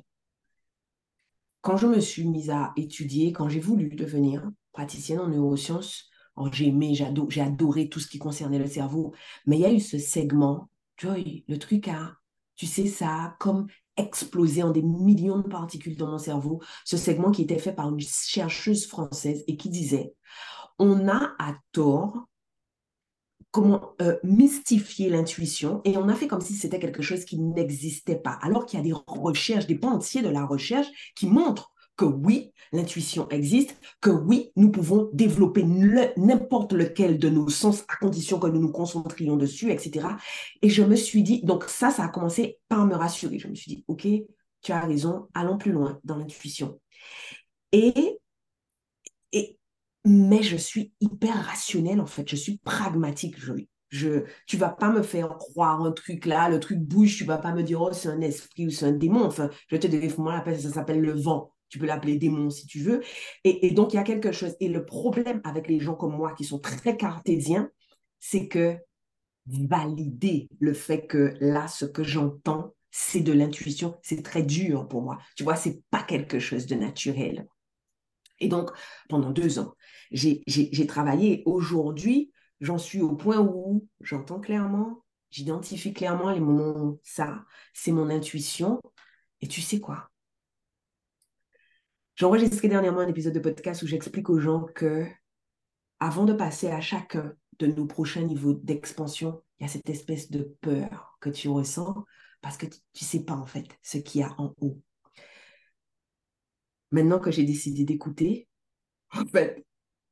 Quand 1.62 1.78
je 1.78 1.88
me 1.88 2.00
suis 2.00 2.26
mise 2.26 2.52
à 2.52 2.72
étudier, 2.78 3.32
quand 3.32 3.50
j'ai 3.50 3.60
voulu 3.60 3.96
devenir 3.96 4.48
praticienne 4.72 5.20
en 5.20 5.28
neurosciences, 5.28 6.10
j'ai 6.52 6.68
aimé, 6.68 6.94
j'ai 6.94 7.42
adoré, 7.42 7.90
tout 7.90 8.00
ce 8.00 8.08
qui 8.08 8.20
concernait 8.20 8.60
le 8.60 8.68
cerveau, 8.68 9.14
mais 9.46 9.58
il 9.58 9.62
y 9.62 9.66
a 9.66 9.74
eu 9.74 9.80
ce 9.80 9.98
segment, 9.98 10.70
Joy, 10.98 11.46
le 11.48 11.58
truc 11.58 11.88
a, 11.88 12.16
tu 12.56 12.68
sais, 12.68 12.88
ça 12.88 13.08
a 13.08 13.36
comme 13.40 13.68
explosé 13.98 14.62
en 14.62 14.72
des 14.72 14.82
millions 14.82 15.40
de 15.40 15.48
particules 15.48 15.98
dans 15.98 16.12
mon 16.12 16.18
cerveau, 16.18 16.62
ce 16.86 16.98
segment 16.98 17.32
qui 17.32 17.44
était 17.44 17.60
fait 17.60 17.74
par 17.74 17.90
une 17.90 18.00
chercheuse 18.00 18.86
française 18.88 19.44
et 19.48 19.58
qui 19.58 19.70
disait, 19.70 20.14
on 20.80 21.08
a 21.08 21.34
à 21.40 21.56
tort 21.72 22.28
comment 23.54 23.94
euh, 24.02 24.18
mystifier 24.24 25.10
l'intuition 25.10 25.82
et 25.86 25.96
on 25.96 26.10
a 26.10 26.16
fait 26.16 26.28
comme 26.28 26.42
si 26.42 26.56
c'était 26.56 26.80
quelque 26.80 27.04
chose 27.04 27.24
qui 27.24 27.38
n'existait 27.38 28.16
pas, 28.16 28.40
alors 28.42 28.66
qu'il 28.66 28.80
y 28.80 28.82
a 28.82 28.84
des 28.84 29.00
recherches, 29.06 29.68
des 29.68 29.76
pans 29.76 29.94
entiers 29.94 30.24
de 30.24 30.30
la 30.30 30.44
recherche 30.44 30.88
qui 31.16 31.28
montrent 31.28 31.72
que 31.96 32.06
oui, 32.06 32.52
l'intuition 32.72 33.30
existe, 33.30 33.78
que 34.02 34.10
oui, 34.10 34.52
nous 34.56 34.72
pouvons 34.72 35.12
développer 35.14 35.64
n'importe 35.64 36.74
lequel 36.74 37.20
de 37.20 37.30
nos 37.30 37.48
sens 37.48 37.84
à 37.88 37.96
condition 37.98 38.40
que 38.40 38.48
nous 38.48 38.60
nous 38.60 38.72
concentrions 38.72 39.38
dessus, 39.38 39.72
etc. 39.72 40.08
Et 40.64 40.70
je 40.70 40.82
me 40.82 40.96
suis 40.96 41.22
dit, 41.22 41.44
donc 41.44 41.66
ça, 41.66 41.92
ça 41.92 42.06
a 42.06 42.08
commencé 42.08 42.58
par 42.68 42.88
me 42.88 42.96
rassurer. 42.96 43.38
Je 43.38 43.48
me 43.48 43.54
suis 43.54 43.76
dit, 43.76 43.86
OK, 43.88 44.08
tu 44.64 44.72
as 44.72 44.80
raison, 44.80 45.28
allons 45.36 45.60
plus 45.60 45.72
loin 45.72 46.00
dans 46.04 46.18
l'intuition. 46.18 46.80
Et, 47.72 48.20
et 49.32 49.60
mais 50.06 50.44
je 50.44 50.58
suis 50.58 50.94
hyper 51.00 51.36
rationnelle 51.46 52.02
en 52.02 52.06
fait, 52.06 52.28
je 52.30 52.36
suis 52.36 52.58
pragmatique. 52.60 53.36
Je, 53.40 53.54
je, 53.90 54.24
tu 54.48 54.58
vas 54.58 54.70
pas 54.70 54.92
me 54.92 55.04
faire 55.04 55.30
croire 55.38 55.82
un 55.82 55.92
truc 55.92 56.26
là, 56.26 56.50
le 56.50 56.60
truc 56.60 56.80
bouge, 56.80 57.18
tu 57.18 57.26
vas 57.26 57.38
pas 57.38 57.54
me 57.54 57.64
dire 57.64 57.82
oh 57.82 57.92
c'est 57.94 58.10
un 58.10 58.22
esprit 58.22 58.68
ou 58.68 58.70
c'est 58.72 58.86
un 58.86 58.92
démon. 58.92 59.24
Enfin, 59.26 59.50
je 59.70 59.78
te 59.78 59.88
dire, 59.88 60.20
moi 60.20 60.44
ça 60.46 60.72
s'appelle 60.72 61.02
le 61.02 61.14
vent. 61.14 61.52
Tu 61.70 61.80
peux 61.80 61.86
l'appeler 61.86 62.18
démon 62.18 62.50
si 62.50 62.68
tu 62.68 62.80
veux. 62.80 63.02
Et, 63.44 63.68
et 63.68 63.72
donc 63.72 63.94
il 63.94 63.98
y 63.98 64.00
a 64.00 64.04
quelque 64.04 64.32
chose. 64.32 64.56
Et 64.60 64.68
le 64.70 64.86
problème 64.86 65.42
avec 65.44 65.68
les 65.68 65.80
gens 65.80 65.96
comme 65.96 66.16
moi 66.16 66.34
qui 66.34 66.44
sont 66.44 66.60
très 66.60 66.98
cartésiens, 66.98 67.70
c'est 68.20 68.48
que 68.48 68.78
valider 69.48 70.48
le 70.60 70.74
fait 70.74 71.06
que 71.08 71.36
là 71.40 71.68
ce 71.68 71.86
que 71.86 72.04
j'entends 72.04 72.74
c'est 72.96 73.22
de 73.22 73.34
l'intuition, 73.34 73.96
c'est 74.04 74.22
très 74.22 74.44
dur 74.44 74.88
pour 74.88 75.02
moi. 75.02 75.18
Tu 75.36 75.44
vois, 75.44 75.56
c'est 75.56 75.82
pas 75.90 76.04
quelque 76.04 76.38
chose 76.38 76.68
de 76.68 76.76
naturel. 76.76 77.48
Et 78.44 78.50
donc, 78.50 78.72
pendant 79.08 79.32
deux 79.32 79.60
ans, 79.60 79.74
j'ai 80.12 80.88
travaillé. 80.88 81.44
Aujourd'hui, 81.46 82.32
j'en 82.60 82.78
suis 82.78 83.02
au 83.02 83.16
point 83.16 83.40
où 83.40 83.88
j'entends 84.02 84.40
clairement, 84.42 85.04
j'identifie 85.30 85.94
clairement 85.94 86.30
les 86.30 86.42
moments 86.42 87.00
ça, 87.04 87.46
c'est 87.74 87.94
mon 87.94 88.10
intuition. 88.10 88.82
Et 89.42 89.48
tu 89.48 89.62
sais 89.62 89.80
quoi? 89.80 90.10
J'ai 92.16 92.26
enregistré 92.26 92.68
dernièrement 92.68 93.00
un 93.00 93.08
épisode 93.08 93.34
de 93.34 93.40
podcast 93.40 93.82
où 93.82 93.88
j'explique 93.88 94.30
aux 94.30 94.40
gens 94.40 94.66
que 94.76 95.08
avant 96.00 96.26
de 96.26 96.34
passer 96.34 96.68
à 96.68 96.82
chacun 96.82 97.34
de 97.60 97.68
nos 97.68 97.86
prochains 97.86 98.24
niveaux 98.24 98.54
d'expansion, 98.54 99.42
il 99.60 99.64
y 99.64 99.66
a 99.66 99.70
cette 99.70 99.90
espèce 99.90 100.30
de 100.30 100.56
peur 100.62 101.18
que 101.22 101.30
tu 101.30 101.48
ressens 101.48 102.04
parce 102.42 102.58
que 102.58 102.66
tu 102.66 103.04
ne 103.04 103.08
sais 103.08 103.24
pas 103.24 103.36
en 103.36 103.46
fait 103.46 103.68
ce 103.82 103.98
qu'il 103.98 104.22
y 104.22 104.24
a 104.24 104.36
en 104.38 104.54
haut. 104.60 104.82
Maintenant 106.94 107.18
que 107.18 107.32
j'ai 107.32 107.44
décidé 107.44 107.86
d'écouter, 107.86 108.48
en 109.12 109.26
fait, 109.26 109.66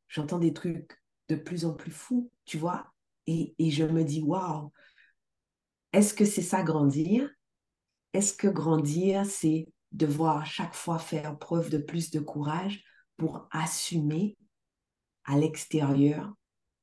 j'entends 0.07 0.39
des 0.39 0.51
trucs 0.51 0.99
de 1.29 1.35
plus 1.35 1.63
en 1.63 1.75
plus 1.75 1.91
fous, 1.91 2.31
tu 2.43 2.57
vois, 2.57 2.91
et, 3.27 3.53
je 3.59 3.83
me 3.83 4.03
dis, 4.03 4.23
waouh, 4.23 4.71
est-ce 5.93 6.15
que 6.15 6.25
c'est 6.25 6.41
ça 6.41 6.63
grandir? 6.63 7.29
Est-ce 8.13 8.33
que 8.33 8.47
grandir, 8.47 9.27
c'est 9.27 9.67
devoir 9.91 10.47
chaque 10.47 10.73
fois 10.73 10.97
faire 10.97 11.37
preuve 11.37 11.69
de 11.69 11.77
plus 11.77 12.09
de 12.09 12.19
courage 12.19 12.83
pour 13.15 13.47
assumer 13.51 14.35
à 15.23 15.37
l'extérieur 15.37 16.33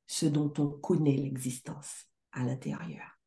ce 0.07 0.27
dont 0.27 0.53
on 0.59 0.69
connaît 0.69 1.17
l'existence 1.17 2.05
à 2.31 2.45
l'intérieur? 2.45 3.18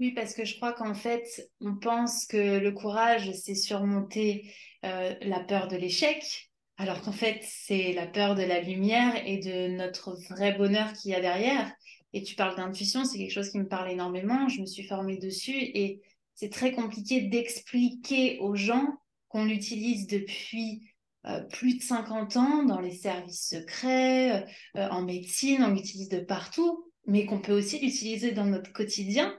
Oui, 0.00 0.12
parce 0.12 0.34
que 0.34 0.44
je 0.44 0.56
crois 0.56 0.72
qu'en 0.72 0.94
fait, 0.94 1.50
on 1.60 1.76
pense 1.76 2.26
que 2.26 2.58
le 2.58 2.72
courage, 2.72 3.30
c'est 3.32 3.54
surmonter 3.54 4.52
euh, 4.84 5.14
la 5.22 5.40
peur 5.40 5.68
de 5.68 5.76
l'échec, 5.76 6.50
alors 6.76 7.00
qu'en 7.02 7.12
fait, 7.12 7.40
c'est 7.42 7.92
la 7.92 8.06
peur 8.06 8.34
de 8.34 8.42
la 8.42 8.60
lumière 8.60 9.14
et 9.24 9.38
de 9.38 9.68
notre 9.76 10.16
vrai 10.30 10.52
bonheur 10.52 10.92
qu'il 10.94 11.12
y 11.12 11.14
a 11.14 11.20
derrière. 11.20 11.72
Et 12.12 12.22
tu 12.22 12.34
parles 12.34 12.56
d'intuition, 12.56 13.04
c'est 13.04 13.18
quelque 13.18 13.32
chose 13.32 13.50
qui 13.50 13.58
me 13.58 13.68
parle 13.68 13.90
énormément. 13.90 14.48
Je 14.48 14.60
me 14.60 14.66
suis 14.66 14.84
formée 14.84 15.18
dessus 15.18 15.56
et 15.56 16.00
c'est 16.34 16.50
très 16.50 16.72
compliqué 16.72 17.22
d'expliquer 17.22 18.38
aux 18.40 18.56
gens 18.56 18.86
qu'on 19.28 19.44
l'utilise 19.44 20.08
depuis 20.08 20.88
euh, 21.26 21.40
plus 21.40 21.78
de 21.78 21.82
50 21.82 22.36
ans 22.36 22.62
dans 22.64 22.80
les 22.80 22.92
services 22.92 23.48
secrets, 23.48 24.44
euh, 24.76 24.88
en 24.90 25.02
médecine, 25.02 25.62
on 25.62 25.72
l'utilise 25.72 26.08
de 26.08 26.20
partout, 26.20 26.84
mais 27.06 27.26
qu'on 27.26 27.40
peut 27.40 27.56
aussi 27.56 27.78
l'utiliser 27.78 28.32
dans 28.32 28.44
notre 28.44 28.72
quotidien 28.72 29.34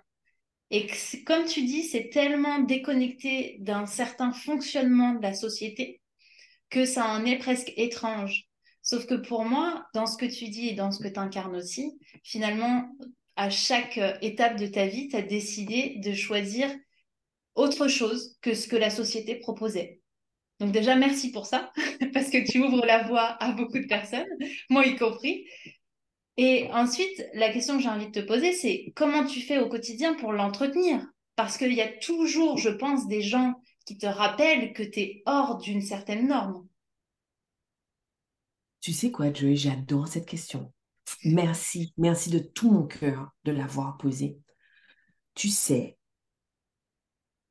et 0.72 0.88
comme 1.26 1.46
tu 1.46 1.64
dis, 1.64 1.84
c'est 1.84 2.10
tellement 2.10 2.60
déconnecté 2.60 3.58
d'un 3.60 3.86
certain 3.86 4.32
fonctionnement 4.32 5.14
de 5.14 5.22
la 5.22 5.34
société 5.34 6.02
que 6.70 6.86
ça 6.86 7.08
en 7.08 7.26
est 7.26 7.38
presque 7.38 7.72
étrange. 7.78 8.48
Sauf 8.82 9.06
que 9.06 9.16
pour 9.16 9.46
moi, 9.46 9.86
dans 9.94 10.06
ce 10.06 10.18
que 10.18 10.26
tu 10.26 10.50
dis 10.50 10.70
et 10.70 10.74
dans 10.74 10.92
ce 10.92 11.02
que 11.02 11.08
tu 11.08 11.20
incarnes 11.20 11.56
aussi, 11.56 11.98
finalement, 12.24 12.90
à 13.36 13.50
chaque 13.50 14.00
étape 14.22 14.60
de 14.60 14.68
ta 14.68 14.88
vie, 14.88 15.08
tu 15.08 15.16
as 15.16 15.22
décidé 15.22 15.96
de 16.04 16.14
choisir 16.14 16.70
autre 17.56 17.88
chose 17.88 18.38
que 18.42 18.54
ce 18.54 18.68
que 18.68 18.76
la 18.76 18.90
société 18.90 19.36
proposait. 19.36 20.02
Donc 20.60 20.72
déjà, 20.72 20.96
merci 20.96 21.32
pour 21.32 21.46
ça, 21.46 21.72
parce 22.14 22.30
que 22.30 22.50
tu 22.50 22.60
ouvres 22.60 22.86
la 22.86 23.04
voie 23.04 23.42
à 23.44 23.52
beaucoup 23.52 23.80
de 23.80 23.88
personnes, 23.88 24.28
moi 24.70 24.86
y 24.86 24.96
compris. 24.96 25.46
Et 26.38 26.70
ensuite, 26.74 27.26
la 27.34 27.52
question 27.52 27.78
que 27.78 27.84
j'ai 27.84 27.90
envie 27.90 28.12
de 28.12 28.20
te 28.20 28.26
poser, 28.26 28.52
c'est 28.54 28.92
comment 28.96 29.26
tu 29.26 29.42
fais 29.42 29.60
au 29.60 29.70
quotidien 29.70 30.16
pour 30.16 30.34
l'entretenir? 30.34 31.06
Parce 31.36 31.58
qu'il 31.58 31.74
y 31.74 31.82
a 31.82 31.88
toujours, 31.88 32.58
je 32.58 32.70
pense, 32.70 33.08
des 33.08 33.22
gens 33.22 33.56
qui 33.86 33.98
te 33.98 34.06
rappellent 34.06 34.74
que 34.74 34.84
tu 34.84 35.00
es 35.00 35.24
hors 35.26 35.58
d'une 35.58 35.82
certaine 35.82 36.28
norme. 36.28 36.68
Tu 38.82 38.94
sais 38.94 39.12
quoi, 39.12 39.32
Joey, 39.34 39.56
j'adore 39.56 40.08
cette 40.08 40.28
question. 40.28 40.72
Merci, 41.24 41.94
merci 41.98 42.30
de 42.30 42.40
tout 42.40 42.72
mon 42.72 42.86
cœur 42.86 43.32
de 43.44 43.52
l'avoir 43.52 43.98
posée. 43.98 44.38
Tu 45.34 45.50
sais, 45.50 45.98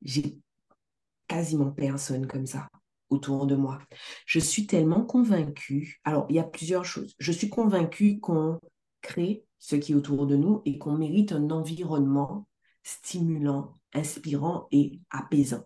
j'ai 0.01 0.37
quasiment 1.27 1.71
personne 1.71 2.27
comme 2.27 2.45
ça 2.45 2.69
autour 3.09 3.47
de 3.47 3.55
moi. 3.55 3.79
Je 4.25 4.39
suis 4.39 4.67
tellement 4.67 5.03
convaincue. 5.03 5.99
Alors, 6.03 6.25
il 6.29 6.35
y 6.35 6.39
a 6.39 6.43
plusieurs 6.43 6.85
choses. 6.85 7.15
Je 7.19 7.31
suis 7.31 7.49
convaincue 7.49 8.19
qu'on 8.19 8.59
ce 9.59 9.75
qui 9.75 9.91
est 9.91 9.95
autour 9.95 10.27
de 10.27 10.35
nous 10.35 10.61
et 10.65 10.77
qu'on 10.77 10.97
mérite 10.97 11.31
un 11.31 11.49
environnement 11.49 12.47
stimulant, 12.83 13.73
inspirant 13.93 14.67
et 14.71 14.99
apaisant. 15.09 15.63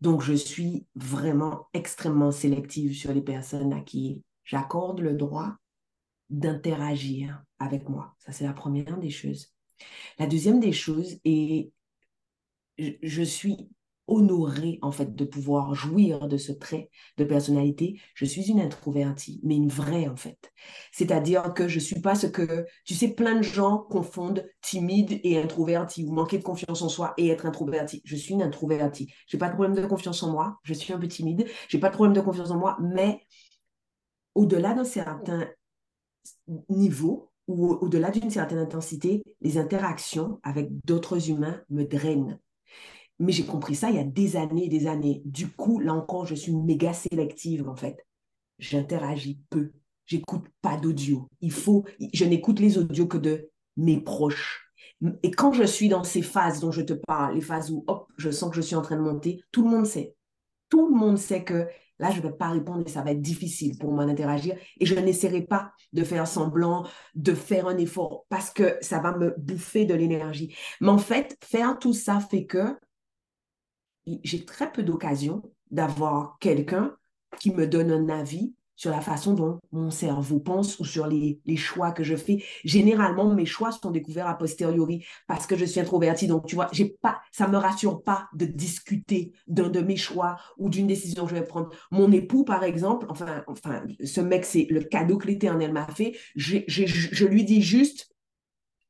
Donc, 0.00 0.22
je 0.22 0.32
suis 0.32 0.86
vraiment 0.94 1.68
extrêmement 1.74 2.32
sélective 2.32 2.94
sur 2.94 3.12
les 3.12 3.20
personnes 3.20 3.72
à 3.72 3.80
qui 3.80 4.22
j'accorde 4.44 5.00
le 5.00 5.14
droit 5.14 5.56
d'interagir 6.30 7.42
avec 7.58 7.88
moi. 7.88 8.14
Ça, 8.18 8.32
c'est 8.32 8.44
la 8.44 8.52
première 8.52 8.98
des 8.98 9.10
choses. 9.10 9.52
La 10.18 10.26
deuxième 10.26 10.60
des 10.60 10.72
choses 10.72 11.18
est, 11.24 11.72
je 12.78 13.22
suis 13.22 13.68
honorée 14.06 14.78
en 14.82 14.90
fait 14.90 15.14
de 15.14 15.24
pouvoir 15.24 15.74
jouir 15.74 16.26
de 16.26 16.36
ce 16.36 16.52
trait 16.52 16.90
de 17.16 17.24
personnalité. 17.24 18.00
Je 18.14 18.24
suis 18.24 18.50
une 18.50 18.60
introvertie, 18.60 19.40
mais 19.44 19.56
une 19.56 19.68
vraie 19.68 20.08
en 20.08 20.16
fait. 20.16 20.52
C'est-à-dire 20.92 21.54
que 21.54 21.68
je 21.68 21.78
suis 21.78 22.00
pas 22.00 22.14
ce 22.14 22.26
que, 22.26 22.66
tu 22.84 22.94
sais, 22.94 23.08
plein 23.08 23.36
de 23.36 23.42
gens 23.42 23.78
confondent 23.78 24.44
timide 24.62 25.20
et 25.22 25.38
introverti 25.38 26.04
ou 26.04 26.12
manquer 26.12 26.38
de 26.38 26.42
confiance 26.44 26.82
en 26.82 26.88
soi 26.88 27.14
et 27.16 27.28
être 27.28 27.46
introverti. 27.46 28.02
Je 28.04 28.16
suis 28.16 28.34
une 28.34 28.42
introvertie. 28.42 29.12
J'ai 29.26 29.38
pas 29.38 29.48
de 29.48 29.54
problème 29.54 29.74
de 29.74 29.86
confiance 29.86 30.22
en 30.22 30.32
moi. 30.32 30.58
Je 30.64 30.74
suis 30.74 30.92
un 30.92 30.98
peu 30.98 31.08
timide. 31.08 31.46
J'ai 31.68 31.78
pas 31.78 31.88
de 31.88 31.94
problème 31.94 32.14
de 32.14 32.20
confiance 32.20 32.50
en 32.50 32.58
moi, 32.58 32.76
mais 32.80 33.20
au-delà 34.34 34.74
d'un 34.74 34.84
certain 34.84 35.48
niveau 36.68 37.30
ou 37.46 37.72
au-delà 37.74 38.10
d'une 38.10 38.30
certaine 38.30 38.58
intensité, 38.58 39.22
les 39.40 39.58
interactions 39.58 40.38
avec 40.42 40.68
d'autres 40.84 41.30
humains 41.30 41.60
me 41.68 41.84
drainent. 41.84 42.38
Mais 43.20 43.32
j'ai 43.32 43.44
compris 43.44 43.74
ça 43.74 43.90
il 43.90 43.96
y 43.96 44.00
a 44.00 44.04
des 44.04 44.36
années 44.36 44.64
et 44.64 44.68
des 44.68 44.86
années. 44.86 45.22
Du 45.26 45.48
coup, 45.48 45.78
là 45.78 45.94
encore, 45.94 46.26
je 46.26 46.34
suis 46.34 46.52
méga 46.52 46.92
sélective 46.94 47.68
en 47.68 47.76
fait. 47.76 48.04
J'interagis 48.58 49.40
peu. 49.50 49.72
J'écoute 50.06 50.46
pas 50.62 50.76
d'audio. 50.76 51.28
Il 51.40 51.52
faut, 51.52 51.84
je 52.12 52.24
n'écoute 52.24 52.58
les 52.58 52.78
audios 52.78 53.06
que 53.06 53.18
de 53.18 53.50
mes 53.76 54.00
proches. 54.00 54.72
Et 55.22 55.30
quand 55.30 55.52
je 55.52 55.64
suis 55.64 55.88
dans 55.88 56.02
ces 56.02 56.22
phases 56.22 56.60
dont 56.60 56.72
je 56.72 56.82
te 56.82 56.94
parle, 56.94 57.34
les 57.34 57.40
phases 57.40 57.70
où 57.70 57.84
hop, 57.86 58.08
je 58.16 58.30
sens 58.30 58.50
que 58.50 58.56
je 58.56 58.62
suis 58.62 58.74
en 58.74 58.82
train 58.82 58.96
de 58.96 59.02
monter, 59.02 59.42
tout 59.52 59.62
le 59.62 59.70
monde 59.70 59.86
sait. 59.86 60.14
Tout 60.68 60.88
le 60.88 60.94
monde 60.94 61.18
sait 61.18 61.44
que 61.44 61.68
là, 61.98 62.10
je 62.10 62.18
ne 62.18 62.22
vais 62.22 62.32
pas 62.32 62.48
répondre 62.48 62.82
et 62.86 62.90
ça 62.90 63.02
va 63.02 63.12
être 63.12 63.20
difficile 63.20 63.76
pour 63.78 63.92
moi 63.92 64.06
d'interagir. 64.06 64.56
Et 64.78 64.86
je 64.86 64.94
n'essaierai 64.94 65.42
pas 65.42 65.72
de 65.92 66.04
faire 66.04 66.26
semblant, 66.26 66.86
de 67.14 67.34
faire 67.34 67.66
un 67.68 67.76
effort 67.76 68.24
parce 68.30 68.50
que 68.50 68.76
ça 68.80 68.98
va 69.00 69.16
me 69.16 69.34
bouffer 69.38 69.84
de 69.84 69.94
l'énergie. 69.94 70.54
Mais 70.80 70.88
en 70.88 70.98
fait, 70.98 71.36
faire 71.44 71.78
tout 71.78 71.94
ça 71.94 72.18
fait 72.20 72.46
que 72.46 72.76
j'ai 74.06 74.44
très 74.44 74.70
peu 74.70 74.82
d'occasions 74.82 75.42
d'avoir 75.70 76.38
quelqu'un 76.40 76.96
qui 77.38 77.52
me 77.52 77.66
donne 77.66 77.90
un 77.90 78.08
avis 78.08 78.54
sur 78.80 78.90
la 78.90 79.02
façon 79.02 79.34
dont 79.34 79.58
mon 79.72 79.90
cerveau 79.90 80.40
pense 80.40 80.80
ou 80.80 80.86
sur 80.86 81.06
les, 81.06 81.38
choix 81.56 81.92
que 81.92 82.02
je 82.02 82.16
fais. 82.16 82.42
Généralement, 82.64 83.34
mes 83.34 83.44
choix 83.44 83.72
sont 83.72 83.90
découverts 83.90 84.26
a 84.26 84.38
posteriori 84.38 85.04
parce 85.28 85.46
que 85.46 85.54
je 85.54 85.66
suis 85.66 85.80
introvertie. 85.80 86.26
Donc, 86.26 86.46
tu 86.46 86.54
vois, 86.54 86.68
j'ai 86.72 86.96
pas, 87.02 87.20
ça 87.30 87.46
me 87.46 87.58
rassure 87.58 88.02
pas 88.02 88.30
de 88.32 88.46
discuter 88.46 89.32
d'un 89.46 89.68
de 89.68 89.80
mes 89.80 89.96
choix 89.98 90.38
ou 90.56 90.70
d'une 90.70 90.86
décision 90.86 91.24
que 91.24 91.30
je 91.30 91.34
vais 91.34 91.44
prendre. 91.44 91.68
Mon 91.90 92.10
époux, 92.10 92.42
par 92.42 92.64
exemple, 92.64 93.04
enfin, 93.10 93.44
enfin 93.48 93.84
ce 94.02 94.22
mec, 94.22 94.46
c'est 94.46 94.66
le 94.70 94.80
cadeau 94.82 95.18
que 95.18 95.26
l'Éternel 95.26 95.74
m'a 95.74 95.86
fait. 95.88 96.16
je 96.34 97.26
lui 97.26 97.44
dis 97.44 97.60
juste, 97.60 98.10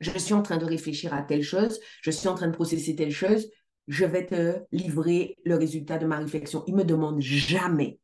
je 0.00 0.16
suis 0.18 0.34
en 0.34 0.42
train 0.42 0.56
de 0.56 0.64
réfléchir 0.64 1.12
à 1.12 1.22
telle 1.22 1.42
chose, 1.42 1.80
je 2.00 2.10
suis 2.10 2.28
en 2.28 2.34
train 2.34 2.46
de 2.46 2.54
processer 2.54 2.94
telle 2.96 3.10
chose, 3.10 3.48
je 3.90 4.04
vais 4.04 4.24
te 4.24 4.62
livrer 4.70 5.36
le 5.44 5.56
résultat 5.56 5.98
de 5.98 6.06
ma 6.06 6.18
réflexion. 6.18 6.62
Il 6.68 6.76
me 6.76 6.84
demande 6.84 7.20
jamais 7.20 7.98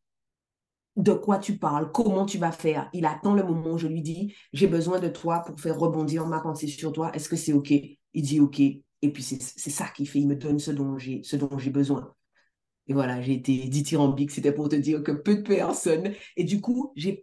de 0.97 1.13
quoi 1.13 1.39
tu 1.39 1.59
parles, 1.59 1.93
comment 1.93 2.27
tu 2.27 2.39
vas 2.39 2.51
faire. 2.51 2.91
Il 2.93 3.07
attend 3.07 3.35
le 3.35 3.45
moment 3.45 3.75
où 3.75 3.79
je 3.79 3.87
lui 3.87 4.03
dis, 4.03 4.35
j'ai 4.53 4.67
besoin 4.67 4.99
de 4.99 5.07
toi 5.09 5.45
pour 5.47 5.61
faire 5.61 5.79
rebondir 5.79 6.27
ma 6.27 6.41
pensée 6.41 6.67
sur 6.67 6.93
toi. 6.93 7.15
Est-ce 7.15 7.29
que 7.29 7.37
c'est 7.37 7.53
OK? 7.53 7.71
Il 7.71 8.23
dit 8.23 8.41
OK. 8.41 8.59
Et 8.59 9.13
puis 9.13 9.23
c'est 9.23 9.71
ça 9.71 9.87
qu'il 9.95 10.09
fait. 10.09 10.19
Il 10.19 10.27
me 10.27 10.35
donne 10.35 10.59
ce 10.59 10.73
dont 10.73 10.99
j'ai 10.99 11.71
besoin. 11.71 12.13
Et 12.89 12.93
voilà, 12.93 13.23
j'ai 13.23 13.35
été 13.35 13.57
dithyrambique. 13.69 14.33
C'était 14.33 14.53
pour 14.53 14.69
te 14.69 14.77
dire 14.77 15.05
que 15.05 15.13
peu 15.13 15.37
de 15.37 15.43
personnes. 15.43 16.15
Et 16.37 16.43
du 16.43 16.61
coup, 16.61 16.93
j'ai 16.97 17.23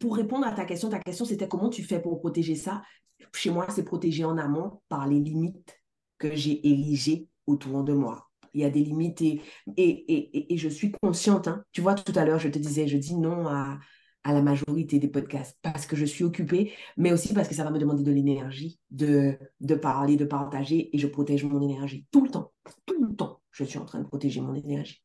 pour 0.00 0.16
répondre 0.16 0.46
à 0.46 0.52
ta 0.52 0.64
question, 0.64 0.88
ta 0.88 0.98
question 0.98 1.26
c'était 1.26 1.48
comment 1.48 1.68
tu 1.68 1.82
fais 1.82 2.00
pour 2.00 2.20
protéger 2.20 2.54
ça? 2.54 2.82
Chez 3.34 3.50
moi, 3.50 3.66
c'est 3.68 3.84
protégé 3.84 4.24
en 4.24 4.38
amont 4.38 4.80
par 4.88 5.06
les 5.06 5.20
limites 5.20 5.78
que 6.16 6.34
j'ai 6.34 6.66
érigées 6.66 7.28
autour 7.48 7.82
de 7.84 7.92
moi. 7.92 8.30
Il 8.54 8.60
y 8.60 8.64
a 8.64 8.70
des 8.70 8.82
limites 8.82 9.20
et, 9.20 9.42
et, 9.76 10.56
je 10.56 10.68
suis 10.68 10.92
consciente. 11.02 11.48
Hein. 11.48 11.64
Tu 11.72 11.80
vois, 11.80 11.94
tout 11.94 12.12
à 12.16 12.24
l'heure, 12.24 12.38
je 12.38 12.48
te 12.48 12.58
disais, 12.58 12.88
je 12.88 12.96
dis 12.96 13.16
non 13.16 13.46
à, 13.46 13.78
la 14.24 14.42
majorité 14.42 14.98
des 14.98 15.08
podcasts 15.08 15.56
parce 15.62 15.86
que 15.86 15.96
je 15.96 16.04
suis 16.04 16.22
occupée, 16.22 16.74
mais 16.98 17.12
aussi 17.12 17.32
parce 17.32 17.48
que 17.48 17.54
ça 17.54 17.64
va 17.64 17.70
me 17.70 17.78
demander 17.78 18.02
de 18.02 18.12
l'énergie, 18.12 18.78
de, 18.90 19.38
de 19.60 19.74
parler, 19.74 20.16
de 20.16 20.26
partager 20.26 20.94
et 20.94 20.98
je 20.98 21.06
protège 21.06 21.44
mon 21.44 21.62
énergie 21.62 22.06
tout 22.10 22.24
le 22.24 22.30
temps. 22.30 22.52
Tout 22.84 23.02
le 23.02 23.16
temps, 23.16 23.40
je 23.52 23.64
suis 23.64 23.78
en 23.78 23.86
train 23.86 24.00
de 24.00 24.06
protéger 24.06 24.42
mon 24.42 24.54
énergie. 24.54 25.02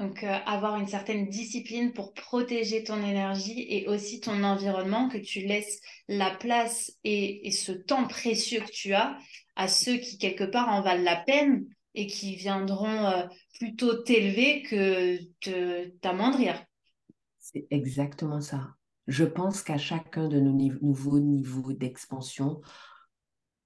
Donc, 0.00 0.24
euh, 0.24 0.34
avoir 0.46 0.76
une 0.76 0.86
certaine 0.86 1.28
discipline 1.28 1.92
pour 1.92 2.14
protéger 2.14 2.82
ton 2.84 3.04
énergie 3.04 3.66
et 3.68 3.86
aussi 3.86 4.20
ton 4.20 4.42
environnement, 4.44 5.10
que 5.10 5.18
tu 5.18 5.40
laisses 5.40 5.78
la 6.08 6.30
place 6.30 6.90
et, 7.04 7.50
ce 7.50 7.70
temps 7.70 8.08
précieux 8.08 8.60
que 8.60 8.70
tu 8.72 8.94
as 8.94 9.18
à 9.56 9.68
ceux 9.68 9.98
qui, 9.98 10.16
quelque 10.16 10.44
part, 10.44 10.70
en 10.70 10.80
valent 10.80 11.04
la 11.04 11.16
peine 11.16 11.66
et 11.94 12.06
qui 12.06 12.34
viendront 12.34 13.04
euh, 13.04 13.26
plutôt 13.58 13.94
t'élever 14.02 14.62
que 14.62 15.18
t'amoindrir. 16.00 16.64
C'est 17.38 17.66
exactement 17.70 18.40
ça. 18.40 18.70
Je 19.06 19.24
pense 19.24 19.62
qu'à 19.62 19.76
chacun 19.76 20.28
de 20.28 20.40
nos 20.40 20.54
nouveaux 20.80 21.20
niveaux 21.20 21.74
d'expansion 21.74 22.62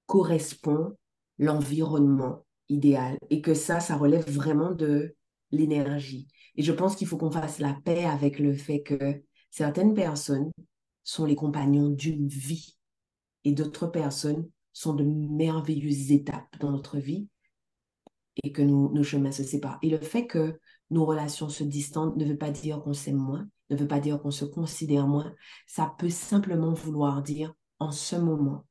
correspond 0.05 0.97
l'environnement 1.37 2.45
idéal 2.67 3.17
et 3.29 3.41
que 3.41 3.53
ça, 3.53 3.79
ça 3.79 3.95
relève 3.95 4.29
vraiment 4.29 4.71
de 4.71 5.14
l'énergie. 5.51 6.27
Et 6.55 6.63
je 6.63 6.71
pense 6.71 6.95
qu'il 6.95 7.07
faut 7.07 7.17
qu'on 7.17 7.31
fasse 7.31 7.59
la 7.59 7.73
paix 7.85 8.05
avec 8.05 8.39
le 8.39 8.53
fait 8.53 8.81
que 8.81 9.23
certaines 9.51 9.93
personnes 9.93 10.51
sont 11.03 11.25
les 11.25 11.35
compagnons 11.35 11.89
d'une 11.89 12.27
vie 12.27 12.77
et 13.43 13.51
d'autres 13.51 13.87
personnes 13.87 14.49
sont 14.73 14.93
de 14.93 15.03
merveilleuses 15.03 16.11
étapes 16.11 16.57
dans 16.59 16.71
notre 16.71 16.97
vie 16.97 17.27
et 18.43 18.51
que 18.51 18.61
nos 18.61 19.03
chemins 19.03 19.31
se 19.31 19.43
séparent. 19.43 19.79
Et 19.81 19.89
le 19.89 19.99
fait 19.99 20.27
que 20.27 20.59
nos 20.89 21.05
relations 21.05 21.49
se 21.49 21.63
distendent 21.63 22.17
ne 22.17 22.25
veut 22.25 22.37
pas 22.37 22.51
dire 22.51 22.81
qu'on 22.81 22.93
s'aime 22.93 23.17
moins, 23.17 23.47
ne 23.69 23.75
veut 23.75 23.87
pas 23.87 23.99
dire 23.99 24.21
qu'on 24.21 24.31
se 24.31 24.45
considère 24.45 25.07
moins. 25.07 25.33
Ça 25.67 25.93
peut 25.97 26.09
simplement 26.09 26.73
vouloir 26.73 27.21
dire, 27.21 27.53
en 27.79 27.91
ce 27.91 28.15
moment, 28.15 28.65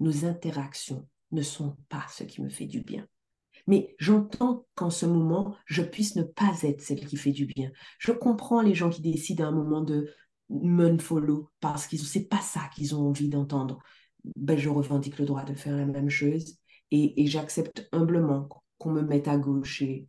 nos 0.00 0.24
interactions 0.24 1.08
ne 1.30 1.42
sont 1.42 1.76
pas 1.88 2.04
ce 2.10 2.24
qui 2.24 2.42
me 2.42 2.48
fait 2.48 2.66
du 2.66 2.80
bien. 2.80 3.06
Mais 3.66 3.94
j'entends 3.98 4.66
qu'en 4.74 4.90
ce 4.90 5.06
moment, 5.06 5.54
je 5.66 5.82
puisse 5.82 6.16
ne 6.16 6.22
pas 6.22 6.52
être 6.62 6.80
celle 6.80 7.06
qui 7.06 7.16
fait 7.16 7.32
du 7.32 7.46
bien. 7.46 7.70
Je 7.98 8.12
comprends 8.12 8.60
les 8.60 8.74
gens 8.74 8.90
qui 8.90 9.02
décident 9.02 9.44
à 9.44 9.48
un 9.48 9.52
moment 9.52 9.82
de 9.82 10.10
me 10.50 10.98
follow 10.98 11.50
parce 11.60 11.86
que 11.86 11.96
c'est 11.96 12.28
pas 12.28 12.40
ça 12.40 12.68
qu'ils 12.74 12.94
ont 12.94 13.08
envie 13.08 13.28
d'entendre 13.28 13.78
ben, 14.36 14.58
je 14.58 14.68
revendique 14.68 15.18
le 15.18 15.26
droit 15.26 15.44
de 15.44 15.54
faire 15.54 15.76
la 15.76 15.86
même 15.86 16.10
chose 16.10 16.58
et, 16.90 17.26
j'accepte 17.26 17.88
humblement 17.92 18.48
qu'on 18.78 18.92
me 18.92 19.02
mette 19.02 19.28
à 19.28 19.36
gauche 19.38 19.82
et 19.82 20.06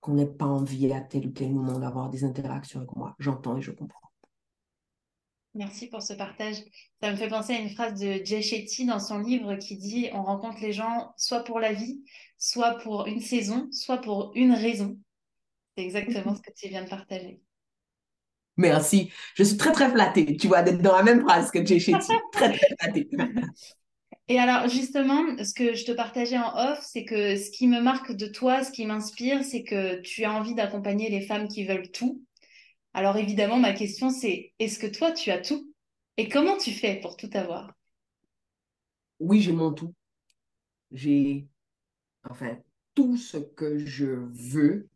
qu'on 0.00 0.14
n'ait 0.14 0.26
pas 0.26 0.46
envie 0.46 0.92
à 0.92 1.00
tel 1.00 1.26
ou 1.26 1.30
tel 1.30 1.54
moment 1.54 1.78
d'avoir 1.78 2.10
des 2.10 2.24
interactions 2.24 2.80
avec 2.80 2.94
moi. 2.94 3.14
J'entends 3.18 3.56
et 3.56 3.62
je 3.62 3.72
comprends. 3.72 4.05
Merci 5.56 5.88
pour 5.88 6.02
ce 6.02 6.12
partage. 6.12 6.56
Ça 7.02 7.10
me 7.10 7.16
fait 7.16 7.28
penser 7.28 7.54
à 7.54 7.58
une 7.58 7.70
phrase 7.70 7.98
de 7.98 8.20
Jay 8.22 8.42
Shetty 8.42 8.84
dans 8.84 9.00
son 9.00 9.18
livre 9.18 9.56
qui 9.56 9.78
dit 9.78 10.10
On 10.12 10.22
rencontre 10.22 10.58
les 10.60 10.74
gens 10.74 11.14
soit 11.16 11.44
pour 11.44 11.60
la 11.60 11.72
vie, 11.72 12.04
soit 12.36 12.78
pour 12.78 13.06
une 13.06 13.20
saison, 13.20 13.66
soit 13.72 13.96
pour 13.98 14.32
une 14.34 14.52
raison. 14.52 14.98
C'est 15.76 15.84
exactement 15.84 16.34
ce 16.34 16.42
que 16.42 16.52
tu 16.54 16.68
viens 16.68 16.84
de 16.84 16.90
partager. 16.90 17.40
Merci. 18.58 19.10
Je 19.34 19.44
suis 19.44 19.56
très, 19.56 19.72
très 19.72 19.90
flattée, 19.90 20.36
tu 20.36 20.46
vois, 20.46 20.62
d'être 20.62 20.82
dans 20.82 20.96
la 20.96 21.02
même 21.02 21.22
phrase 21.22 21.50
que 21.50 21.64
Jay 21.64 21.80
Shetty. 21.80 22.12
très, 22.32 22.52
très 22.52 22.68
flattée. 22.78 23.08
Et 24.28 24.38
alors, 24.38 24.68
justement, 24.68 25.22
ce 25.42 25.54
que 25.54 25.74
je 25.74 25.84
te 25.84 25.92
partageais 25.92 26.38
en 26.38 26.72
off, 26.72 26.80
c'est 26.82 27.04
que 27.04 27.36
ce 27.36 27.50
qui 27.50 27.68
me 27.68 27.80
marque 27.80 28.12
de 28.12 28.26
toi, 28.26 28.64
ce 28.64 28.72
qui 28.72 28.84
m'inspire, 28.84 29.44
c'est 29.44 29.62
que 29.62 30.00
tu 30.00 30.24
as 30.24 30.32
envie 30.32 30.54
d'accompagner 30.54 31.08
les 31.10 31.20
femmes 31.20 31.48
qui 31.48 31.64
veulent 31.64 31.90
tout. 31.92 32.25
Alors, 32.96 33.18
évidemment, 33.18 33.58
ma 33.58 33.74
question, 33.74 34.08
c'est 34.08 34.54
est-ce 34.58 34.78
que 34.78 34.86
toi, 34.86 35.12
tu 35.12 35.30
as 35.30 35.38
tout? 35.38 35.70
Et 36.16 36.30
comment 36.30 36.56
tu 36.56 36.70
fais 36.70 36.98
pour 36.98 37.18
tout 37.18 37.28
avoir? 37.34 37.74
Oui, 39.20 39.42
j'ai 39.42 39.52
mon 39.52 39.70
tout. 39.70 39.94
J'ai, 40.90 41.46
enfin, 42.24 42.56
tout 42.94 43.18
ce 43.18 43.36
que 43.36 43.76
je 43.76 44.06
veux, 44.06 44.88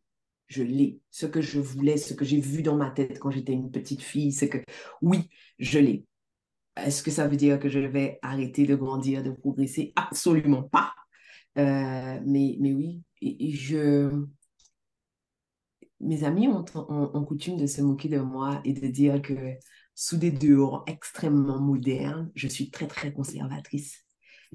je 0.47 0.63
l'ai. 0.63 0.99
Ce 1.11 1.27
que 1.27 1.43
je 1.43 1.61
voulais, 1.61 1.99
ce 1.99 2.15
que 2.15 2.25
j'ai 2.25 2.41
vu 2.41 2.63
dans 2.63 2.75
ma 2.75 2.91
tête 2.91 3.19
quand 3.19 3.31
j'étais 3.31 3.53
une 3.53 3.71
petite 3.71 4.01
fille, 4.01 4.33
c'est 4.33 4.49
que 4.49 4.65
oui, 5.03 5.29
je 5.59 5.79
l'ai. 5.79 6.07
Est-ce 6.77 7.03
que 7.03 7.11
ça 7.11 7.29
veut 7.29 7.37
dire 7.37 7.61
que 7.61 7.69
je 7.69 7.81
vais 7.81 8.19
arrêter 8.23 8.65
de 8.65 8.77
grandir, 8.77 9.23
de 9.23 9.31
progresser? 9.31 9.93
Absolument 9.95 10.63
pas. 10.63 10.95
Euh, 11.59 12.19
mais, 12.25 12.57
mais 12.61 12.73
oui, 12.73 13.03
je... 13.21 14.25
mes 16.01 16.25
amis 16.25 16.49
ont, 16.49 17.25
coutume 17.25 17.57
de 17.57 17.67
se 17.67 17.83
moquer 17.83 18.09
de 18.09 18.21
moi 18.21 18.61
et 18.65 18.73
de 18.73 18.87
dire 18.87 19.21
que 19.21 19.55
sous 19.95 20.17
des 20.17 20.31
dehors 20.31 20.85
extrêmement 20.87 21.61
modernes, 21.61 22.31
je 22.35 22.49
suis 22.49 22.71
très, 22.71 22.87
très 22.87 23.13
conservatrice. 23.13 24.05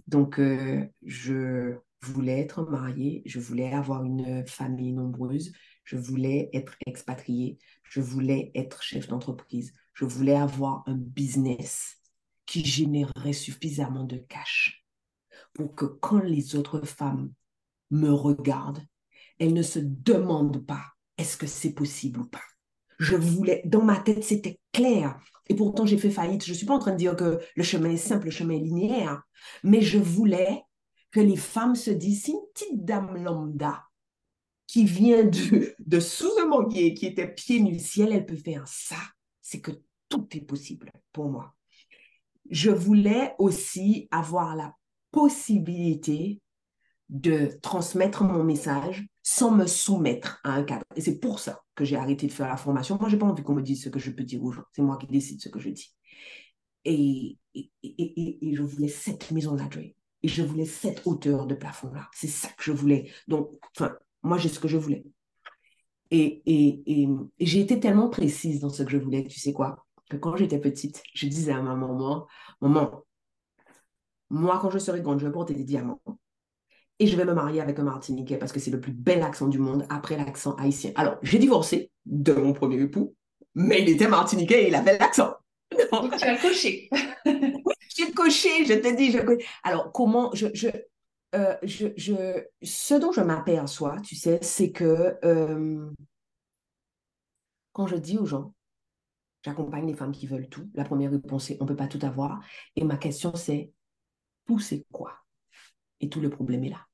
Donc, 0.08 0.40
euh, 0.40 0.86
je 1.04 1.76
voulais 2.02 2.40
être 2.40 2.64
mariée, 2.64 3.22
je 3.26 3.40
voulais 3.40 3.72
avoir 3.72 4.04
une 4.04 4.46
famille 4.48 4.92
nombreuse, 4.92 5.52
je 5.84 5.98
voulais 5.98 6.50
être 6.54 6.76
expatriée, 6.86 7.60
je 7.84 8.02
voulais 8.02 8.52
être 8.56 8.82
chef 8.82 9.08
d'entreprise, 9.08 9.74
je 9.94 10.06
voulais 10.06 10.36
avoir 10.36 10.84
un 10.88 10.96
business 10.96 11.98
qui 12.46 12.66
générerait 12.66 13.34
suffisamment 13.34 14.04
de 14.04 14.18
cash 14.18 14.86
pour 15.54 15.76
que 15.76 15.86
quand 15.86 16.20
les 16.20 16.56
autres 16.56 16.86
femmes 16.86 17.32
me 17.92 18.10
regardent, 18.10 18.84
elle 19.40 19.54
ne 19.54 19.62
se 19.62 19.80
demande 19.80 20.66
pas 20.66 20.95
est-ce 21.18 21.38
que 21.38 21.48
c'est 21.48 21.74
possible 21.74 22.22
ou 22.22 22.26
pas? 22.26 22.42
Je 23.00 23.16
voulais, 23.16 23.62
dans 23.66 23.84
ma 23.84 23.98
tête, 23.98 24.24
c'était 24.24 24.60
clair. 24.72 25.20
Et 25.48 25.56
pourtant, 25.56 25.86
j'ai 25.86 25.98
fait 25.98 26.10
faillite. 26.10 26.46
Je 26.46 26.52
ne 26.52 26.58
suis 26.58 26.66
pas 26.66 26.76
en 26.76 26.80
train 26.80 26.92
de 26.92 26.98
dire 26.98 27.16
que 27.16 27.40
le 27.56 27.64
chemin 27.64 27.92
est 27.92 27.98
simple, 27.98 28.26
le 28.26 28.32
chemin 28.32 28.56
est 28.56 28.60
linéaire. 28.60 29.22
Mais 29.64 29.82
je 29.82 29.98
voulais 29.98 30.64
que 31.12 31.20
les 31.20 31.36
femmes 31.36 31.76
se 31.76 31.92
disent, 31.92 32.24
si 32.24 32.32
une 32.32 32.40
petite 32.54 32.86
dame 32.86 33.24
lambda 33.24 33.84
qui 34.68 34.86
vient 34.86 35.24
de, 35.24 35.76
de 35.78 36.00
sous 36.00 36.32
un 36.40 36.70
qui 36.70 37.06
était 37.06 37.28
pied 37.28 37.60
nu 37.60 37.78
ciel, 37.80 38.12
elle 38.12 38.26
peut 38.26 38.36
faire 38.36 38.68
ça. 38.68 38.98
C'est 39.42 39.62
que 39.62 39.72
tout 40.10 40.28
est 40.32 40.42
possible 40.42 40.92
pour 41.12 41.30
moi. 41.30 41.54
Je 42.50 42.72
voulais 42.72 43.34
aussi 43.40 44.08
avoir 44.12 44.56
la 44.56 44.76
possibilité 45.12 46.42
de 47.10 47.52
transmettre 47.62 48.24
mon 48.24 48.44
message 48.44 49.08
sans 49.22 49.52
me 49.52 49.66
soumettre 49.68 50.40
à 50.44 50.54
un 50.54 50.64
cadre. 50.64 50.86
Et 50.96 51.02
c'est 51.02 51.20
pour 51.20 51.40
ça 51.40 51.62
que 51.76 51.86
j'ai 51.86 51.96
arrêté 51.96 52.28
de 52.28 52.32
faire 52.32 52.48
la 52.48 52.58
formation. 52.58 52.98
Moi, 53.00 53.10
j'ai 53.10 53.18
pas 53.18 53.26
envie 53.26 53.44
qu'on 53.44 53.56
me 53.56 53.62
dise 53.62 53.84
ce 53.84 53.90
que 53.90 54.00
je 54.00 54.12
peux 54.12 54.24
dire 54.24 54.44
aux 54.44 54.52
gens. 54.52 54.64
C'est 54.72 54.82
moi 54.82 54.98
qui 54.98 55.08
décide 55.08 55.42
ce 55.42 55.50
que 55.50 55.60
je 55.60 55.70
dis. 55.70 55.94
Et, 56.86 57.38
et, 57.54 57.72
et, 57.84 58.50
et 58.50 58.56
je 58.56 58.62
voulais 58.64 58.88
cette 58.88 59.32
maison-là, 59.32 59.68
Et 60.24 60.28
je 60.28 60.44
voulais 60.44 60.66
cette 60.66 61.06
hauteur 61.06 61.48
de 61.48 61.56
plafond-là. 61.56 62.10
C'est 62.14 62.28
ça 62.28 62.50
que 62.50 62.64
je 62.64 62.72
voulais. 62.72 63.12
Donc, 63.28 63.52
enfin, 63.76 63.96
moi, 64.24 64.38
j'ai 64.38 64.50
ce 64.50 64.60
que 64.60 64.68
je 64.68 64.78
voulais. 64.78 65.06
Et, 66.12 66.44
et, 66.46 67.08
j'ai 67.40 67.62
été 67.62 67.80
tellement 67.80 68.10
précise 68.10 68.60
dans 68.60 68.70
ce 68.70 68.84
que 68.84 68.92
je 68.92 68.98
voulais, 68.98 69.26
tu 69.26 69.40
sais 69.40 69.54
quoi, 69.54 69.86
que 70.10 70.18
quand 70.18 70.36
j'étais 70.36 70.60
petite, 70.60 71.02
je 71.14 71.28
disais 71.28 71.52
à 71.52 71.62
ma 71.62 71.76
maman, 71.76 72.28
maman, 72.62 73.04
moi, 74.30 74.60
quand 74.62 74.70
je 74.70 74.80
serai 74.80 75.02
grande, 75.02 75.20
je 75.20 75.26
vais 75.26 75.32
porter 75.32 75.54
des 75.54 75.64
diamants 75.64 76.02
et 77.00 77.08
je 77.08 77.18
vais 77.18 77.26
me 77.26 77.34
marier 77.34 77.62
avec 77.62 77.78
un 77.80 77.84
Martiniquais 77.84 78.38
parce 78.38 78.52
que 78.52 78.60
c'est 78.60 78.72
le 78.72 78.80
plus 78.80 78.94
bel 78.94 79.22
accent 79.22 79.48
du 79.48 79.60
monde 79.60 79.86
après 79.90 80.18
l'accent 80.18 80.56
haïtien. 80.56 80.92
Alors, 80.96 81.18
j'ai 81.22 81.40
divorcé 81.40 81.92
de 82.06 82.34
mon 82.34 82.54
premier 82.54 82.80
époux, 82.82 83.16
mais 83.54 83.82
il 83.82 83.90
était 83.90 84.08
Martiniquais 84.08 84.64
et 84.64 84.68
il 84.70 84.76
avait 84.76 84.98
l'accent. 84.98 85.36
Donc, 85.92 86.16
tu 86.16 86.24
as 86.24 86.38
coché. 86.38 86.90
j'ai 87.96 88.12
coché, 88.12 88.66
je 88.66 88.74
te 88.76 88.96
dis. 88.96 89.12
Je... 89.12 89.20
Alors, 89.64 89.92
comment 89.92 90.32
je, 90.34 90.48
je, 90.54 90.70
euh, 91.36 91.58
je, 91.64 91.88
je, 91.98 92.46
ce 92.62 92.94
dont 92.96 93.12
je 93.12 93.22
m'aperçois, 93.22 94.00
tu 94.02 94.16
sais, 94.16 94.40
c'est 94.42 94.72
que 94.72 95.18
euh, 95.26 95.92
quand 97.74 97.88
je 97.88 97.98
dis 97.98 98.18
aux 98.18 98.26
gens, 98.26 98.54
j'accompagne 99.44 99.86
les 99.86 99.94
femmes 99.94 100.14
qui 100.14 100.28
veulent 100.28 100.48
tout, 100.48 100.70
la 100.76 100.86
première 100.86 101.12
réponse 101.12 101.52
est 101.52 101.58
on 101.60 101.66
ne 101.66 101.70
peut 101.70 101.76
pas 101.76 101.88
tout 101.88 102.00
avoir. 102.04 102.40
Et 102.78 102.86
ma 102.86 102.96
question, 102.96 103.36
c'est 103.36 103.74
tout, 104.48 104.60
c'est 104.60 104.86
quoi? 104.94 105.25
Et 106.02 106.10
tout 106.10 106.22
le 106.22 106.30
problème 106.30 106.64
est 106.64 106.70
là. 106.70 106.86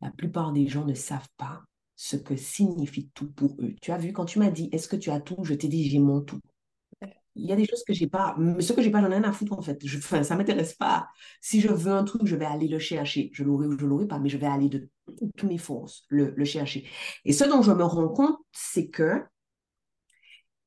La 0.00 0.10
plupart 0.10 0.52
des 0.52 0.68
gens 0.68 0.84
ne 0.84 0.94
savent 0.94 1.28
pas 1.36 1.62
ce 1.96 2.16
que 2.16 2.36
signifie 2.36 3.10
tout 3.14 3.30
pour 3.30 3.56
eux. 3.60 3.74
Tu 3.80 3.92
as 3.92 3.98
vu, 3.98 4.12
quand 4.12 4.24
tu 4.24 4.38
m'as 4.38 4.50
dit, 4.50 4.68
est-ce 4.72 4.88
que 4.88 4.96
tu 4.96 5.10
as 5.10 5.20
tout 5.20 5.42
Je 5.44 5.54
t'ai 5.54 5.68
dit, 5.68 5.88
j'ai 5.88 5.98
mon 5.98 6.20
tout. 6.20 6.40
Il 7.36 7.46
y 7.46 7.52
a 7.52 7.56
des 7.56 7.66
choses 7.66 7.82
que 7.84 7.92
j'ai 7.92 8.06
pas, 8.06 8.36
mais 8.38 8.62
ce 8.62 8.72
que 8.72 8.80
j'ai 8.80 8.90
pas, 8.92 9.00
j'en 9.00 9.10
ai 9.10 9.14
rien 9.16 9.24
à 9.24 9.32
foutre 9.32 9.54
en 9.54 9.62
fait. 9.62 9.84
Je, 9.84 9.98
enfin, 9.98 10.22
ça 10.22 10.36
m'intéresse 10.36 10.74
pas. 10.74 11.08
Si 11.40 11.60
je 11.60 11.68
veux 11.68 11.90
un 11.92 12.04
truc, 12.04 12.22
je 12.26 12.36
vais 12.36 12.44
aller 12.44 12.68
le 12.68 12.78
chercher. 12.78 13.30
Je 13.32 13.42
l'aurai 13.42 13.66
ou 13.66 13.76
je 13.76 13.86
l'aurai 13.86 14.06
pas, 14.06 14.20
mais 14.20 14.28
je 14.28 14.38
vais 14.38 14.46
aller 14.46 14.68
de 14.68 14.88
toutes 15.18 15.42
mes 15.42 15.58
forces 15.58 16.04
le, 16.08 16.32
le 16.36 16.44
chercher. 16.44 16.86
Et 17.24 17.32
ce 17.32 17.44
dont 17.44 17.62
je 17.62 17.72
me 17.72 17.82
rends 17.84 18.08
compte, 18.08 18.38
c'est 18.52 18.88
que 18.88 19.20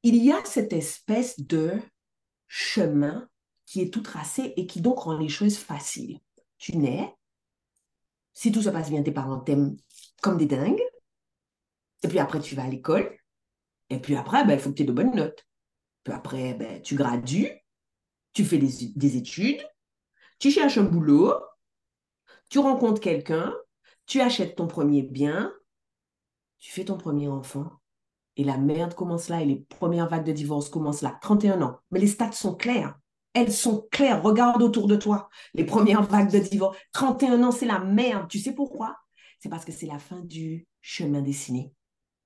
il 0.04 0.16
y 0.18 0.32
a 0.32 0.44
cette 0.46 0.74
espèce 0.74 1.40
de 1.40 1.74
chemin 2.48 3.28
qui 3.66 3.82
est 3.82 3.94
tout 3.94 4.02
tracé 4.02 4.54
et 4.58 4.66
qui 4.68 4.82
donc 4.82 5.00
rend 5.00 5.18
les 5.18 5.30
choses 5.30 5.58
faciles. 5.58 6.20
Tu 6.58 6.78
nais, 6.78 7.14
si 8.38 8.52
tout 8.52 8.62
se 8.62 8.70
passe 8.70 8.92
bien, 8.92 9.02
tes 9.02 9.12
parents 9.12 9.40
t'aiment 9.40 9.76
comme 10.22 10.38
des 10.38 10.46
dingues. 10.46 10.84
Et 12.04 12.08
puis 12.08 12.20
après, 12.20 12.40
tu 12.40 12.54
vas 12.54 12.66
à 12.66 12.70
l'école. 12.70 13.18
Et 13.90 14.00
puis 14.00 14.16
après, 14.16 14.46
ben, 14.46 14.54
il 14.54 14.60
faut 14.60 14.70
que 14.70 14.76
tu 14.76 14.84
aies 14.84 14.86
de 14.86 14.92
bonnes 14.92 15.16
notes. 15.16 15.44
Puis 16.04 16.14
après, 16.14 16.54
ben, 16.54 16.80
tu 16.84 16.94
gradues, 16.94 17.50
tu 18.34 18.46
fais 18.46 18.60
des, 18.60 18.90
des 18.96 19.18
études, 19.18 19.68
tu 20.38 20.52
cherches 20.52 20.78
un 20.78 20.84
boulot, 20.84 21.34
tu 22.52 22.60
rencontres 22.60 23.02
quelqu'un, 23.02 23.56
tu 24.06 24.22
achètes 24.22 24.56
ton 24.56 24.68
premier 24.68 25.02
bien, 25.02 25.52
tu 26.60 26.72
fais 26.72 26.86
ton 26.86 27.00
premier 27.00 27.28
enfant. 27.28 27.72
Et 28.36 28.44
la 28.44 28.60
merde 28.60 28.94
commence 28.94 29.30
là 29.30 29.42
et 29.42 29.46
les 29.46 29.62
premières 29.62 30.10
vagues 30.10 30.28
de 30.28 30.32
divorce 30.32 30.70
commencent 30.70 31.02
là. 31.02 31.18
31 31.24 31.60
ans. 31.64 31.80
Mais 31.90 32.00
les 32.00 32.06
stats 32.06 32.34
sont 32.34 32.54
clairs 32.54 33.00
elles 33.38 33.54
sont 33.54 33.88
claires. 33.92 34.24
Regarde 34.24 34.64
autour 34.64 34.88
de 34.88 34.96
toi. 34.96 35.30
Les 35.54 35.64
premières 35.64 36.02
vagues 36.02 36.32
de 36.32 36.40
divorce. 36.40 36.76
31 36.94 37.44
ans, 37.44 37.52
c'est 37.52 37.68
la 37.68 37.80
merde. 37.80 38.28
Tu 38.28 38.40
sais 38.40 38.52
pourquoi? 38.52 38.98
C'est 39.40 39.50
parce 39.50 39.64
que 39.64 39.72
c'est 39.72 39.86
la 39.86 40.00
fin 40.00 40.22
du 40.22 40.66
chemin 40.82 41.22
dessiné. 41.22 41.72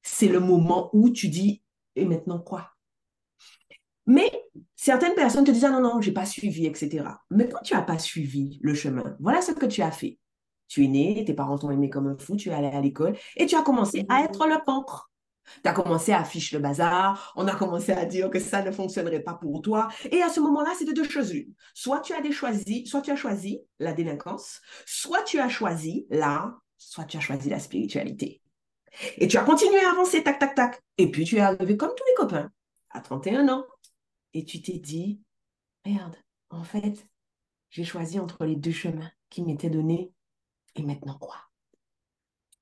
C'est 0.04 0.30
le 0.30 0.40
moment 0.40 0.90
où 0.94 1.10
tu 1.10 1.28
dis, 1.28 1.62
et 1.98 2.06
maintenant 2.06 2.40
quoi? 2.40 2.72
Mais 4.08 4.32
certaines 4.76 5.14
personnes 5.14 5.44
te 5.44 5.52
disent, 5.52 5.66
ah 5.66 5.72
non, 5.72 5.82
non, 5.82 6.02
j'ai 6.02 6.14
pas 6.14 6.26
suivi, 6.26 6.66
etc. 6.66 7.06
Mais 7.30 7.50
quand 7.50 7.62
tu 7.62 7.74
n'as 7.74 7.82
pas 7.82 8.00
suivi 8.00 8.60
le 8.62 8.74
chemin, 8.74 9.18
voilà 9.20 9.42
ce 9.42 9.52
que 9.52 9.66
tu 9.66 9.82
as 9.82 9.92
fait. 9.92 10.18
Tu 10.70 10.86
es 10.86 10.88
né, 10.88 11.26
tes 11.26 11.34
parents 11.34 11.58
t'ont 11.58 11.72
aimé 11.72 11.90
comme 11.90 12.08
un 12.08 12.18
fou, 12.18 12.38
tu 12.38 12.50
es 12.50 12.54
allé 12.54 12.68
à 12.68 12.80
l'école 12.80 13.18
et 13.36 13.46
tu 13.46 13.56
as 13.56 13.62
commencé 13.62 14.06
à 14.08 14.24
être 14.24 14.48
le 14.48 14.64
cancre. 14.66 15.11
Tu 15.64 15.70
as 15.70 15.74
commencé 15.74 16.12
à 16.12 16.22
afficher 16.22 16.56
le 16.58 16.62
bazar, 16.62 17.34
on 17.36 17.48
a 17.48 17.56
commencé 17.56 17.92
à 17.92 18.06
dire 18.06 18.30
que 18.30 18.40
ça 18.40 18.62
ne 18.62 18.72
fonctionnerait 18.72 19.22
pas 19.22 19.34
pour 19.34 19.62
toi. 19.62 19.90
Et 20.12 20.22
à 20.22 20.30
ce 20.30 20.40
moment-là, 20.40 20.72
c'est 20.78 20.86
de 20.86 20.94
deux 20.94 21.08
choses 21.08 21.34
l'une. 21.34 21.54
Soit 21.74 22.02
tu 22.02 22.14
as 22.14 22.22
soit 22.86 23.02
tu 23.02 23.12
as 23.12 23.16
choisi 23.16 23.62
la 23.80 23.94
délinquance, 23.94 24.62
soit 24.86 25.24
tu 25.24 25.40
as 25.40 25.50
choisi 25.50 26.06
l'art, 26.10 26.60
soit 26.78 27.06
tu 27.06 27.18
as 27.18 27.22
choisi 27.22 27.50
la 27.50 27.60
spiritualité. 27.60 28.42
Et 29.18 29.28
tu 29.28 29.38
as 29.38 29.44
continué 29.44 29.80
à 29.84 29.92
avancer, 29.92 30.24
tac, 30.24 30.40
tac, 30.40 30.56
tac. 30.56 30.82
Et 30.98 31.10
puis 31.10 31.26
tu 31.26 31.38
es 31.38 31.40
arrivé 31.40 31.78
comme 31.78 31.94
tous 31.96 32.04
les 32.08 32.16
copains, 32.16 32.52
à 32.90 33.02
31 33.02 33.48
ans. 33.50 33.66
Et 34.34 34.46
tu 34.46 34.62
t'es 34.62 34.78
dit, 34.78 35.22
merde, 35.86 36.16
en 36.50 36.64
fait, 36.64 37.08
j'ai 37.70 37.84
choisi 37.84 38.20
entre 38.20 38.46
les 38.46 38.56
deux 38.56 38.72
chemins 38.72 39.12
qui 39.30 39.44
m'étaient 39.44 39.70
donnés. 39.70 40.12
Et 40.76 40.84
maintenant 40.84 41.18
quoi? 41.18 41.38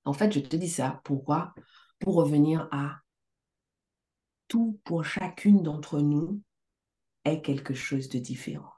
En 0.05 0.13
fait, 0.13 0.31
je 0.31 0.39
te 0.39 0.55
dis 0.55 0.69
ça. 0.69 1.01
Pourquoi? 1.03 1.53
Pour 1.99 2.15
revenir 2.15 2.67
à 2.71 2.99
tout 4.47 4.79
pour 4.83 5.05
chacune 5.05 5.61
d'entre 5.61 5.99
nous 5.99 6.41
est 7.25 7.41
quelque 7.41 7.73
chose 7.73 8.09
de 8.09 8.19
différent. 8.19 8.73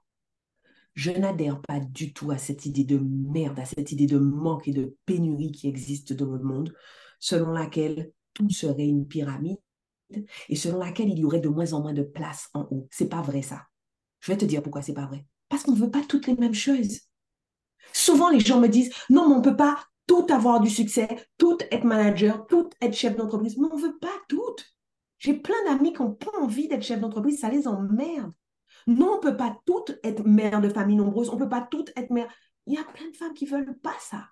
Je 0.93 1.11
n'adhère 1.11 1.61
pas 1.61 1.79
du 1.79 2.13
tout 2.13 2.31
à 2.31 2.37
cette 2.37 2.65
idée 2.65 2.83
de 2.83 2.99
merde, 2.99 3.59
à 3.59 3.65
cette 3.65 3.91
idée 3.91 4.07
de 4.07 4.17
manque 4.17 4.67
et 4.67 4.73
de 4.73 4.97
pénurie 5.05 5.51
qui 5.51 5.69
existe 5.69 6.11
dans 6.13 6.31
le 6.31 6.43
monde, 6.43 6.73
selon 7.19 7.51
laquelle 7.51 8.11
tout 8.33 8.49
serait 8.49 8.87
une 8.87 9.07
pyramide 9.07 9.57
et 10.49 10.55
selon 10.55 10.79
laquelle 10.79 11.09
il 11.09 11.19
y 11.19 11.23
aurait 11.23 11.39
de 11.39 11.47
moins 11.47 11.71
en 11.71 11.81
moins 11.81 11.93
de 11.93 12.03
place 12.03 12.49
en 12.53 12.67
haut. 12.71 12.87
C'est 12.91 13.07
pas 13.07 13.21
vrai 13.21 13.41
ça. 13.41 13.67
Je 14.19 14.31
vais 14.31 14.37
te 14.37 14.45
dire 14.45 14.61
pourquoi 14.61 14.81
c'est 14.81 14.93
pas 14.93 15.05
vrai. 15.05 15.25
Parce 15.47 15.63
qu'on 15.63 15.71
ne 15.71 15.79
veut 15.79 15.91
pas 15.91 16.03
toutes 16.07 16.27
les 16.27 16.35
mêmes 16.35 16.53
choses. 16.53 16.99
Souvent, 17.93 18.29
les 18.29 18.39
gens 18.39 18.59
me 18.59 18.67
disent 18.67 18.93
non, 19.09 19.29
mais 19.29 19.35
on 19.35 19.41
peut 19.41 19.55
pas 19.55 19.85
tout 20.11 20.27
avoir 20.29 20.59
du 20.59 20.69
succès, 20.69 21.07
tout 21.37 21.57
être 21.71 21.85
manager, 21.85 22.45
tout 22.47 22.69
être 22.81 22.93
chef 22.93 23.15
d'entreprise. 23.15 23.57
Mais 23.57 23.69
on 23.71 23.77
ne 23.77 23.81
veut 23.81 23.97
pas 23.97 24.19
tout. 24.27 24.57
J'ai 25.19 25.35
plein 25.35 25.55
d'amis 25.65 25.93
qui 25.93 26.01
n'ont 26.01 26.11
pas 26.11 26.37
envie 26.41 26.67
d'être 26.67 26.83
chef 26.83 26.99
d'entreprise, 26.99 27.39
ça 27.39 27.49
les 27.49 27.65
emmerde. 27.65 28.33
Non, 28.87 29.13
on 29.13 29.15
ne 29.15 29.21
peut 29.21 29.37
pas 29.37 29.57
toutes 29.65 29.97
être 30.03 30.25
mère 30.25 30.59
de 30.59 30.67
famille 30.67 30.97
nombreuse, 30.97 31.29
on 31.29 31.35
ne 31.35 31.39
peut 31.39 31.49
pas 31.49 31.65
toutes 31.71 31.93
être 31.95 32.09
mère. 32.09 32.27
Il 32.67 32.73
y 32.73 32.77
a 32.77 32.83
plein 32.83 33.09
de 33.09 33.15
femmes 33.15 33.33
qui 33.33 33.45
ne 33.45 33.51
veulent 33.51 33.79
pas 33.81 33.95
ça. 34.01 34.25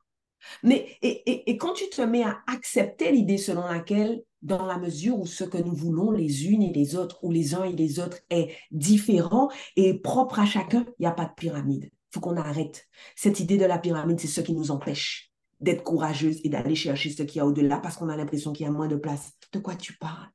Mais 0.64 0.98
et, 1.02 1.50
et, 1.50 1.56
quand 1.56 1.72
tu 1.72 1.90
te 1.90 2.02
mets 2.02 2.24
à 2.24 2.40
accepter 2.48 3.14
l'idée 3.14 3.38
selon 3.38 3.66
laquelle, 3.66 4.22
dans 4.42 4.66
la 4.66 4.80
mesure 4.80 5.18
où 5.18 5.26
ce 5.26 5.46
que 5.46 5.58
nous 5.58 5.76
voulons 5.76 6.12
les 6.12 6.48
unes 6.48 6.64
et 6.64 6.74
les 6.74 6.98
autres, 6.98 7.24
ou 7.24 7.32
les 7.32 7.56
uns 7.56 7.64
et 7.64 7.74
les 7.74 8.02
autres, 8.02 8.18
est 8.30 8.54
différent 8.72 9.50
et 9.78 9.98
propre 9.98 10.40
à 10.40 10.46
chacun, 10.46 10.86
il 11.00 11.04
n'y 11.04 11.08
a 11.08 11.12
pas 11.12 11.26
de 11.26 11.34
pyramide. 11.38 11.86
Il 11.86 12.16
faut 12.16 12.20
qu'on 12.20 12.36
arrête. 12.36 12.86
Cette 13.16 13.40
idée 13.40 13.58
de 13.58 13.66
la 13.66 13.80
pyramide, 13.80 14.20
c'est 14.20 14.28
ce 14.28 14.42
qui 14.42 14.54
nous 14.54 14.72
empêche 14.72 15.29
d'être 15.60 15.84
courageuse 15.84 16.40
et 16.44 16.50
d'aller 16.50 16.76
chercher 16.76 17.10
ce 17.10 17.24
qu'il 17.24 17.38
y 17.38 17.40
a 17.42 17.46
au-delà 17.46 17.80
parce 17.80 17.98
qu'on 17.98 18.10
a 18.10 18.18
l'impression 18.18 18.54
qu'il 18.54 18.66
y 18.66 18.70
a 18.70 18.72
moins 18.72 18.88
de 18.88 18.96
place. 18.96 19.34
De 19.52 19.60
quoi 19.60 19.76
tu 19.76 19.98
parles? 19.98 20.30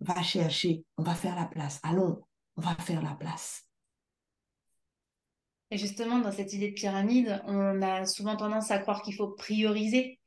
Va 0.00 0.22
chercher, 0.22 0.84
on 0.96 1.02
va 1.02 1.14
faire 1.14 1.34
la 1.34 1.46
place. 1.46 1.80
Allons, 1.82 2.20
on 2.56 2.60
va 2.60 2.74
faire 2.76 3.02
la 3.02 3.14
place. 3.14 3.64
Et 5.70 5.76
justement, 5.76 6.18
dans 6.20 6.32
cette 6.32 6.52
idée 6.52 6.70
de 6.70 6.74
pyramide, 6.74 7.42
on 7.46 7.82
a 7.82 8.06
souvent 8.06 8.36
tendance 8.36 8.70
à 8.70 8.78
croire 8.78 9.02
qu'il 9.02 9.14
faut 9.14 9.28
prioriser. 9.28 10.18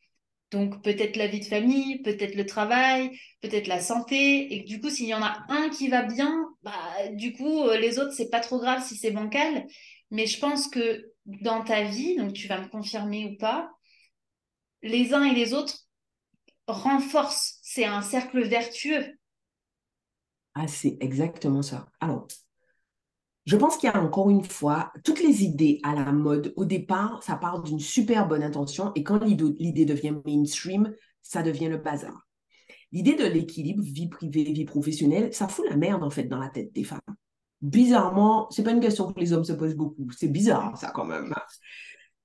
Donc 0.52 0.84
peut-être 0.84 1.15
la 1.15 1.28
vie 1.28 1.39
de 1.39 1.45
famille, 1.45 2.02
peut-être 2.02 2.36
le 2.36 2.45
travail, 2.45 3.17
peut-être 3.39 3.67
la 3.67 3.80
santé. 3.80 4.54
Et 4.54 4.63
du 4.63 4.82
coup, 4.82 4.89
s'il 4.89 5.08
y 5.08 5.13
en 5.13 5.24
a 5.24 5.45
un 5.47 5.69
qui 5.69 5.88
va 5.88 6.04
bien, 6.04 6.45
bah, 6.62 6.74
du 7.13 7.34
coup, 7.34 7.63
euh, 7.63 7.78
les 7.80 7.97
autres, 8.00 8.12
c'est 8.12 8.30
pas 8.30 8.41
trop 8.41 8.60
grave 8.60 8.86
si 8.86 8.97
c'est 8.97 9.12
bancal. 9.12 9.65
Mais 10.12 10.28
je 10.28 10.39
pense 10.39 10.67
que 10.67 11.13
dans 11.26 11.63
ta 11.63 11.84
vie, 11.84 12.17
donc 12.17 12.34
tu 12.34 12.47
vas 12.47 12.60
me 12.60 12.67
confirmer 12.67 13.26
ou 13.26 13.38
pas, 13.38 13.71
les 14.82 15.13
uns 15.13 15.24
et 15.24 15.34
les 15.34 15.54
autres 15.54 15.88
renforcent. 16.67 17.60
C'est 17.62 17.86
un 17.86 18.02
cercle 18.02 18.41
vertueux. 18.48 19.06
Ah, 20.54 20.67
c'est 20.67 20.98
exactement 21.00 21.62
ça. 21.62 21.89
Alors, 22.00 22.28
je 23.46 23.58
pense 23.58 23.78
qu'il 23.78 23.89
y 23.89 23.91
a 23.91 24.02
encore 24.02 24.30
une 24.30 24.44
fois, 24.44 24.91
toutes 25.04 25.22
les 25.22 25.44
idées 25.44 25.80
à 25.84 25.96
la 25.96 26.12
mode, 26.12 26.54
au 26.58 26.65
départ, 26.65 27.24
ça 27.24 27.36
part 27.36 27.62
d'une 27.62 27.80
super 27.80 28.28
bonne 28.28 28.44
intention 28.44 28.91
et 28.96 29.04
quand 29.04 29.24
l'idée 29.24 29.86
devient 29.86 30.15
mainstream, 30.26 30.94
ça 31.22 31.41
devient 31.41 31.70
le 31.70 31.78
bazar. 31.78 32.28
L'idée 32.91 33.15
de 33.15 33.24
l'équilibre 33.24 33.82
vie 33.82 34.10
privée, 34.10 34.44
vie 34.44 34.65
professionnelle, 34.65 35.34
ça 35.34 35.48
fout 35.48 35.65
la 35.70 35.78
merde 35.78 36.04
en 36.04 36.10
fait 36.10 36.26
dans 36.26 36.38
la 36.38 36.50
tête 36.50 36.74
des 36.74 36.84
femmes. 36.84 37.00
Bizarrement, 37.62 38.50
c'est 38.52 38.63
pas 38.63 38.72
une 38.72 38.80
question 38.80 39.12
que 39.12 39.20
les 39.20 39.34
hommes 39.34 39.44
se 39.44 39.54
posent 39.54 39.76
beaucoup. 39.76 40.08
C'est 40.12 40.28
bizarre 40.28 40.78
ça 40.78 40.91
quand 40.91 41.06
même. 41.06 41.34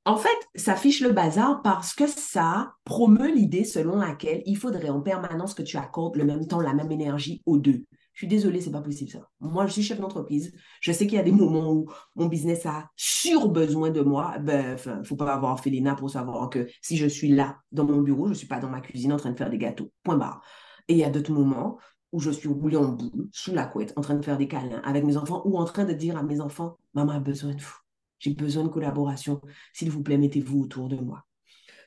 En 0.07 0.17
fait, 0.17 0.29
ça 0.55 0.77
fiche 0.77 1.01
le 1.01 1.11
bazar 1.11 1.63
parce 1.63 1.93
que 1.93 2.07
ça 2.07 2.75
promeut 2.85 3.35
l'idée 3.35 3.65
selon 3.65 3.97
laquelle 3.97 4.41
il 4.47 4.57
faudrait 4.57 4.89
en 4.89 5.01
permanence 5.01 5.53
que 5.53 5.65
tu 5.65 5.77
accordes 5.79 6.15
le 6.15 6.25
même 6.25 6.47
temps, 6.47 6.61
la 6.61 6.75
même 6.75 6.93
énergie 6.93 7.43
aux 7.45 7.59
deux. 7.59 7.87
Je 8.13 8.21
suis 8.21 8.29
désolée, 8.29 8.61
c'est 8.61 8.71
pas 8.71 8.81
possible 8.81 9.11
ça. 9.11 9.29
Moi, 9.41 9.67
je 9.67 9.73
suis 9.73 9.83
chef 9.83 9.99
d'entreprise. 9.99 10.55
Je 10.81 10.93
sais 10.93 11.09
qu'il 11.09 11.17
y 11.17 11.21
a 11.21 11.25
des 11.25 11.33
moments 11.33 11.73
où 11.73 11.91
mon 12.15 12.27
business 12.27 12.67
a 12.67 12.89
sur 12.95 13.49
besoin 13.49 13.91
de 13.91 14.01
moi. 14.01 14.39
Ben, 14.39 14.77
ne 14.87 15.03
faut 15.03 15.17
pas 15.17 15.35
avoir 15.35 15.59
fait 15.59 15.73
pour 15.99 16.09
savoir 16.09 16.51
que 16.51 16.69
si 16.81 16.97
je 16.97 17.09
suis 17.09 17.29
là 17.29 17.59
dans 17.73 17.85
mon 17.85 18.01
bureau, 18.01 18.29
je 18.29 18.35
suis 18.35 18.47
pas 18.47 18.61
dans 18.61 18.71
ma 18.71 18.81
cuisine 18.81 19.13
en 19.13 19.17
train 19.17 19.33
de 19.33 19.37
faire 19.37 19.51
des 19.51 19.59
gâteaux. 19.59 19.91
Point 20.05 20.19
barre. 20.19 20.41
Et 20.87 20.93
il 20.93 20.99
y 21.01 21.05
a 21.05 21.11
d'autres 21.11 21.33
moments 21.33 21.79
où 22.13 22.21
je 22.21 22.31
suis 22.31 22.49
roulée 22.49 22.77
en 22.77 22.93
boule, 22.93 23.29
sous 23.33 23.53
la 23.53 23.67
couette, 23.67 23.93
en 23.97 24.03
train 24.03 24.15
de 24.15 24.25
faire 24.25 24.39
des 24.39 24.47
câlins 24.47 24.81
avec 24.85 25.03
mes 25.03 25.17
enfants 25.17 25.43
ou 25.45 25.59
en 25.59 25.65
train 25.65 25.85
de 25.85 25.93
dire 25.93 26.17
à 26.17 26.23
mes 26.23 26.41
enfants, 26.41 26.79
maman 26.95 27.15
a 27.15 27.19
besoin 27.19 27.55
de 27.55 27.61
vous. 27.61 27.86
J'ai 28.19 28.35
besoin 28.35 28.65
de 28.65 28.69
collaboration. 28.69 29.41
S'il 29.73 29.91
vous 29.91 30.03
plaît, 30.03 30.19
mettez-vous 30.19 30.61
autour 30.61 30.89
de 30.89 30.97
moi. 30.97 31.25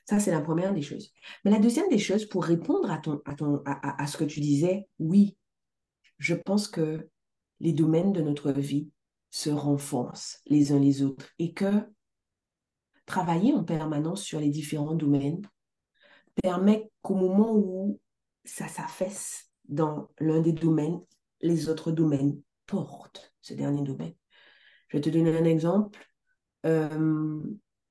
Ça, 0.06 0.20
c'est 0.20 0.32
la 0.32 0.42
première 0.42 0.74
des 0.74 0.82
choses. 0.82 1.12
Mais 1.44 1.52
la 1.52 1.60
deuxième 1.60 1.90
des 1.90 2.00
choses, 2.00 2.26
pour 2.26 2.44
répondre 2.44 2.90
à, 2.90 2.98
ton, 2.98 3.22
à, 3.26 3.36
ton, 3.36 3.62
à 3.66 4.08
ce 4.08 4.18
que 4.18 4.24
tu 4.24 4.40
disais, 4.40 4.88
oui, 4.98 5.38
je 6.18 6.36
pense 6.36 6.68
que 6.68 7.08
les 7.60 7.74
domaines 7.74 8.14
de 8.14 8.22
notre 8.22 8.52
vie 8.52 8.90
se 9.30 9.50
renforcent 9.50 10.42
les 10.48 10.72
uns 10.72 10.80
les 10.80 11.04
autres 11.04 11.28
et 11.38 11.54
que 11.54 11.72
travailler 13.06 13.54
en 13.54 13.64
permanence 13.64 14.24
sur 14.24 14.40
les 14.40 14.50
différents 14.50 14.96
domaines 14.96 15.42
permet 16.42 16.90
qu'au 17.02 17.16
moment 17.16 17.54
où 17.54 18.00
ça 18.46 18.68
s'affaisse 18.68 19.50
dans 19.68 20.10
l'un 20.20 20.42
des 20.42 20.54
domaines, 20.54 21.00
les 21.42 21.70
autres 21.70 21.92
domaines 21.92 22.42
portent 22.66 23.34
ce 23.42 23.54
dernier 23.54 23.84
domaine. 23.84 24.14
Je 24.88 24.98
vais 24.98 25.02
te 25.02 25.10
donner 25.10 25.38
un 25.38 25.46
exemple. 25.46 26.00
Euh, 26.66 27.42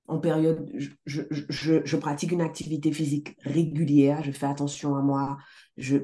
en 0.08 0.18
période, 0.18 0.70
je, 1.04 1.96
pratique 1.96 2.32
une 2.32 2.40
activité 2.40 2.92
physique 2.92 3.36
régulière, 3.42 4.22
je 4.22 4.32
fais 4.32 4.46
attention 4.46 4.96
à 4.96 5.02
moi, 5.02 5.36
je, 5.76 5.98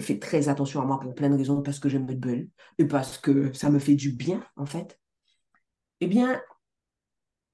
fais 0.00 0.18
très 0.18 0.48
attention 0.48 0.80
à 0.80 0.86
moi 0.86 0.98
pour 0.98 1.14
plein 1.14 1.28
de 1.28 1.36
raisons, 1.36 1.62
parce 1.62 1.78
que 1.78 1.90
j'aime 1.90 2.06
me 2.06 2.14
belle 2.14 2.48
et 2.78 2.86
parce 2.86 3.18
que 3.18 3.52
ça 3.52 3.68
me 3.68 3.78
fait 3.78 3.94
du 3.94 4.12
bien, 4.12 4.42
en 4.56 4.64
fait. 4.64 4.98
Eh 6.00 6.06
bien, 6.06 6.40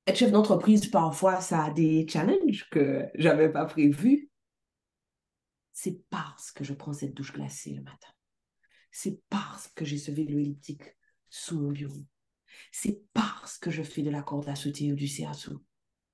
être 0.06 0.16
chef 0.16 0.30
d'entreprise, 0.30 0.86
parfois, 0.86 1.40
ça 1.40 1.64
a 1.64 1.70
des 1.70 2.06
challenges 2.08 2.68
que 2.70 3.06
j'avais 3.16 3.50
pas 3.50 3.64
prévus. 3.64 4.30
C'est 5.72 6.00
parce 6.10 6.52
que 6.52 6.62
je 6.62 6.74
prends 6.74 6.92
cette 6.92 7.14
douche 7.14 7.32
glacée 7.32 7.74
le 7.74 7.82
matin. 7.82 8.08
C'est 8.92 9.20
parce 9.28 9.66
que 9.74 9.84
j'ai 9.84 9.98
ce 9.98 10.12
vélo 10.12 10.38
elliptique 10.38 10.96
sous 11.28 11.60
mon 11.60 11.72
bureau 11.72 12.06
c'est 12.72 13.00
parce 13.12 13.58
que 13.58 13.70
je 13.70 13.82
fais 13.82 14.02
de 14.02 14.10
la 14.10 14.22
corde 14.22 14.48
à 14.48 14.54
sauter 14.54 14.92
ou 14.92 14.96
du 14.96 15.08
cerceau 15.08 15.62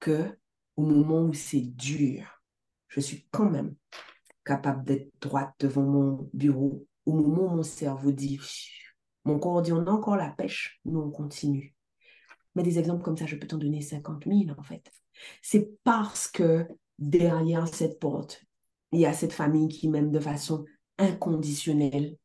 que 0.00 0.36
au 0.76 0.82
moment 0.82 1.22
où 1.22 1.34
c'est 1.34 1.60
dur, 1.60 2.42
je 2.88 3.00
suis 3.00 3.26
quand 3.30 3.48
même 3.48 3.74
capable 4.44 4.84
d'être 4.84 5.10
droite 5.20 5.54
devant 5.60 5.82
mon 5.82 6.30
bureau. 6.32 6.86
Au 7.06 7.12
moment 7.12 7.52
où 7.52 7.56
mon 7.56 7.62
cerveau 7.62 8.12
dit, 8.12 8.40
mon 9.24 9.38
corps 9.38 9.62
dit, 9.62 9.72
on 9.72 9.86
a 9.86 9.90
encore 9.90 10.16
la 10.16 10.30
pêche, 10.30 10.80
nous 10.84 11.00
on 11.00 11.10
continue. 11.10 11.74
Mais 12.54 12.62
des 12.62 12.78
exemples 12.78 13.02
comme 13.02 13.16
ça, 13.16 13.26
je 13.26 13.36
peux 13.36 13.46
t'en 13.46 13.58
donner 13.58 13.80
50 13.80 14.24
000 14.26 14.58
en 14.58 14.62
fait. 14.62 14.90
C'est 15.42 15.70
parce 15.84 16.28
que 16.28 16.66
derrière 16.98 17.68
cette 17.68 17.98
porte, 17.98 18.44
il 18.92 19.00
y 19.00 19.06
a 19.06 19.12
cette 19.12 19.32
famille 19.32 19.68
qui 19.68 19.88
m'aime 19.88 20.10
de 20.10 20.20
façon 20.20 20.64
inconditionnelle, 20.98 22.16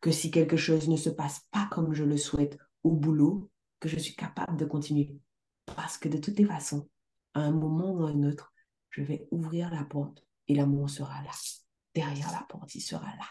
que 0.00 0.10
si 0.10 0.30
quelque 0.30 0.56
chose 0.56 0.88
ne 0.88 0.96
se 0.96 1.10
passe 1.10 1.40
pas 1.50 1.68
comme 1.70 1.92
je 1.92 2.04
le 2.04 2.16
souhaite 2.16 2.58
au 2.82 2.92
boulot, 2.92 3.50
que 3.84 3.90
je 3.90 3.98
suis 3.98 4.16
capable 4.16 4.56
de 4.56 4.64
continuer. 4.64 5.14
Parce 5.66 5.98
que 5.98 6.08
de 6.08 6.16
toutes 6.16 6.38
les 6.38 6.46
façons, 6.46 6.88
à 7.34 7.40
un 7.40 7.52
moment 7.52 7.92
ou 7.92 8.06
à 8.06 8.08
un 8.08 8.22
autre, 8.22 8.54
je 8.88 9.02
vais 9.02 9.28
ouvrir 9.30 9.70
la 9.70 9.84
porte 9.84 10.24
et 10.48 10.54
l'amour 10.54 10.88
sera 10.88 11.22
là. 11.22 11.30
Derrière 11.94 12.32
la 12.32 12.46
porte, 12.48 12.74
il 12.74 12.80
sera 12.80 13.04
là. 13.04 13.26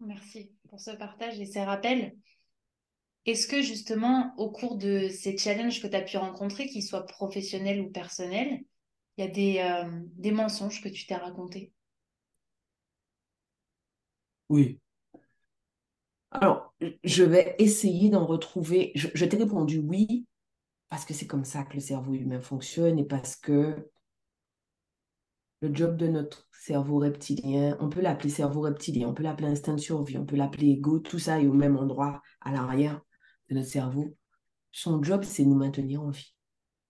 Merci 0.00 0.50
pour 0.70 0.80
ce 0.80 0.92
partage 0.92 1.38
et 1.40 1.44
ces 1.44 1.62
rappels. 1.62 2.16
Est-ce 3.26 3.46
que 3.46 3.60
justement, 3.60 4.32
au 4.38 4.50
cours 4.50 4.78
de 4.78 5.10
ces 5.10 5.36
challenges 5.36 5.82
que 5.82 5.86
tu 5.86 5.94
as 5.94 6.00
pu 6.00 6.16
rencontrer, 6.16 6.68
qu'ils 6.68 6.82
soient 6.82 7.04
professionnels 7.04 7.82
ou 7.82 7.90
personnels, 7.90 8.64
il 9.18 9.24
y 9.24 9.28
a 9.28 9.30
des, 9.30 9.58
euh, 9.58 10.00
des 10.14 10.32
mensonges 10.32 10.80
que 10.82 10.88
tu 10.88 11.04
t'es 11.04 11.16
racontés? 11.16 11.70
Oui, 14.48 14.80
alors, 16.30 16.72
je 17.02 17.24
vais 17.24 17.56
essayer 17.58 18.08
d'en 18.08 18.24
retrouver. 18.24 18.92
Je, 18.94 19.24
t'ai 19.24 19.36
répondu 19.36 19.78
oui, 19.78 20.26
parce 20.88 21.04
que 21.04 21.14
c'est 21.14 21.26
comme 21.26 21.44
ça 21.44 21.64
que 21.64 21.74
le 21.74 21.80
cerveau 21.80 22.14
humain 22.14 22.40
fonctionne 22.40 22.98
et 22.98 23.04
parce 23.04 23.34
que 23.36 23.76
le 25.60 25.74
job 25.74 25.96
de 25.96 26.06
notre 26.06 26.48
cerveau 26.52 26.98
reptilien, 26.98 27.76
on 27.80 27.88
peut 27.88 28.00
l'appeler 28.00 28.30
cerveau 28.30 28.60
reptilien, 28.60 29.08
on 29.08 29.14
peut 29.14 29.22
l'appeler 29.22 29.48
instinct 29.48 29.74
de 29.74 29.80
survie, 29.80 30.16
on 30.18 30.24
peut 30.24 30.36
l'appeler 30.36 30.68
ego, 30.68 31.00
tout 31.00 31.18
ça 31.18 31.40
est 31.40 31.46
au 31.46 31.52
même 31.52 31.76
endroit 31.76 32.22
à 32.40 32.52
l'arrière 32.52 33.00
de 33.50 33.56
notre 33.56 33.68
cerveau. 33.68 34.16
Son 34.72 35.02
job, 35.02 35.24
c'est 35.24 35.44
nous 35.44 35.56
maintenir 35.56 36.02
en 36.02 36.10
vie. 36.10 36.34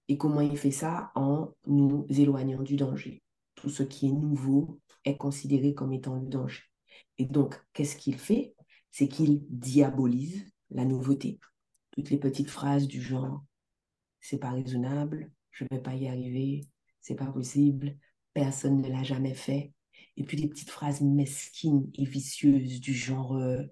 Et 0.08 0.18
comment 0.18 0.40
il 0.40 0.58
fait 0.58 0.70
ça? 0.70 1.10
En 1.14 1.52
nous 1.66 2.06
éloignant 2.10 2.62
du 2.62 2.76
danger. 2.76 3.22
Tout 3.54 3.70
ce 3.70 3.82
qui 3.82 4.08
est 4.08 4.12
nouveau 4.12 4.80
est 5.04 5.16
considéré 5.16 5.74
comme 5.74 5.92
étant 5.92 6.16
le 6.16 6.26
danger. 6.26 6.62
Et 7.18 7.24
donc, 7.24 7.60
qu'est-ce 7.72 7.96
qu'il 7.96 8.18
fait? 8.18 8.54
C'est 8.90 9.08
qu'il 9.08 9.42
diabolise 9.48 10.44
la 10.70 10.84
nouveauté. 10.84 11.38
Toutes 11.92 12.10
les 12.10 12.18
petites 12.18 12.50
phrases 12.50 12.86
du 12.86 13.00
genre 13.00 13.44
c'est 14.20 14.38
pas 14.38 14.50
raisonnable, 14.50 15.32
je 15.50 15.64
vais 15.70 15.80
pas 15.80 15.94
y 15.94 16.06
arriver, 16.06 16.68
c'est 17.00 17.14
pas 17.14 17.26
possible, 17.26 17.96
personne 18.34 18.80
ne 18.82 18.88
l'a 18.88 19.02
jamais 19.02 19.34
fait. 19.34 19.72
Et 20.16 20.24
puis 20.24 20.36
des 20.36 20.48
petites 20.48 20.70
phrases 20.70 21.00
mesquines 21.00 21.90
et 21.94 22.04
vicieuses 22.04 22.80
du 22.80 22.92
genre 22.92 23.36
euh, 23.36 23.62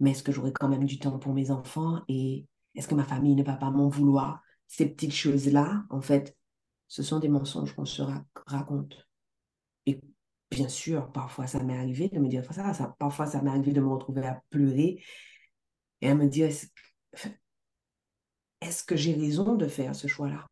mais 0.00 0.10
est-ce 0.10 0.22
que 0.22 0.32
j'aurai 0.32 0.52
quand 0.52 0.68
même 0.68 0.84
du 0.84 0.98
temps 0.98 1.18
pour 1.18 1.32
mes 1.32 1.50
enfants 1.50 2.02
et 2.08 2.46
est-ce 2.74 2.88
que 2.88 2.94
ma 2.94 3.04
famille 3.04 3.34
ne 3.34 3.42
va 3.42 3.56
pas 3.56 3.70
m'en 3.70 3.88
vouloir? 3.88 4.42
Ces 4.66 4.86
petites 4.86 5.14
choses-là, 5.14 5.84
en 5.90 6.00
fait, 6.00 6.36
ce 6.88 7.02
sont 7.02 7.18
des 7.18 7.28
mensonges 7.28 7.74
qu'on 7.74 7.86
se 7.86 8.02
raconte. 8.46 9.05
Bien 10.50 10.68
sûr, 10.68 11.10
parfois 11.12 11.46
ça 11.46 11.62
m'est 11.62 11.76
arrivé 11.76 12.08
de 12.08 12.18
me 12.18 12.28
dire 12.28 12.44
ça, 12.52 12.94
parfois 12.98 13.26
ça 13.26 13.42
m'est 13.42 13.50
arrivé 13.50 13.72
de 13.72 13.80
me 13.80 13.88
retrouver 13.88 14.24
à 14.24 14.42
pleurer 14.50 15.02
et 16.00 16.08
à 16.08 16.14
me 16.14 16.28
dire 16.28 16.50
est-ce 18.60 18.84
que 18.84 18.96
j'ai 18.96 19.14
raison 19.14 19.54
de 19.54 19.66
faire 19.66 19.94
ce 19.94 20.06
choix-là? 20.06 20.46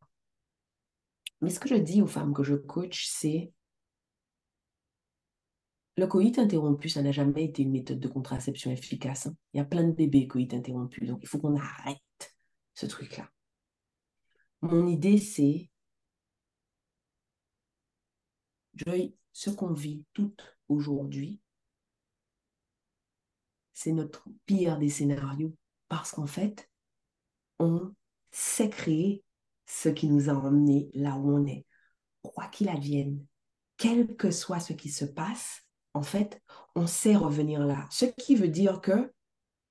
Mais 1.41 1.49
ce 1.49 1.59
que 1.59 1.69
je 1.69 1.75
dis 1.75 2.01
aux 2.01 2.07
femmes 2.07 2.33
que 2.33 2.43
je 2.43 2.55
coach, 2.55 3.07
c'est 3.07 3.51
le 5.97 6.07
coït 6.07 6.37
interrompu, 6.39 6.89
ça 6.89 7.01
n'a 7.01 7.11
jamais 7.11 7.45
été 7.45 7.63
une 7.63 7.71
méthode 7.71 7.99
de 7.99 8.07
contraception 8.07 8.71
efficace. 8.71 9.27
Hein. 9.27 9.35
Il 9.53 9.57
y 9.57 9.61
a 9.61 9.65
plein 9.65 9.83
de 9.83 9.91
bébés 9.93 10.27
coït 10.27 10.53
interrompus, 10.53 11.07
donc 11.07 11.19
il 11.21 11.27
faut 11.27 11.39
qu'on 11.39 11.55
arrête 11.55 11.99
ce 12.73 12.85
truc-là. 12.85 13.29
Mon 14.61 14.87
idée, 14.87 15.17
c'est 15.17 15.69
ce 19.35 19.49
qu'on 19.49 19.73
vit 19.73 20.05
tout 20.13 20.33
aujourd'hui, 20.69 21.41
c'est 23.73 23.91
notre 23.91 24.29
pire 24.45 24.79
des 24.79 24.89
scénarios. 24.89 25.53
Parce 25.89 26.13
qu'en 26.13 26.25
fait, 26.25 26.69
on 27.59 27.93
sait 28.31 28.69
créer 28.69 29.25
ce 29.65 29.89
qui 29.89 30.07
nous 30.07 30.29
a 30.29 30.33
emmenés 30.33 30.89
là 30.93 31.17
où 31.17 31.35
on 31.35 31.45
est. 31.45 31.65
Quoi 32.21 32.47
qu'il 32.47 32.69
advienne, 32.69 33.25
quel 33.75 34.15
que 34.15 34.31
soit 34.31 34.61
ce 34.61 34.71
qui 34.71 34.89
se 34.89 35.03
passe, 35.03 35.63
en 35.93 36.01
fait, 36.01 36.41
on 36.73 36.87
sait 36.87 37.17
revenir 37.17 37.59
là. 37.65 37.85
Ce 37.91 38.05
qui 38.05 38.35
veut 38.35 38.47
dire 38.47 38.79
que 38.79 39.13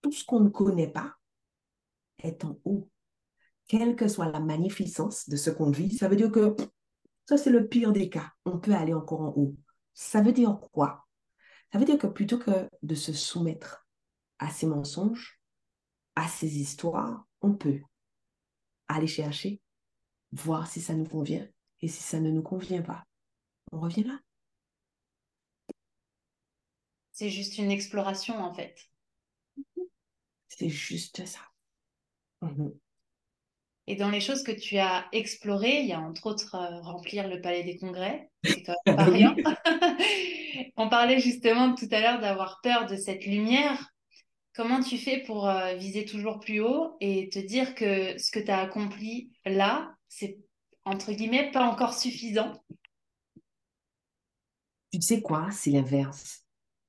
tout 0.02 0.12
ce 0.12 0.26
qu'on 0.26 0.40
ne 0.40 0.50
connaît 0.50 0.92
pas 0.92 1.14
est 2.18 2.44
en 2.44 2.60
haut. 2.66 2.90
Quelle 3.66 3.96
que 3.96 4.08
soit 4.08 4.30
la 4.30 4.40
magnificence 4.40 5.26
de 5.26 5.36
ce 5.36 5.48
qu'on 5.48 5.70
vit, 5.70 5.96
ça 5.96 6.06
veut 6.06 6.16
dire 6.16 6.30
que 6.30 6.54
ça, 7.26 7.38
c'est 7.38 7.50
le 7.50 7.68
pire 7.68 7.92
des 7.92 8.10
cas. 8.10 8.32
On 8.44 8.58
peut 8.58 8.74
aller 8.74 8.94
encore 8.94 9.20
en 9.22 9.32
haut. 9.36 9.56
Ça 9.94 10.20
veut 10.20 10.32
dire 10.32 10.58
quoi? 10.72 11.06
Ça 11.72 11.78
veut 11.78 11.84
dire 11.84 11.98
que 11.98 12.06
plutôt 12.06 12.38
que 12.38 12.68
de 12.82 12.94
se 12.94 13.12
soumettre 13.12 13.86
à 14.38 14.50
ces 14.50 14.66
mensonges, 14.66 15.40
à 16.16 16.28
ces 16.28 16.58
histoires, 16.58 17.26
on 17.40 17.54
peut 17.54 17.80
aller 18.88 19.06
chercher, 19.06 19.60
voir 20.32 20.66
si 20.66 20.80
ça 20.80 20.94
nous 20.94 21.06
convient. 21.06 21.48
Et 21.80 21.88
si 21.88 22.02
ça 22.02 22.20
ne 22.20 22.30
nous 22.30 22.42
convient 22.42 22.82
pas, 22.82 23.04
on 23.72 23.80
revient 23.80 24.04
là. 24.04 24.18
C'est 27.12 27.30
juste 27.30 27.58
une 27.58 27.70
exploration, 27.70 28.38
en 28.38 28.54
fait. 28.54 28.76
C'est 30.48 30.68
juste 30.68 31.24
ça. 31.26 31.40
Mhm. 32.40 32.72
Et 33.86 33.96
dans 33.96 34.10
les 34.10 34.20
choses 34.20 34.42
que 34.42 34.52
tu 34.52 34.78
as 34.78 35.06
explorées, 35.12 35.80
il 35.80 35.86
y 35.86 35.92
a 35.92 36.00
entre 36.00 36.26
autres 36.26 36.54
euh, 36.54 36.80
remplir 36.80 37.28
le 37.28 37.40
palais 37.40 37.64
des 37.64 37.76
congrès. 37.76 38.30
C'est 38.42 38.62
quand 38.62 38.74
même 38.86 38.96
pas 38.96 39.04
rien. 39.04 39.36
On 40.76 40.88
parlait 40.88 41.20
justement 41.20 41.74
tout 41.74 41.88
à 41.90 42.00
l'heure 42.00 42.20
d'avoir 42.20 42.60
peur 42.62 42.86
de 42.86 42.96
cette 42.96 43.26
lumière. 43.26 43.90
Comment 44.54 44.80
tu 44.80 44.96
fais 44.96 45.22
pour 45.26 45.48
euh, 45.48 45.74
viser 45.74 46.04
toujours 46.04 46.40
plus 46.40 46.60
haut 46.60 46.96
et 47.00 47.28
te 47.28 47.38
dire 47.38 47.74
que 47.74 48.16
ce 48.18 48.30
que 48.30 48.38
tu 48.38 48.50
as 48.50 48.60
accompli 48.60 49.32
là, 49.44 49.94
c'est 50.08 50.38
entre 50.84 51.12
guillemets 51.12 51.50
pas 51.50 51.64
encore 51.64 51.92
suffisant? 51.92 52.52
Tu 54.92 55.02
sais 55.02 55.20
quoi? 55.20 55.48
C'est 55.50 55.70
l'inverse. 55.70 56.44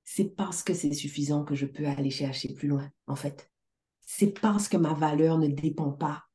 C'est 0.05 0.35
parce 0.35 0.63
que 0.63 0.73
c'est 0.73 0.93
suffisant 0.93 1.43
que 1.43 1.55
je 1.55 1.65
peux 1.65 1.87
aller 1.87 2.11
chercher 2.11 2.53
plus 2.53 2.67
loin, 2.67 2.89
en 3.07 3.15
fait. 3.15 3.51
C'est 4.05 4.39
parce 4.39 4.69
que 4.69 4.77
ma 4.77 4.93
valeur 4.93 5.39
ne 5.39 5.47
dépend 5.47 5.91
pas 5.91 6.25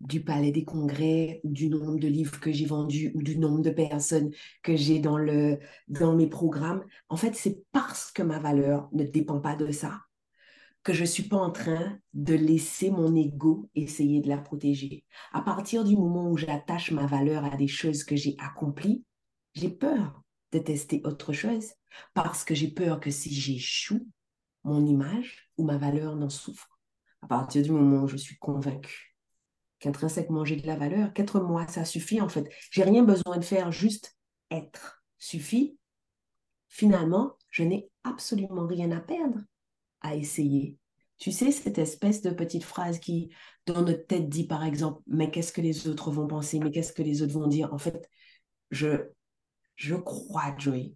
du 0.00 0.22
palais 0.22 0.52
des 0.52 0.64
congrès 0.64 1.40
ou 1.44 1.52
du 1.52 1.68
nombre 1.68 1.98
de 1.98 2.08
livres 2.08 2.38
que 2.40 2.52
j'ai 2.52 2.66
vendus 2.66 3.12
ou 3.14 3.22
du 3.22 3.38
nombre 3.38 3.62
de 3.62 3.70
personnes 3.70 4.30
que 4.62 4.76
j'ai 4.76 4.98
dans, 4.98 5.18
dans 5.88 6.14
mes 6.14 6.26
programmes. 6.26 6.84
En 7.08 7.16
fait, 7.16 7.34
c'est 7.34 7.62
parce 7.72 8.10
que 8.12 8.22
ma 8.22 8.38
valeur 8.38 8.88
ne 8.92 9.04
dépend 9.04 9.40
pas 9.40 9.56
de 9.56 9.70
ça 9.72 10.00
que 10.84 10.92
je 10.92 11.00
ne 11.00 11.06
suis 11.06 11.22
pas 11.22 11.38
en 11.38 11.50
train 11.50 11.98
de 12.12 12.34
laisser 12.34 12.90
mon 12.90 13.16
ego 13.16 13.70
essayer 13.74 14.20
de 14.20 14.28
la 14.28 14.36
protéger. 14.36 15.04
À 15.32 15.40
partir 15.40 15.82
du 15.82 15.96
moment 15.96 16.30
où 16.30 16.36
j'attache 16.36 16.90
ma 16.90 17.06
valeur 17.06 17.44
à 17.44 17.56
des 17.56 17.68
choses 17.68 18.04
que 18.04 18.16
j'ai 18.16 18.36
accomplies, 18.38 19.02
j'ai 19.54 19.70
peur 19.70 20.22
de 20.52 20.58
tester 20.58 21.00
autre 21.04 21.32
chose 21.32 21.72
parce 22.12 22.44
que 22.44 22.54
j'ai 22.54 22.68
peur 22.68 23.00
que 23.00 23.10
si 23.10 23.32
j'échoue, 23.32 24.06
mon 24.62 24.84
image 24.84 25.50
ou 25.56 25.64
ma 25.64 25.78
valeur 25.78 26.16
n'en 26.16 26.28
souffre. 26.28 26.78
À 27.22 27.26
partir 27.26 27.62
du 27.62 27.70
moment 27.70 28.02
où 28.02 28.08
je 28.08 28.18
suis 28.18 28.36
convaincue 28.36 29.13
qu'intrinsèquement 29.84 30.46
j'ai 30.46 30.56
de 30.56 30.66
la 30.66 30.76
valeur, 30.76 31.12
quatre 31.12 31.40
mois, 31.40 31.66
ça 31.68 31.84
suffit 31.84 32.20
en 32.20 32.28
fait. 32.28 32.48
J'ai 32.70 32.84
rien 32.84 33.02
besoin 33.02 33.36
de 33.36 33.44
faire, 33.44 33.70
juste 33.70 34.16
être 34.50 35.04
suffit. 35.18 35.78
Finalement, 36.68 37.36
je 37.50 37.64
n'ai 37.64 37.90
absolument 38.02 38.66
rien 38.66 38.90
à 38.92 39.00
perdre 39.00 39.40
à 40.00 40.14
essayer. 40.16 40.78
Tu 41.18 41.32
sais, 41.32 41.52
cette 41.52 41.78
espèce 41.78 42.22
de 42.22 42.30
petite 42.30 42.64
phrase 42.64 42.98
qui, 42.98 43.30
dans 43.66 43.82
notre 43.82 44.06
tête, 44.06 44.28
dit 44.28 44.46
par 44.46 44.64
exemple, 44.64 45.02
mais 45.06 45.30
qu'est-ce 45.30 45.52
que 45.52 45.60
les 45.60 45.86
autres 45.86 46.10
vont 46.10 46.26
penser, 46.26 46.58
mais 46.58 46.70
qu'est-ce 46.70 46.92
que 46.94 47.02
les 47.02 47.22
autres 47.22 47.34
vont 47.34 47.46
dire? 47.46 47.72
En 47.72 47.78
fait, 47.78 48.08
je, 48.70 49.10
je 49.76 49.94
crois, 49.94 50.54
Joey, 50.58 50.94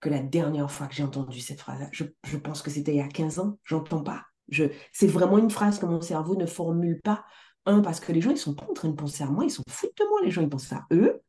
que 0.00 0.08
la 0.08 0.20
dernière 0.20 0.70
fois 0.70 0.88
que 0.88 0.94
j'ai 0.94 1.04
entendu 1.04 1.40
cette 1.40 1.60
phrase, 1.60 1.88
je, 1.92 2.04
je 2.26 2.36
pense 2.36 2.60
que 2.60 2.70
c'était 2.70 2.92
il 2.92 2.98
y 2.98 3.00
a 3.00 3.08
15 3.08 3.38
ans, 3.38 3.58
j'entends 3.62 4.02
pas. 4.02 4.24
Je, 4.48 4.64
c'est 4.92 5.06
vraiment 5.06 5.38
une 5.38 5.50
phrase 5.50 5.78
que 5.78 5.86
mon 5.86 6.00
cerveau 6.00 6.36
ne 6.36 6.46
formule 6.46 7.00
pas 7.00 7.24
un, 7.66 7.80
parce 7.80 8.00
que 8.00 8.12
les 8.12 8.20
gens, 8.20 8.30
ils 8.30 8.38
sont 8.38 8.54
pas 8.54 8.66
en 8.68 8.74
train 8.74 8.88
de 8.88 8.94
penser 8.94 9.22
à 9.24 9.26
moi, 9.26 9.44
ils 9.44 9.50
sont 9.50 9.64
foutent 9.68 9.96
de 9.98 10.08
moi, 10.08 10.20
les 10.22 10.30
gens, 10.30 10.42
ils 10.42 10.48
pensent 10.48 10.72
à 10.72 10.86
eux. 10.92 11.22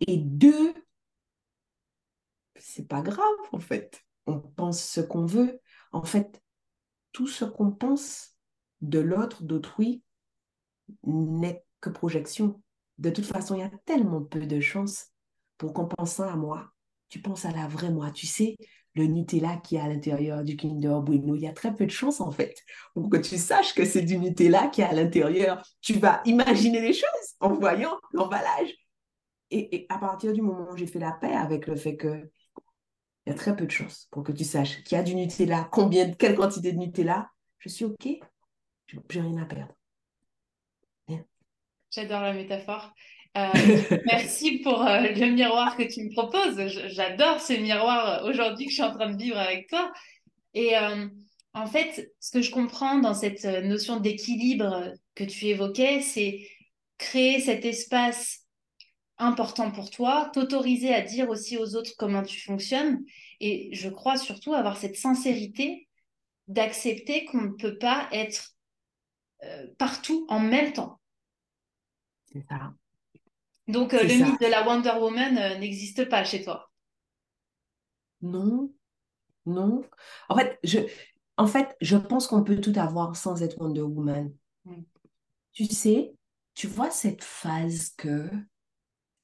Et 0.00 0.16
deux, 0.18 0.74
c'est 2.56 2.86
pas 2.86 3.02
grave, 3.02 3.24
en 3.52 3.60
fait. 3.60 4.02
On 4.26 4.38
pense 4.40 4.82
ce 4.82 5.00
qu'on 5.00 5.26
veut. 5.26 5.60
En 5.92 6.04
fait, 6.04 6.42
tout 7.12 7.26
ce 7.26 7.44
qu'on 7.44 7.70
pense 7.72 8.36
de 8.80 8.98
l'autre, 8.98 9.42
d'autrui, 9.42 10.02
n'est 11.04 11.64
que 11.80 11.90
projection. 11.90 12.62
De 12.98 13.10
toute 13.10 13.26
façon, 13.26 13.54
il 13.54 13.60
y 13.60 13.62
a 13.64 13.70
tellement 13.84 14.22
peu 14.22 14.46
de 14.46 14.60
chances 14.60 15.08
pour 15.58 15.72
qu'en 15.72 15.86
pensant 15.86 16.28
à 16.28 16.36
moi, 16.36 16.72
tu 17.08 17.20
penses 17.20 17.44
à 17.44 17.50
la 17.52 17.66
vraie 17.66 17.90
moi. 17.90 18.10
Tu 18.10 18.26
sais, 18.26 18.56
le 18.94 19.06
Nutella 19.06 19.56
qui 19.58 19.76
est 19.76 19.80
à 19.80 19.88
l'intérieur 19.88 20.42
du 20.42 20.56
Kinder 20.56 21.00
Bueno. 21.02 21.34
Il 21.34 21.42
y 21.42 21.46
a 21.46 21.52
très 21.52 21.74
peu 21.74 21.86
de 21.86 21.90
chances, 21.90 22.20
en 22.20 22.30
fait, 22.30 22.56
pour 22.94 23.08
que 23.08 23.16
tu 23.16 23.38
saches 23.38 23.74
que 23.74 23.84
c'est 23.84 24.02
du 24.02 24.18
Nutella 24.18 24.68
qui 24.68 24.80
est 24.80 24.84
à 24.84 24.92
l'intérieur. 24.92 25.62
Tu 25.80 25.94
vas 25.94 26.22
imaginer 26.24 26.80
les 26.80 26.92
choses 26.92 27.34
en 27.40 27.54
voyant 27.54 27.98
l'emballage. 28.12 28.74
Et, 29.52 29.86
à 29.88 29.98
partir 29.98 30.32
du 30.32 30.42
moment 30.42 30.70
où 30.70 30.76
j'ai 30.76 30.86
fait 30.86 31.00
la 31.00 31.12
paix 31.12 31.34
avec 31.34 31.66
le 31.66 31.76
fait 31.76 31.96
que 31.96 32.30
il 33.26 33.30
y 33.30 33.32
a 33.32 33.36
très 33.36 33.54
peu 33.54 33.66
de 33.66 33.70
chances 33.70 34.08
pour 34.10 34.22
que 34.22 34.32
tu 34.32 34.44
saches 34.44 34.82
qu'il 34.82 34.96
y 34.96 35.00
a 35.00 35.04
du 35.04 35.14
Nutella, 35.14 35.68
combien, 35.70 36.10
quelle 36.12 36.36
quantité 36.36 36.72
de 36.72 36.78
Nutella, 36.78 37.30
je 37.58 37.68
suis 37.68 37.84
OK. 37.84 38.08
Je 38.86 38.96
n'ai 38.96 39.20
rien 39.20 39.42
à 39.42 39.44
perdre. 39.44 39.74
J'adore 41.90 42.22
la 42.22 42.32
métaphore. 42.32 42.92
Euh, 43.36 43.52
merci 44.06 44.58
pour 44.58 44.82
euh, 44.82 45.00
le 45.02 45.26
miroir 45.30 45.76
que 45.76 45.82
tu 45.82 46.04
me 46.04 46.10
proposes. 46.10 46.58
J'adore 46.88 47.40
ce 47.40 47.52
miroir 47.52 48.24
euh, 48.24 48.28
aujourd'hui 48.28 48.66
que 48.66 48.70
je 48.70 48.76
suis 48.76 48.82
en 48.82 48.94
train 48.94 49.10
de 49.10 49.16
vivre 49.16 49.38
avec 49.38 49.68
toi. 49.68 49.92
Et 50.52 50.72
en 51.54 51.66
fait, 51.66 52.12
ce 52.18 52.32
que 52.32 52.42
je 52.42 52.50
comprends 52.50 52.98
dans 52.98 53.14
cette 53.14 53.44
notion 53.44 54.00
d'équilibre 54.00 54.92
que 55.14 55.22
tu 55.22 55.46
évoquais, 55.46 56.00
c'est 56.00 56.44
créer 56.98 57.38
cet 57.38 57.64
espace 57.64 58.48
important 59.16 59.70
pour 59.70 59.90
toi, 59.90 60.28
t'autoriser 60.34 60.92
à 60.92 61.02
dire 61.02 61.28
aussi 61.28 61.56
aux 61.56 61.76
autres 61.76 61.92
comment 61.96 62.24
tu 62.24 62.40
fonctionnes. 62.40 63.04
Et 63.38 63.68
je 63.72 63.88
crois 63.88 64.16
surtout 64.16 64.54
avoir 64.54 64.76
cette 64.76 64.96
sincérité 64.96 65.88
d'accepter 66.48 67.26
qu'on 67.26 67.42
ne 67.42 67.52
peut 67.52 67.78
pas 67.78 68.08
être 68.10 68.56
partout 69.78 70.26
en 70.28 70.40
même 70.40 70.72
temps. 70.72 71.00
C'est 72.32 72.44
ça. 72.48 72.72
Donc, 73.70 73.94
euh, 73.94 74.02
le 74.02 74.24
mythe 74.24 74.40
de 74.40 74.46
la 74.46 74.66
Wonder 74.66 74.92
Woman 75.00 75.38
euh, 75.38 75.58
n'existe 75.58 76.08
pas 76.08 76.24
chez 76.24 76.42
toi 76.42 76.70
Non, 78.22 78.72
non. 79.46 79.82
En 80.28 80.36
fait, 80.36 80.58
je, 80.64 80.78
en 81.36 81.46
fait, 81.46 81.76
je 81.80 81.96
pense 81.96 82.26
qu'on 82.26 82.42
peut 82.42 82.60
tout 82.60 82.74
avoir 82.76 83.16
sans 83.16 83.42
être 83.42 83.58
Wonder 83.60 83.82
Woman. 83.82 84.32
Mm. 84.64 84.82
Tu 85.52 85.66
sais, 85.66 86.14
tu 86.54 86.66
vois 86.66 86.90
cette 86.90 87.24
phase 87.24 87.90
que 87.96 88.28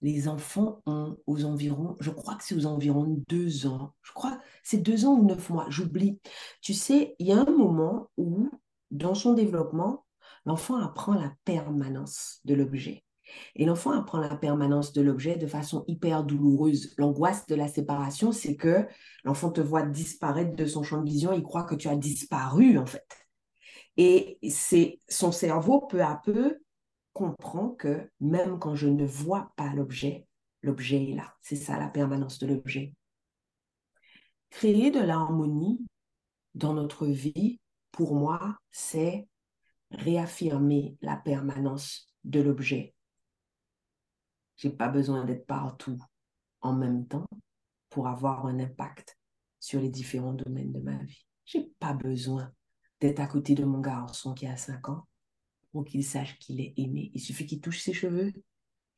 les 0.02 0.28
enfants 0.28 0.82
ont 0.86 1.16
aux 1.26 1.44
environs, 1.44 1.96
je 2.00 2.10
crois 2.10 2.34
que 2.36 2.44
c'est 2.44 2.54
aux 2.54 2.66
environs 2.66 3.22
deux 3.28 3.66
ans. 3.66 3.94
Je 4.02 4.12
crois 4.12 4.40
c'est 4.62 4.78
deux 4.78 5.06
ans 5.06 5.14
ou 5.14 5.24
neuf 5.24 5.48
mois, 5.50 5.66
j'oublie. 5.68 6.20
Tu 6.60 6.74
sais, 6.74 7.14
il 7.18 7.26
y 7.26 7.32
a 7.32 7.40
un 7.40 7.50
moment 7.50 8.10
où, 8.16 8.50
dans 8.90 9.14
son 9.14 9.32
développement, 9.32 10.04
l'enfant 10.44 10.76
apprend 10.76 11.14
la 11.14 11.32
permanence 11.44 12.40
de 12.44 12.54
l'objet. 12.54 13.05
Et 13.54 13.64
l'enfant 13.64 13.92
apprend 13.92 14.18
la 14.18 14.36
permanence 14.36 14.92
de 14.92 15.02
l'objet 15.02 15.36
de 15.36 15.46
façon 15.46 15.84
hyper 15.88 16.24
douloureuse. 16.24 16.94
L'angoisse 16.98 17.46
de 17.46 17.54
la 17.54 17.68
séparation, 17.68 18.32
c'est 18.32 18.56
que 18.56 18.86
l'enfant 19.24 19.50
te 19.50 19.60
voit 19.60 19.82
disparaître 19.82 20.54
de 20.54 20.66
son 20.66 20.82
champ 20.82 21.02
de 21.02 21.08
vision, 21.08 21.32
il 21.32 21.42
croit 21.42 21.64
que 21.64 21.74
tu 21.74 21.88
as 21.88 21.96
disparu 21.96 22.78
en 22.78 22.86
fait. 22.86 23.06
Et 23.96 24.38
c'est 24.50 25.00
son 25.08 25.32
cerveau 25.32 25.80
peu 25.80 26.02
à 26.02 26.20
peu 26.22 26.58
comprend 27.12 27.70
que 27.70 28.10
même 28.20 28.58
quand 28.58 28.74
je 28.74 28.88
ne 28.88 29.06
vois 29.06 29.52
pas 29.56 29.72
l'objet, 29.72 30.26
l'objet 30.60 31.12
est 31.12 31.14
là. 31.14 31.34
C'est 31.40 31.56
ça 31.56 31.78
la 31.78 31.88
permanence 31.88 32.38
de 32.38 32.46
l'objet. 32.46 32.92
Créer 34.50 34.90
de 34.90 35.00
l'harmonie 35.00 35.86
dans 36.54 36.74
notre 36.74 37.06
vie, 37.06 37.58
pour 37.90 38.14
moi, 38.14 38.58
c'est 38.70 39.26
réaffirmer 39.90 40.96
la 41.00 41.16
permanence 41.16 42.12
de 42.24 42.40
l'objet. 42.40 42.95
J'ai 44.56 44.70
pas 44.70 44.88
besoin 44.88 45.24
d'être 45.24 45.46
partout 45.46 45.98
en 46.60 46.72
même 46.72 47.06
temps 47.06 47.28
pour 47.90 48.08
avoir 48.08 48.46
un 48.46 48.58
impact 48.58 49.16
sur 49.60 49.80
les 49.80 49.88
différents 49.88 50.32
domaines 50.32 50.72
de 50.72 50.80
ma 50.80 50.96
vie. 51.04 51.26
J'ai 51.44 51.70
pas 51.78 51.92
besoin 51.92 52.52
d'être 53.00 53.20
à 53.20 53.26
côté 53.26 53.54
de 53.54 53.64
mon 53.64 53.80
garçon 53.80 54.34
qui 54.34 54.46
a 54.46 54.56
5 54.56 54.88
ans 54.88 55.06
pour 55.72 55.84
qu'il 55.84 56.04
sache 56.04 56.38
qu'il 56.38 56.60
est 56.60 56.74
aimé. 56.76 57.10
Il 57.14 57.20
suffit 57.20 57.46
qu'il 57.46 57.60
touche 57.60 57.80
ses 57.80 57.92
cheveux, 57.92 58.32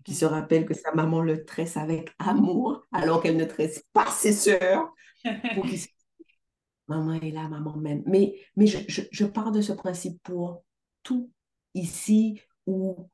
qu'il 0.05 0.15
se 0.15 0.25
rappelle 0.25 0.65
que 0.65 0.75
sa 0.75 0.95
maman 0.95 1.21
le 1.21 1.45
tresse 1.45 1.77
avec 1.77 2.15
amour 2.19 2.87
alors 2.93 3.23
qu'elle 3.23 3.37
ne 3.37 3.45
tresse 3.45 3.85
pas 3.93 4.11
ses 4.11 4.33
sœurs. 4.33 4.93
Pour 5.55 5.67
qu'il 5.67 5.81
maman 6.87 7.15
est 7.15 7.31
là, 7.31 7.49
maman 7.49 7.77
même. 7.77 8.03
Mais, 8.07 8.35
mais 8.57 8.67
je, 8.67 8.79
je, 8.89 9.03
je 9.11 9.25
pars 9.27 9.53
de 9.53 9.61
ce 9.61 9.73
principe 9.73 10.23
pour 10.23 10.65
tout 11.03 11.31
ici 11.75 12.41
où 12.67 13.11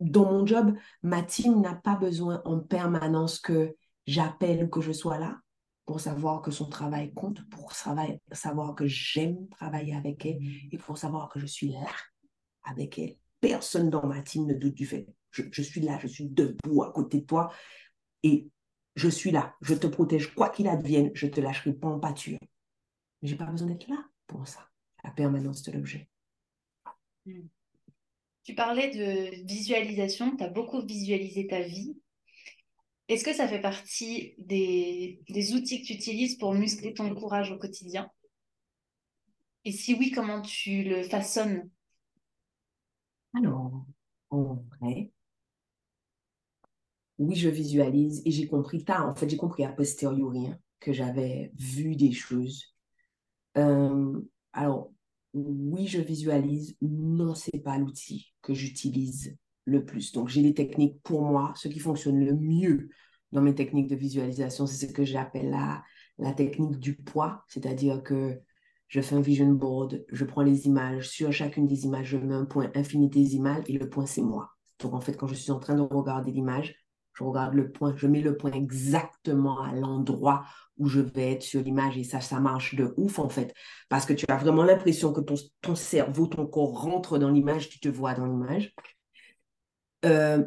dans 0.00 0.30
mon 0.30 0.46
job, 0.46 0.74
ma 1.02 1.22
team 1.22 1.60
n'a 1.60 1.74
pas 1.74 1.96
besoin 1.96 2.42
en 2.44 2.60
permanence 2.60 3.38
que 3.38 3.76
j'appelle, 4.06 4.70
que 4.70 4.80
je 4.80 4.92
sois 4.92 5.18
là 5.18 5.38
pour 5.84 6.00
savoir 6.00 6.40
que 6.40 6.50
son 6.50 6.68
travail 6.68 7.12
compte, 7.12 7.46
pour 7.50 7.72
savoir 7.74 8.74
que 8.74 8.86
j'aime 8.86 9.48
travailler 9.48 9.94
avec 9.94 10.24
elle 10.24 10.40
mm. 10.40 10.68
et 10.72 10.78
pour 10.78 10.98
savoir 10.98 11.28
que 11.28 11.38
je 11.38 11.46
suis 11.46 11.68
là 11.68 11.86
avec 12.64 12.98
elle. 12.98 13.16
Personne 13.40 13.90
dans 13.90 14.06
ma 14.06 14.22
team 14.22 14.46
ne 14.46 14.54
doute 14.54 14.74
du 14.74 14.86
fait. 14.86 15.06
Je, 15.30 15.42
je 15.50 15.62
suis 15.62 15.80
là, 15.80 15.98
je 16.00 16.06
suis 16.06 16.26
debout 16.26 16.82
à 16.82 16.92
côté 16.92 17.20
de 17.20 17.26
toi 17.26 17.52
et 18.22 18.48
je 18.96 19.08
suis 19.08 19.30
là, 19.30 19.54
je 19.60 19.74
te 19.74 19.86
protège 19.86 20.34
quoi 20.34 20.48
qu'il 20.48 20.68
advienne, 20.68 21.10
je 21.14 21.26
te 21.26 21.40
lâcherai 21.40 21.74
pas 21.74 21.88
en 21.88 21.98
pâture. 21.98 22.38
Mais 23.20 23.28
j'ai 23.28 23.36
pas 23.36 23.46
besoin 23.46 23.68
d'être 23.68 23.88
là 23.88 24.02
pour 24.26 24.46
ça, 24.48 24.60
la 25.02 25.10
permanence 25.10 25.62
de 25.62 25.72
l'objet. 25.72 26.08
Mm. 27.26 27.42
Tu 28.44 28.54
parlais 28.54 28.90
de 28.90 29.44
visualisation, 29.46 30.36
tu 30.36 30.44
as 30.44 30.48
beaucoup 30.48 30.82
visualisé 30.82 31.46
ta 31.46 31.60
vie. 31.60 31.96
Est-ce 33.08 33.24
que 33.24 33.32
ça 33.32 33.48
fait 33.48 33.60
partie 33.60 34.34
des, 34.38 35.20
outils 35.54 35.80
que 35.80 35.86
tu 35.86 35.94
utilises 35.94 36.36
pour 36.36 36.54
muscler 36.54 36.92
ton 36.92 37.14
courage 37.14 37.52
au 37.52 37.58
quotidien? 37.58 38.10
Et 39.64 39.72
si 39.72 39.94
oui, 39.94 40.10
comment 40.10 40.42
tu 40.42 40.84
le 40.84 41.02
façonnes? 41.04 41.70
Alors, 43.34 43.86
en 44.30 44.62
vrai, 44.78 45.10
oui, 47.18 47.36
je 47.36 47.48
visualise 47.48 48.22
et 48.26 48.30
j'ai 48.30 48.46
compris 48.46 48.84
tard, 48.84 49.08
en 49.08 49.14
fait, 49.14 49.28
j'ai 49.28 49.36
compris 49.36 49.64
a 49.64 49.72
posteriori 49.72 50.48
hein, 50.48 50.58
que 50.80 50.92
j'avais 50.92 51.50
vu 51.56 51.96
des 51.96 52.12
choses. 52.12 52.74
Euh, 53.56 54.20
alors, 54.52 54.92
oui, 55.34 55.86
je 55.86 56.00
visualise, 56.00 56.76
non, 56.80 57.34
c'est 57.34 57.62
pas 57.62 57.76
l'outil 57.78 58.32
que 58.40 58.54
j'utilise 58.54 59.36
le 59.64 59.84
plus. 59.84 60.12
Donc, 60.12 60.28
j'ai 60.28 60.42
des 60.42 60.54
techniques 60.54 61.02
pour 61.02 61.22
moi, 61.22 61.52
ce 61.56 61.68
qui 61.68 61.80
fonctionne 61.80 62.24
le 62.24 62.34
mieux 62.34 62.88
dans 63.32 63.42
mes 63.42 63.54
techniques 63.54 63.88
de 63.88 63.96
visualisation, 63.96 64.66
c'est 64.66 64.86
ce 64.86 64.92
que 64.92 65.04
j'appelle 65.04 65.50
la, 65.50 65.82
la 66.18 66.32
technique 66.32 66.78
du 66.78 66.94
poids, 66.96 67.44
c'est-à-dire 67.48 68.02
que 68.02 68.40
je 68.88 69.00
fais 69.00 69.16
un 69.16 69.20
vision 69.20 69.50
board, 69.50 70.04
je 70.08 70.24
prends 70.24 70.42
les 70.42 70.66
images, 70.66 71.08
sur 71.08 71.32
chacune 71.32 71.66
des 71.66 71.84
images, 71.84 72.06
je 72.06 72.16
mets 72.16 72.34
un 72.34 72.44
point 72.44 72.70
infinitésimal 72.76 73.64
et 73.66 73.76
le 73.76 73.88
point, 73.88 74.06
c'est 74.06 74.22
moi. 74.22 74.50
Donc, 74.78 74.94
en 74.94 75.00
fait, 75.00 75.16
quand 75.16 75.26
je 75.26 75.34
suis 75.34 75.50
en 75.50 75.58
train 75.58 75.74
de 75.74 75.80
regarder 75.80 76.30
l'image, 76.30 76.76
je 77.14 77.24
regarde 77.24 77.54
le 77.54 77.70
point, 77.70 77.94
je 77.96 78.06
mets 78.06 78.20
le 78.20 78.36
point 78.36 78.52
exactement 78.52 79.62
à 79.62 79.72
l'endroit 79.72 80.44
où 80.76 80.88
je 80.88 81.00
vais 81.00 81.32
être 81.32 81.42
sur 81.42 81.62
l'image 81.62 81.96
et 81.96 82.04
ça, 82.04 82.20
ça 82.20 82.40
marche 82.40 82.74
de 82.74 82.92
ouf 82.96 83.18
en 83.18 83.28
fait. 83.28 83.54
Parce 83.88 84.06
que 84.06 84.12
tu 84.12 84.24
as 84.28 84.36
vraiment 84.36 84.64
l'impression 84.64 85.12
que 85.12 85.20
ton, 85.20 85.36
ton 85.62 85.74
cerveau, 85.76 86.26
ton 86.26 86.46
corps 86.46 86.80
rentre 86.80 87.18
dans 87.18 87.30
l'image, 87.30 87.68
tu 87.68 87.78
te 87.78 87.88
vois 87.88 88.14
dans 88.14 88.26
l'image. 88.26 88.74
Euh, 90.04 90.44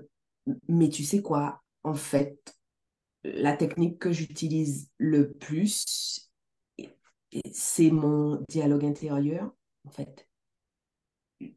mais 0.68 0.90
tu 0.90 1.04
sais 1.04 1.22
quoi, 1.22 1.62
en 1.84 1.94
fait, 1.94 2.56
la 3.24 3.56
technique 3.56 4.00
que 4.00 4.12
j'utilise 4.12 4.90
le 4.98 5.32
plus, 5.34 6.30
c'est 7.52 7.92
mon 7.92 8.44
dialogue 8.50 8.86
intérieur, 8.86 9.52
en 9.86 9.92
fait. 9.92 10.28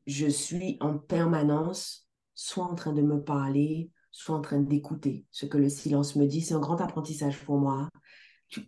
Je 0.07 0.27
suis 0.27 0.77
en 0.81 0.99
permanence 0.99 2.09
soit 2.35 2.65
en 2.65 2.75
train 2.75 2.93
de 2.93 3.03
me 3.03 3.23
parler, 3.23 3.91
soit 4.11 4.37
en 4.37 4.41
train 4.41 4.61
d'écouter 4.61 5.27
ce 5.31 5.47
que 5.47 5.59
le 5.59 5.69
silence 5.69 6.17
me 6.17 6.27
dit. 6.27 6.41
C'est 6.41 6.55
un 6.55 6.61
grand 6.61 6.81
apprentissage 6.81 7.39
pour 7.45 7.59
moi. 7.59 7.89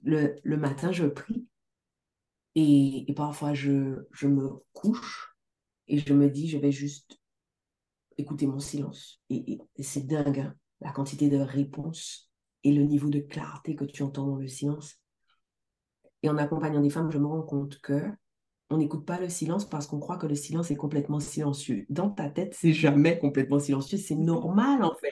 Le, 0.02 0.56
matin, 0.56 0.92
je 0.92 1.06
prie 1.06 1.46
et, 2.54 3.12
parfois 3.16 3.54
je, 3.54 4.06
je 4.12 4.28
me 4.28 4.50
couche 4.72 5.36
et 5.88 5.98
je 5.98 6.12
me 6.14 6.30
dis, 6.30 6.48
je 6.48 6.58
vais 6.58 6.72
juste 6.72 7.18
écouter 8.18 8.46
mon 8.46 8.60
silence. 8.60 9.20
Et, 9.30 9.58
et 9.76 9.82
c'est 9.82 10.06
dingue, 10.06 10.40
hein, 10.40 10.54
la 10.80 10.92
quantité 10.92 11.28
de 11.28 11.38
réponses 11.38 12.30
et 12.64 12.72
le 12.72 12.82
niveau 12.82 13.08
de 13.08 13.20
clarté 13.20 13.74
que 13.74 13.84
tu 13.84 14.02
entends 14.02 14.26
dans 14.26 14.36
le 14.36 14.48
silence. 14.48 15.00
Et 16.22 16.28
en 16.28 16.38
accompagnant 16.38 16.80
des 16.80 16.90
femmes, 16.90 17.10
je 17.10 17.18
me 17.18 17.26
rends 17.26 17.42
compte 17.42 17.80
que 17.80 18.02
on 18.70 18.78
n'écoute 18.78 19.04
pas 19.04 19.20
le 19.20 19.28
silence 19.28 19.68
parce 19.68 19.86
qu'on 19.86 20.00
croit 20.00 20.16
que 20.16 20.26
le 20.26 20.34
silence 20.34 20.70
est 20.70 20.76
complètement 20.76 21.20
silencieux. 21.20 21.84
Dans 21.90 22.10
ta 22.10 22.30
tête, 22.30 22.54
c'est 22.58 22.72
jamais 22.72 23.18
complètement 23.18 23.58
silencieux, 23.58 23.98
c'est 23.98 24.14
normal 24.14 24.82
en 24.82 24.94
fait. 24.94 25.11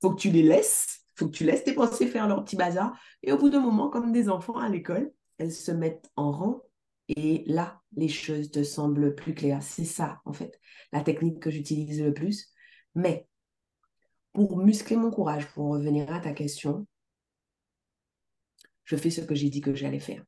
Faut 0.00 0.14
que 0.14 0.20
tu 0.20 0.30
les 0.30 0.42
laisses, 0.42 1.00
faut 1.16 1.26
que 1.26 1.32
tu 1.32 1.44
laisses 1.44 1.64
tes 1.64 1.74
pensées 1.74 2.06
faire 2.06 2.28
leur 2.28 2.44
petit 2.44 2.56
bazar. 2.56 2.98
Et 3.22 3.32
au 3.32 3.38
bout 3.38 3.50
d'un 3.50 3.60
moment, 3.60 3.88
comme 3.88 4.12
des 4.12 4.28
enfants 4.28 4.58
à 4.58 4.68
l'école, 4.68 5.12
elles 5.38 5.52
se 5.52 5.72
mettent 5.72 6.10
en 6.16 6.32
rang 6.32 6.62
et 7.08 7.42
là, 7.46 7.80
les 7.96 8.08
choses 8.08 8.50
te 8.50 8.62
semblent 8.62 9.14
plus 9.14 9.34
claires. 9.34 9.62
C'est 9.62 9.84
ça 9.84 10.20
en 10.24 10.32
fait, 10.32 10.60
la 10.92 11.00
technique 11.00 11.40
que 11.40 11.50
j'utilise 11.50 12.02
le 12.02 12.12
plus. 12.12 12.52
Mais 12.94 13.26
pour 14.32 14.58
muscler 14.58 14.96
mon 14.96 15.10
courage, 15.10 15.48
pour 15.52 15.70
revenir 15.70 16.12
à 16.12 16.20
ta 16.20 16.32
question, 16.32 16.86
je 18.84 18.96
fais 18.96 19.10
ce 19.10 19.20
que 19.20 19.34
j'ai 19.34 19.50
dit 19.50 19.60
que 19.60 19.74
j'allais 19.74 20.00
faire. 20.00 20.24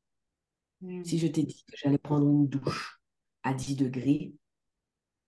Mm. 0.81 1.03
Si 1.03 1.19
je 1.19 1.27
t'ai 1.27 1.43
dit 1.43 1.63
que 1.67 1.77
j'allais 1.77 1.97
prendre 1.97 2.27
une 2.27 2.47
douche 2.47 2.99
à 3.43 3.53
10 3.53 3.75
degrés, 3.75 4.33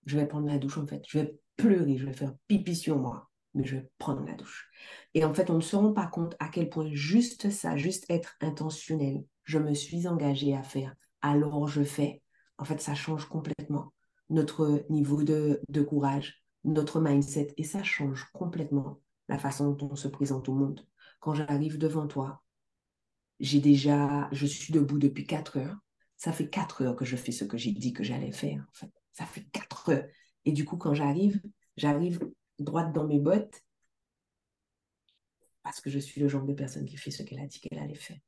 je 0.05 0.17
vais 0.17 0.27
prendre 0.27 0.47
la 0.47 0.57
douche 0.57 0.77
en 0.77 0.87
fait. 0.87 1.03
Je 1.07 1.19
vais 1.19 1.35
pleurer, 1.55 1.97
je 1.97 2.05
vais 2.05 2.13
faire 2.13 2.33
pipi 2.47 2.75
sur 2.75 2.97
moi, 2.97 3.29
mais 3.53 3.65
je 3.65 3.77
vais 3.77 3.89
prendre 3.97 4.25
la 4.25 4.33
douche. 4.33 4.69
Et 5.13 5.25
en 5.25 5.33
fait, 5.33 5.49
on 5.49 5.55
ne 5.55 5.61
se 5.61 5.75
rend 5.75 5.93
pas 5.93 6.07
compte 6.07 6.35
à 6.39 6.49
quel 6.49 6.69
point 6.69 6.89
juste 6.91 7.49
ça, 7.49 7.77
juste 7.77 8.05
être 8.09 8.35
intentionnel, 8.41 9.23
je 9.43 9.59
me 9.59 9.73
suis 9.73 10.07
engagée 10.07 10.55
à 10.55 10.63
faire, 10.63 10.95
alors 11.21 11.67
je 11.67 11.83
fais. 11.83 12.21
En 12.57 12.65
fait, 12.65 12.81
ça 12.81 12.95
change 12.95 13.25
complètement 13.25 13.93
notre 14.29 14.85
niveau 14.89 15.23
de, 15.23 15.61
de 15.69 15.81
courage, 15.81 16.43
notre 16.63 16.99
mindset, 16.99 17.53
et 17.57 17.63
ça 17.63 17.83
change 17.83 18.25
complètement 18.33 19.01
la 19.27 19.37
façon 19.37 19.71
dont 19.71 19.89
on 19.91 19.95
se 19.95 20.07
présente 20.07 20.49
au 20.49 20.53
monde. 20.53 20.85
Quand 21.19 21.33
j'arrive 21.33 21.77
devant 21.77 22.07
toi, 22.07 22.43
j'ai 23.39 23.59
déjà, 23.59 24.29
je 24.31 24.45
suis 24.45 24.73
debout 24.73 24.99
depuis 24.99 25.25
4 25.25 25.57
heures. 25.57 25.77
Ça 26.17 26.31
fait 26.31 26.49
4 26.49 26.83
heures 26.83 26.95
que 26.95 27.05
je 27.05 27.15
fais 27.15 27.31
ce 27.31 27.43
que 27.43 27.57
j'ai 27.57 27.71
dit 27.71 27.93
que 27.93 28.03
j'allais 28.03 28.31
faire. 28.31 28.65
En 28.69 28.73
fait. 28.73 28.91
Ça 29.11 29.25
fait 29.25 29.45
4 29.51 29.89
heures. 29.89 30.05
Et 30.45 30.51
du 30.51 30.65
coup, 30.65 30.77
quand 30.77 30.93
j'arrive, 30.93 31.41
j'arrive 31.77 32.19
droite 32.59 32.93
dans 32.93 33.07
mes 33.07 33.19
bottes 33.19 33.63
parce 35.63 35.79
que 35.79 35.89
je 35.89 35.99
suis 35.99 36.21
le 36.21 36.27
genre 36.27 36.43
de 36.43 36.53
personne 36.53 36.85
qui 36.85 36.97
fait 36.97 37.11
ce 37.11 37.23
qu'elle 37.23 37.39
a 37.39 37.47
dit 37.47 37.59
qu'elle 37.59 37.79
allait 37.79 37.95
faire. 37.95 38.19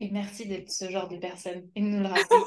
Et 0.00 0.10
merci 0.10 0.46
d'être 0.46 0.70
ce 0.70 0.90
genre 0.90 1.08
de 1.08 1.16
personne 1.16 1.68
et 1.76 1.80
nous 1.80 2.00
le 2.00 2.06
rappeler. 2.06 2.40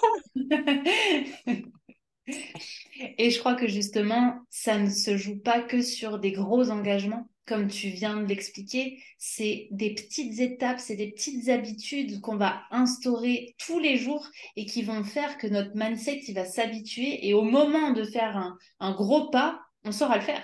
et 3.18 3.30
je 3.30 3.40
crois 3.40 3.56
que 3.56 3.68
justement, 3.68 4.42
ça 4.50 4.78
ne 4.78 4.90
se 4.90 5.16
joue 5.16 5.40
pas 5.40 5.62
que 5.62 5.82
sur 5.82 6.20
des 6.20 6.34
gros 6.34 6.70
engagements, 6.70 7.30
comme 7.46 7.70
tu 7.70 7.90
viens 7.90 8.18
de 8.18 8.26
l'expliquer, 8.26 9.02
c'est 9.18 9.68
des 9.72 9.94
petites 9.94 10.40
étapes, 10.40 10.80
c'est 10.80 10.96
des 10.98 11.12
petites 11.12 11.48
habitudes 11.48 12.20
qu'on 12.20 12.36
va 12.36 12.64
instaurer 12.72 13.56
tous 13.58 13.80
les 13.80 13.98
jours 13.98 14.28
et 14.58 14.66
qui 14.66 14.82
vont 14.82 15.04
faire 15.04 15.38
que 15.38 15.48
notre 15.48 15.72
mindset 15.76 16.22
il 16.28 16.34
va 16.34 16.44
s'habituer 16.44 17.26
et 17.26 17.34
au 17.34 17.44
moment 17.44 17.92
de 17.92 18.04
faire 18.04 18.36
un, 18.36 18.58
un 18.80 18.94
gros 18.94 19.30
pas, 19.30 19.62
on 19.86 19.92
saura 19.92 20.18
le 20.18 20.24
faire. 20.24 20.44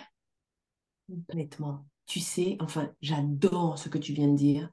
Complètement. 1.10 1.86
Tu 2.06 2.20
sais, 2.20 2.58
enfin, 2.60 2.92
j'adore 3.02 3.78
ce 3.78 3.89
que 3.89 3.98
tu 3.98 4.14
viens 4.14 4.28
de 4.28 4.38
dire. 4.38 4.70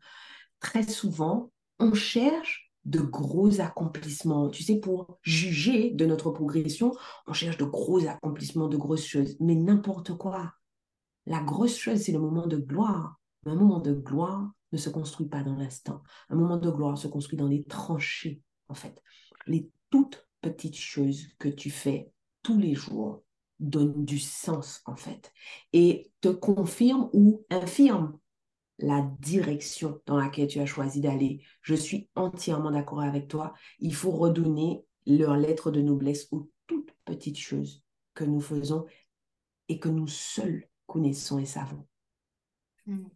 Très 0.60 0.82
souvent, 0.82 1.50
on 1.78 1.94
cherche 1.94 2.72
de 2.84 3.00
gros 3.00 3.60
accomplissements. 3.60 4.48
Tu 4.48 4.62
sais, 4.62 4.80
pour 4.80 5.18
juger 5.22 5.90
de 5.90 6.06
notre 6.06 6.30
progression, 6.30 6.92
on 7.26 7.32
cherche 7.32 7.56
de 7.56 7.64
gros 7.64 8.06
accomplissements, 8.06 8.68
de 8.68 8.76
grosses 8.76 9.06
choses, 9.06 9.36
mais 9.40 9.54
n'importe 9.54 10.16
quoi 10.16 10.52
la 11.28 11.40
grosse 11.40 11.76
chose, 11.76 12.00
c'est 12.00 12.12
le 12.12 12.20
moment 12.20 12.46
de 12.46 12.56
gloire. 12.56 13.20
un 13.44 13.54
moment 13.54 13.80
de 13.80 13.92
gloire 13.92 14.50
ne 14.72 14.78
se 14.78 14.88
construit 14.88 15.26
pas 15.26 15.42
dans 15.42 15.56
l'instant. 15.56 16.02
Un 16.30 16.36
moment 16.36 16.56
de 16.56 16.70
gloire 16.70 16.96
se 16.96 17.06
construit 17.06 17.36
dans 17.36 17.46
les 17.46 17.64
tranchées, 17.64 18.40
en 18.68 18.74
fait. 18.74 19.02
Les 19.46 19.70
toutes 19.90 20.26
petites 20.40 20.78
choses 20.78 21.26
que 21.38 21.50
tu 21.50 21.68
fais 21.68 22.10
tous 22.42 22.58
les 22.58 22.74
jours 22.74 23.24
donnent 23.60 24.04
du 24.04 24.18
sens, 24.18 24.82
en 24.86 24.96
fait, 24.96 25.32
et 25.72 26.10
te 26.20 26.28
confirment 26.28 27.10
ou 27.12 27.44
infirment 27.50 28.20
la 28.78 29.02
direction 29.20 30.00
dans 30.06 30.16
laquelle 30.16 30.46
tu 30.46 30.60
as 30.60 30.66
choisi 30.66 31.00
d'aller. 31.00 31.42
Je 31.62 31.74
suis 31.74 32.08
entièrement 32.14 32.70
d'accord 32.70 33.00
avec 33.00 33.28
toi. 33.28 33.54
Il 33.80 33.94
faut 33.94 34.12
redonner 34.12 34.84
leur 35.06 35.36
lettre 35.36 35.70
de 35.70 35.80
noblesse 35.80 36.28
aux 36.30 36.50
toutes 36.66 36.92
petites 37.04 37.38
choses 37.38 37.82
que 38.14 38.24
nous 38.24 38.40
faisons 38.40 38.86
et 39.68 39.78
que 39.78 39.88
nous 39.88 40.06
seuls 40.06 40.68
connaissons 40.86 41.38
et 41.38 41.46
savons. 41.46 41.86
Hmm. 42.86 43.06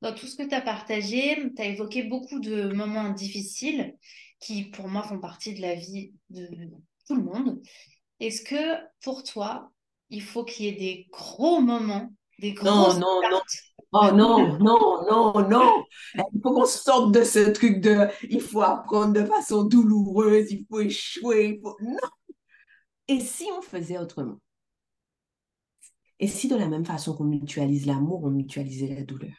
Dans 0.00 0.14
tout 0.14 0.26
ce 0.26 0.36
que 0.36 0.46
tu 0.46 0.54
as 0.54 0.60
partagé, 0.60 1.36
tu 1.54 1.62
as 1.62 1.66
évoqué 1.66 2.04
beaucoup 2.04 2.38
de 2.38 2.72
moments 2.72 3.10
difficiles 3.10 3.96
qui, 4.40 4.64
pour 4.64 4.88
moi, 4.88 5.02
font 5.02 5.18
partie 5.18 5.54
de 5.54 5.62
la 5.62 5.74
vie 5.74 6.12
de 6.30 6.48
tout 7.06 7.16
le 7.16 7.22
monde. 7.22 7.62
Est-ce 8.20 8.42
que, 8.42 8.84
pour 9.02 9.22
toi, 9.22 9.72
il 10.10 10.22
faut 10.22 10.44
qu'il 10.44 10.66
y 10.66 10.68
ait 10.68 10.72
des 10.72 11.06
gros 11.10 11.60
moments, 11.60 12.10
des 12.38 12.52
gros... 12.52 12.66
Non, 12.66 12.98
non, 12.98 13.20
non. 13.30 13.40
Oh 13.96 14.10
non, 14.12 14.58
non, 14.58 15.06
non, 15.08 15.48
non. 15.48 15.84
Il 16.16 16.40
faut 16.42 16.52
qu'on 16.52 16.66
sorte 16.66 17.12
de 17.12 17.22
ce 17.22 17.50
truc 17.50 17.80
de 17.80 18.08
il 18.28 18.40
faut 18.40 18.62
apprendre 18.62 19.12
de 19.12 19.24
façon 19.24 19.62
douloureuse, 19.62 20.50
il 20.50 20.66
faut 20.68 20.80
échouer. 20.80 21.60
Non. 21.80 21.96
Et 23.06 23.20
si 23.20 23.46
on 23.56 23.62
faisait 23.62 23.98
autrement? 23.98 24.40
Et 26.18 26.26
si 26.26 26.48
de 26.48 26.56
la 26.56 26.66
même 26.66 26.84
façon 26.84 27.14
qu'on 27.14 27.24
mutualise 27.24 27.86
l'amour, 27.86 28.24
on 28.24 28.30
mutualisait 28.30 28.94
la 28.94 29.04
douleur? 29.04 29.34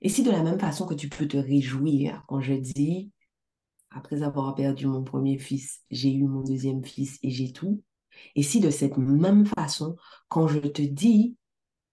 Et 0.00 0.08
si 0.08 0.24
de 0.24 0.30
la 0.32 0.42
même 0.42 0.58
façon 0.58 0.86
que 0.86 0.94
tu 0.94 1.08
peux 1.08 1.28
te 1.28 1.36
réjouir 1.36 2.24
quand 2.26 2.40
je 2.40 2.54
dis, 2.54 3.12
après 3.90 4.22
avoir 4.22 4.54
perdu 4.56 4.86
mon 4.86 5.04
premier 5.04 5.38
fils, 5.38 5.82
j'ai 5.90 6.12
eu 6.12 6.24
mon 6.24 6.42
deuxième 6.42 6.84
fils 6.84 7.18
et 7.22 7.30
j'ai 7.30 7.52
tout. 7.52 7.82
Et 8.34 8.42
si 8.42 8.60
de 8.60 8.70
cette 8.70 8.96
même 8.96 9.46
façon, 9.46 9.96
quand 10.28 10.48
je 10.48 10.58
te 10.58 10.82
dis, 10.82 11.36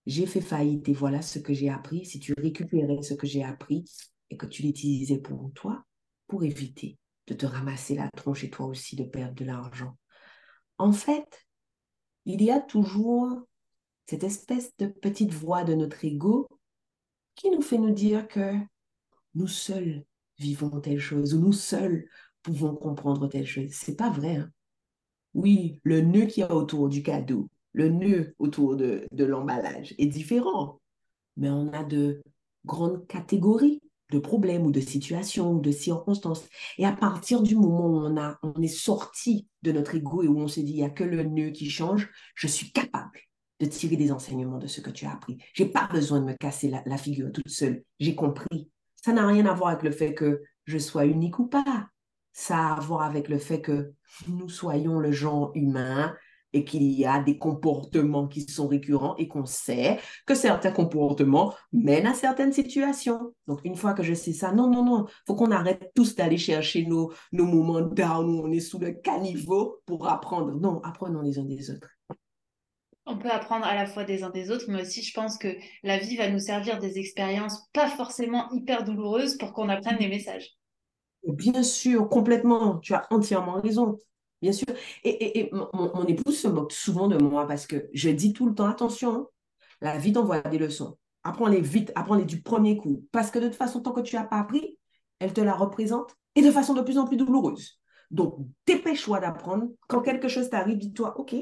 j'ai 0.05 0.25
fait 0.25 0.41
faillite 0.41 0.89
et 0.89 0.93
voilà 0.93 1.21
ce 1.21 1.39
que 1.39 1.53
j'ai 1.53 1.69
appris, 1.69 2.05
si 2.05 2.19
tu 2.19 2.33
récupérais 2.37 3.01
ce 3.03 3.13
que 3.13 3.27
j'ai 3.27 3.43
appris 3.43 3.85
et 4.29 4.37
que 4.37 4.45
tu 4.45 4.63
l'utilisais 4.63 5.19
pour 5.19 5.51
toi, 5.53 5.83
pour 6.27 6.43
éviter 6.43 6.97
de 7.27 7.33
te 7.33 7.45
ramasser 7.45 7.95
la 7.95 8.09
tronche 8.09 8.43
et 8.43 8.49
toi 8.49 8.65
aussi 8.65 8.95
de 8.95 9.03
perdre 9.03 9.35
de 9.35 9.45
l'argent. 9.45 9.97
En 10.77 10.91
fait, 10.91 11.45
il 12.25 12.41
y 12.41 12.51
a 12.51 12.59
toujours 12.59 13.41
cette 14.07 14.23
espèce 14.23 14.71
de 14.77 14.87
petite 14.87 15.33
voix 15.33 15.63
de 15.63 15.73
notre 15.73 16.03
ego 16.03 16.47
qui 17.35 17.49
nous 17.49 17.61
fait 17.61 17.77
nous 17.77 17.93
dire 17.93 18.27
que 18.27 18.55
nous 19.35 19.47
seuls 19.47 20.03
vivons 20.37 20.81
telle 20.81 20.99
chose 20.99 21.33
ou 21.33 21.39
nous 21.39 21.53
seuls 21.53 22.05
pouvons 22.41 22.75
comprendre 22.75 23.27
telle 23.27 23.45
chose. 23.45 23.71
C'est 23.71 23.95
pas 23.95 24.09
vrai. 24.09 24.37
Hein. 24.37 24.51
Oui, 25.33 25.79
le 25.83 26.01
nœud 26.01 26.25
qui 26.25 26.41
y 26.41 26.43
a 26.43 26.53
autour 26.53 26.89
du 26.89 27.03
cadeau, 27.03 27.49
le 27.73 27.89
nœud 27.89 28.35
autour 28.39 28.75
de, 28.75 29.07
de 29.11 29.23
l'emballage 29.23 29.95
est 29.97 30.07
différent, 30.07 30.81
mais 31.37 31.49
on 31.49 31.71
a 31.73 31.83
de 31.83 32.21
grandes 32.65 33.07
catégories 33.07 33.81
de 34.11 34.19
problèmes 34.19 34.65
ou 34.65 34.71
de 34.71 34.81
situations 34.81 35.53
ou 35.53 35.61
de 35.61 35.71
circonstances. 35.71 36.47
Et 36.77 36.85
à 36.85 36.91
partir 36.91 37.41
du 37.41 37.55
moment 37.55 37.87
où 37.87 37.97
on, 38.05 38.17
a, 38.17 38.37
on 38.43 38.61
est 38.61 38.67
sorti 38.67 39.47
de 39.63 39.71
notre 39.71 39.95
ego 39.95 40.21
et 40.21 40.27
où 40.27 40.37
on 40.37 40.47
se 40.47 40.59
dit, 40.59 40.73
il 40.73 40.75
n'y 40.75 40.83
a 40.83 40.89
que 40.89 41.05
le 41.05 41.23
nœud 41.23 41.51
qui 41.51 41.69
change, 41.69 42.09
je 42.35 42.47
suis 42.47 42.71
capable 42.71 43.19
de 43.59 43.65
tirer 43.65 43.95
des 43.95 44.11
enseignements 44.11 44.57
de 44.57 44.67
ce 44.67 44.81
que 44.81 44.89
tu 44.89 45.05
as 45.05 45.13
appris. 45.13 45.37
Je 45.53 45.63
n'ai 45.63 45.69
pas 45.69 45.87
besoin 45.91 46.19
de 46.19 46.25
me 46.25 46.33
casser 46.33 46.69
la, 46.69 46.83
la 46.85 46.97
figure 46.97 47.31
toute 47.31 47.47
seule. 47.47 47.83
J'ai 47.99 48.15
compris. 48.15 48.69
Ça 48.97 49.13
n'a 49.13 49.25
rien 49.25 49.45
à 49.45 49.53
voir 49.53 49.69
avec 49.69 49.83
le 49.83 49.91
fait 49.91 50.13
que 50.13 50.41
je 50.65 50.77
sois 50.77 51.05
unique 51.05 51.39
ou 51.39 51.47
pas. 51.47 51.87
Ça 52.33 52.57
a 52.57 52.73
à 52.77 52.79
voir 52.79 53.03
avec 53.03 53.29
le 53.29 53.37
fait 53.37 53.61
que 53.61 53.93
nous 54.27 54.49
soyons 54.49 54.99
le 54.99 55.11
genre 55.11 55.51
humain 55.55 56.15
et 56.53 56.65
qu'il 56.65 56.83
y 56.83 57.05
a 57.05 57.21
des 57.21 57.37
comportements 57.37 58.27
qui 58.27 58.41
sont 58.41 58.67
récurrents 58.67 59.15
et 59.17 59.27
qu'on 59.27 59.45
sait 59.45 59.99
que 60.25 60.35
certains 60.35 60.71
comportements 60.71 61.53
mènent 61.71 62.07
à 62.07 62.13
certaines 62.13 62.51
situations. 62.51 63.33
Donc, 63.47 63.61
une 63.63 63.75
fois 63.75 63.93
que 63.93 64.03
je 64.03 64.13
sais 64.13 64.33
ça, 64.33 64.51
non, 64.51 64.69
non, 64.69 64.83
non, 64.83 65.05
faut 65.25 65.35
qu'on 65.35 65.51
arrête 65.51 65.91
tous 65.95 66.15
d'aller 66.15 66.37
chercher 66.37 66.85
nos, 66.85 67.11
nos 67.31 67.45
moments 67.45 67.81
down 67.81 68.29
où 68.29 68.43
on 68.43 68.51
est 68.51 68.59
sous 68.59 68.79
le 68.79 68.91
caniveau 68.91 69.81
pour 69.85 70.07
apprendre. 70.07 70.53
Non, 70.59 70.81
apprenons 70.83 71.21
les 71.21 71.39
uns 71.39 71.45
des 71.45 71.71
autres. 71.71 71.89
On 73.05 73.17
peut 73.17 73.31
apprendre 73.31 73.65
à 73.65 73.73
la 73.73 73.87
fois 73.87 74.03
des 74.03 74.23
uns 74.23 74.29
des 74.29 74.51
autres, 74.51 74.65
mais 74.67 74.81
aussi 74.81 75.01
je 75.01 75.13
pense 75.13 75.37
que 75.37 75.55
la 75.83 75.97
vie 75.97 76.17
va 76.17 76.29
nous 76.29 76.39
servir 76.39 76.79
des 76.79 76.99
expériences 76.99 77.67
pas 77.73 77.87
forcément 77.87 78.49
hyper 78.51 78.83
douloureuses 78.83 79.37
pour 79.37 79.53
qu'on 79.53 79.69
apprenne 79.69 79.97
les 79.99 80.07
messages. 80.07 80.55
Bien 81.23 81.63
sûr, 81.63 82.09
complètement, 82.09 82.79
tu 82.79 82.93
as 82.93 83.07
entièrement 83.11 83.61
raison. 83.61 83.99
Bien 84.41 84.53
sûr. 84.53 84.67
Et, 85.03 85.51
mon, 85.53 86.05
épouse 86.05 86.39
se 86.39 86.47
moque 86.47 86.71
souvent 86.71 87.07
de 87.07 87.17
moi 87.17 87.47
parce 87.47 87.67
que 87.67 87.89
je 87.93 88.09
dis 88.09 88.33
tout 88.33 88.47
le 88.47 88.55
temps, 88.55 88.67
attention, 88.67 89.27
la 89.81 89.97
vie 89.97 90.13
t'envoie 90.13 90.41
des 90.41 90.57
leçons. 90.57 90.97
Apprends-les 91.23 91.61
vite, 91.61 91.91
apprends-les 91.95 92.25
du 92.25 92.41
premier 92.41 92.77
coup. 92.77 93.05
Parce 93.11 93.29
que 93.29 93.37
de 93.37 93.47
toute 93.47 93.57
façon, 93.57 93.81
tant 93.81 93.91
que 93.91 94.01
tu 94.01 94.15
n'as 94.15 94.23
pas 94.23 94.39
appris, 94.39 94.79
elle 95.19 95.33
te 95.33 95.41
la 95.41 95.53
représente 95.53 96.15
et 96.35 96.41
de 96.41 96.49
façon 96.51 96.73
de 96.73 96.81
plus 96.81 96.97
en 96.97 97.05
plus 97.05 97.17
douloureuse. 97.17 97.79
Donc, 98.09 98.37
dépêche-toi 98.65 99.19
d'apprendre. 99.19 99.67
Quand 99.87 100.01
quelque 100.01 100.27
chose 100.27 100.49
t'arrive, 100.49 100.79
dis-toi, 100.79 101.19
OK, 101.19 101.35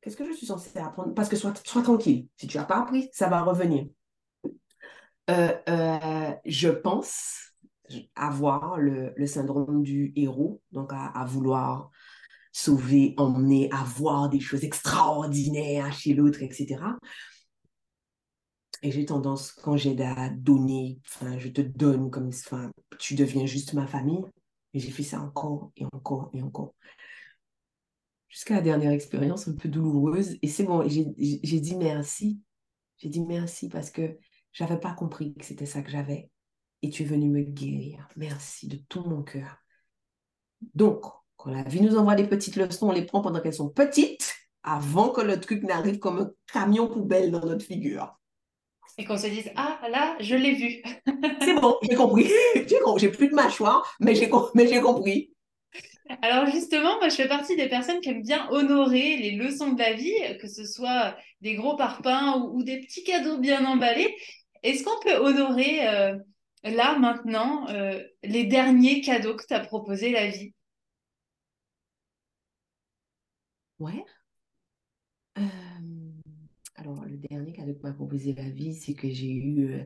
qu'est-ce 0.00 0.16
que 0.16 0.24
je 0.24 0.32
suis 0.32 0.46
censée 0.46 0.78
apprendre? 0.78 1.14
Parce 1.14 1.28
que 1.28 1.36
sois, 1.36 1.52
sois 1.64 1.82
tranquille. 1.82 2.28
Si 2.36 2.46
tu 2.46 2.56
n'as 2.58 2.64
pas 2.64 2.78
appris, 2.78 3.08
ça 3.12 3.28
va 3.28 3.42
revenir. 3.42 3.86
Euh, 5.30 5.54
euh, 5.68 6.34
je 6.44 6.68
pense 6.68 7.53
avoir 8.14 8.78
le, 8.78 9.14
syndrome 9.26 9.82
du 9.82 10.12
héros, 10.16 10.62
donc 10.72 10.92
à 10.92 11.24
vouloir 11.26 11.90
sauver, 12.54 13.14
emmener, 13.16 13.68
avoir 13.72 14.28
des 14.28 14.38
choses 14.38 14.62
extraordinaires 14.62 15.92
chez 15.92 16.14
l'autre, 16.14 16.40
etc. 16.42 16.76
Et 18.82 18.92
j'ai 18.92 19.04
tendance, 19.04 19.50
quand 19.50 19.76
j'ai 19.76 20.00
à 20.00 20.30
donner, 20.30 21.00
je 21.38 21.48
te 21.48 21.60
donne 21.60 22.10
comme, 22.10 22.28
enfin, 22.28 22.70
tu 22.98 23.16
deviens 23.16 23.44
juste 23.44 23.74
ma 23.74 23.86
famille. 23.86 24.22
Et 24.72 24.78
j'ai 24.78 24.90
fait 24.90 25.02
ça 25.02 25.20
encore 25.20 25.72
et 25.76 25.84
encore 25.92 26.30
et 26.32 26.42
encore. 26.42 26.74
Jusqu'à 28.28 28.54
la 28.54 28.60
dernière 28.60 28.92
expérience 28.92 29.48
un 29.48 29.54
peu 29.54 29.68
douloureuse. 29.68 30.36
Et 30.42 30.48
c'est 30.48 30.64
bon, 30.64 30.86
j'ai 30.88 31.60
dit 31.60 31.76
merci. 31.76 32.40
J'ai 32.98 33.08
dit 33.08 33.22
merci 33.22 33.68
parce 33.68 33.90
que 33.90 34.16
j'avais 34.52 34.78
pas 34.78 34.92
compris 34.92 35.34
que 35.34 35.44
c'était 35.44 35.66
ça 35.66 35.82
que 35.82 35.90
j'avais. 35.90 36.30
Et 36.84 36.90
tu 36.90 37.02
es 37.02 37.06
venu 37.06 37.30
me 37.30 37.40
guérir. 37.40 38.06
Merci 38.14 38.68
de 38.68 38.76
tout 38.90 39.00
mon 39.04 39.22
cœur. 39.22 39.56
Donc, 40.74 41.02
quand 41.38 41.50
la 41.50 41.62
vie 41.62 41.80
nous 41.80 41.96
envoie 41.96 42.14
des 42.14 42.26
petites 42.26 42.56
leçons, 42.56 42.88
on 42.88 42.92
les 42.92 43.06
prend 43.06 43.22
pendant 43.22 43.40
qu'elles 43.40 43.54
sont 43.54 43.70
petites, 43.70 44.34
avant 44.62 45.08
que 45.08 45.22
le 45.22 45.40
truc 45.40 45.62
n'arrive 45.62 45.98
comme 45.98 46.18
un 46.18 46.30
camion 46.52 46.86
poubelle 46.86 47.30
dans 47.30 47.40
notre 47.40 47.64
figure. 47.64 48.20
Et 48.98 49.06
qu'on 49.06 49.16
se 49.16 49.28
dise, 49.28 49.50
ah 49.56 49.80
là, 49.90 50.14
je 50.20 50.34
l'ai 50.34 50.52
vu. 50.52 50.82
C'est 51.40 51.54
bon, 51.54 51.78
j'ai 51.80 51.94
compris. 51.96 52.30
J'ai 52.98 53.08
plus 53.08 53.28
de 53.30 53.34
mâchoire, 53.34 53.96
mais 53.98 54.14
j'ai 54.14 54.28
compris. 54.28 55.32
Alors 56.20 56.44
justement, 56.50 56.98
moi 56.98 57.08
je 57.08 57.14
fais 57.14 57.28
partie 57.28 57.56
des 57.56 57.70
personnes 57.70 58.02
qui 58.02 58.10
aiment 58.10 58.20
bien 58.20 58.46
honorer 58.50 59.16
les 59.16 59.30
leçons 59.30 59.72
de 59.72 59.78
la 59.78 59.94
vie, 59.94 60.12
que 60.38 60.48
ce 60.48 60.66
soit 60.66 61.16
des 61.40 61.54
gros 61.54 61.76
parpaings 61.76 62.42
ou, 62.52 62.62
des 62.62 62.80
petits 62.80 63.04
cadeaux 63.04 63.38
bien 63.38 63.64
emballés. 63.64 64.14
Est-ce 64.62 64.84
qu'on 64.84 65.00
peut 65.00 65.16
honorer 65.16 65.88
euh, 65.88 66.18
là 66.64 66.98
maintenant 66.98 67.68
euh, 67.68 68.02
les 68.22 68.44
derniers 68.44 69.00
cadeaux 69.02 69.36
que 69.36 69.44
t'as 69.46 69.60
proposé 69.60 70.10
la 70.10 70.28
vie 70.28 70.54
Ouais. 73.78 74.04
Euh, 75.38 75.42
alors, 76.76 77.04
le 77.04 77.16
dernier 77.16 77.52
cadeau 77.52 77.74
que 77.74 77.82
m'a 77.82 77.92
proposé 77.92 78.32
la 78.34 78.48
vie, 78.48 78.74
c'est 78.74 78.94
que 78.94 79.08
j'ai 79.10 79.32
eu 79.32 79.72
euh, 79.74 79.84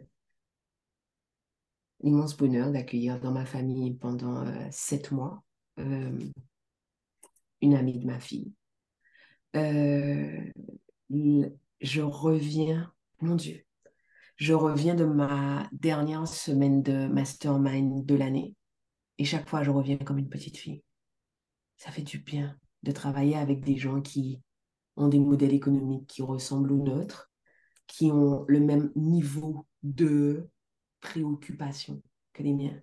l'immense 2.00 2.36
bonheur 2.36 2.70
d'accueillir 2.70 3.18
dans 3.20 3.32
ma 3.32 3.46
famille 3.46 3.94
pendant 3.94 4.46
sept 4.70 5.10
mois 5.10 5.42
une 7.60 7.74
amie 7.74 7.98
de 7.98 8.06
ma 8.06 8.20
fille. 8.20 8.52
je 11.80 12.00
reviens, 12.00 12.92
mon 13.20 13.36
Dieu, 13.36 13.64
je 14.38 14.54
reviens 14.54 14.94
de 14.94 15.04
ma 15.04 15.68
dernière 15.72 16.26
semaine 16.28 16.80
de 16.80 17.08
mastermind 17.08 18.06
de 18.06 18.14
l'année. 18.14 18.54
Et 19.18 19.24
chaque 19.24 19.48
fois, 19.48 19.64
je 19.64 19.70
reviens 19.70 19.98
comme 19.98 20.18
une 20.18 20.28
petite 20.28 20.56
fille. 20.56 20.84
Ça 21.76 21.90
fait 21.90 22.02
du 22.02 22.18
bien 22.18 22.56
de 22.84 22.92
travailler 22.92 23.36
avec 23.36 23.64
des 23.64 23.76
gens 23.76 24.00
qui 24.00 24.40
ont 24.96 25.08
des 25.08 25.18
modèles 25.18 25.54
économiques 25.54 26.06
qui 26.06 26.22
ressemblent 26.22 26.70
aux 26.70 26.84
nôtres, 26.84 27.32
qui 27.88 28.12
ont 28.12 28.44
le 28.46 28.60
même 28.60 28.92
niveau 28.94 29.66
de 29.82 30.48
préoccupation 31.00 32.00
que 32.32 32.44
les 32.44 32.54
miens. 32.54 32.80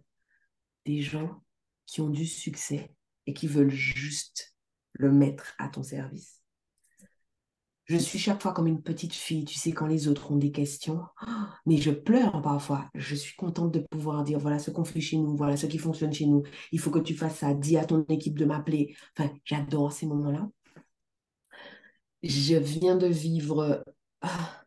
Des 0.86 1.02
gens 1.02 1.42
qui 1.86 2.02
ont 2.02 2.10
du 2.10 2.26
succès 2.26 2.94
et 3.28 3.34
qui 3.34 3.48
veulent 3.48 3.72
juste 3.72 4.54
le 4.92 5.10
mettre 5.10 5.56
à 5.58 5.70
ton 5.70 5.84
service. 5.84 6.45
Je 7.86 7.98
suis 7.98 8.18
chaque 8.18 8.42
fois 8.42 8.52
comme 8.52 8.66
une 8.68 8.82
petite 8.82 9.14
fille, 9.14 9.46
tu 9.46 9.60
sais, 9.60 9.72
quand 9.72 9.86
les 9.86 10.08
autres 10.08 10.32
ont 10.32 10.38
des 10.38 10.52
questions, 10.52 11.04
mais 11.68 11.78
je 11.78 11.92
pleure 11.92 12.42
parfois. 12.42 12.90
Je 12.96 13.16
suis 13.16 13.36
contente 13.36 13.72
de 13.72 13.80
pouvoir 13.80 14.24
dire, 14.24 14.40
voilà 14.40 14.58
ce 14.60 14.72
qu'on 14.72 14.86
fait 14.86 15.02
chez 15.02 15.18
nous, 15.18 15.36
voilà 15.38 15.56
ce 15.56 15.68
qui 15.68 15.78
fonctionne 15.78 16.14
chez 16.14 16.26
nous. 16.26 16.44
Il 16.72 16.80
faut 16.80 16.92
que 16.92 17.00
tu 17.00 17.16
fasses 17.16 17.38
ça. 17.40 17.54
Dis 17.54 17.78
à 17.78 17.86
ton 17.86 18.04
équipe 18.10 18.38
de 18.40 18.46
m'appeler. 18.46 18.96
Enfin, 19.18 19.32
j'adore 19.46 19.92
ces 19.94 20.08
moments-là. 20.08 20.50
Je 22.24 22.56
viens 22.56 22.96
de 22.96 23.08
vivre 23.08 23.84
ah, 24.22 24.64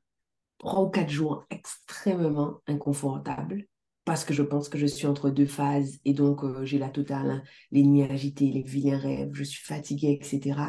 trois 0.58 0.82
ou 0.82 0.88
quatre 0.88 1.10
jours 1.10 1.44
extrêmement 1.50 2.60
inconfortables 2.68 3.66
parce 4.04 4.24
que 4.24 4.32
je 4.32 4.42
pense 4.42 4.68
que 4.68 4.78
je 4.78 4.86
suis 4.86 5.06
entre 5.06 5.28
deux 5.28 5.46
phases 5.46 5.98
et 6.04 6.14
donc 6.14 6.44
euh, 6.44 6.64
j'ai 6.64 6.78
la 6.78 6.88
totale, 6.88 7.30
hein, 7.30 7.42
les 7.72 7.82
nuits 7.82 8.04
agitées, 8.04 8.50
les 8.50 8.62
vilains 8.62 8.98
rêves, 8.98 9.30
je 9.34 9.44
suis 9.44 9.64
fatiguée, 9.64 10.18
etc. 10.20 10.60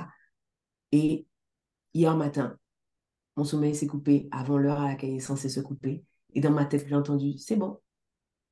Et 0.91 1.25
hier 1.93 2.15
matin, 2.15 2.57
mon 3.35 3.43
sommeil 3.43 3.75
s'est 3.75 3.87
coupé 3.87 4.27
avant 4.31 4.57
l'heure 4.57 4.81
à 4.81 4.89
laquelle 4.89 5.11
il 5.11 5.17
est 5.17 5.19
censé 5.19 5.49
se 5.49 5.59
couper. 5.59 6.03
Et 6.33 6.41
dans 6.41 6.51
ma 6.51 6.65
tête, 6.65 6.85
j'ai 6.87 6.95
entendu, 6.95 7.37
c'est 7.37 7.55
bon, 7.55 7.79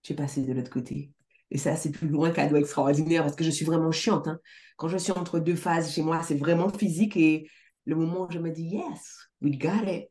j'ai 0.03 0.15
passé 0.15 0.41
de 0.43 0.53
l'autre 0.53 0.71
côté. 0.71 1.11
Et 1.51 1.57
ça, 1.57 1.75
c'est 1.75 1.91
plus 1.91 2.07
loin 2.07 2.31
cadeau 2.31 2.57
extraordinaire 2.57 3.23
parce 3.23 3.35
que 3.35 3.43
je 3.43 3.49
suis 3.49 3.65
vraiment 3.65 3.91
chiante. 3.91 4.27
Hein. 4.27 4.39
Quand 4.75 4.87
je 4.87 4.97
suis 4.97 5.11
entre 5.11 5.39
deux 5.39 5.55
phases 5.55 5.93
chez 5.93 6.01
moi, 6.01 6.21
c'est 6.23 6.35
vraiment 6.35 6.69
physique. 6.69 7.15
Et 7.15 7.49
le 7.85 7.95
moment 7.95 8.27
où 8.27 8.31
je 8.31 8.39
me 8.39 8.51
dis, 8.51 8.63
yes, 8.63 9.29
we 9.41 9.57
got 9.57 9.85
it. 9.87 10.09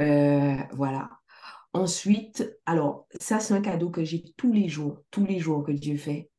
Euh, 0.00 0.56
voilà. 0.72 1.10
Ensuite, 1.72 2.58
alors, 2.66 3.06
ça, 3.20 3.40
c'est 3.40 3.54
un 3.54 3.60
cadeau 3.62 3.90
que 3.90 4.04
j'ai 4.04 4.22
tous 4.36 4.52
les 4.52 4.68
jours, 4.68 5.02
tous 5.10 5.24
les 5.24 5.38
jours 5.38 5.64
que 5.64 5.72
Dieu 5.72 5.96
fait. 5.96 6.30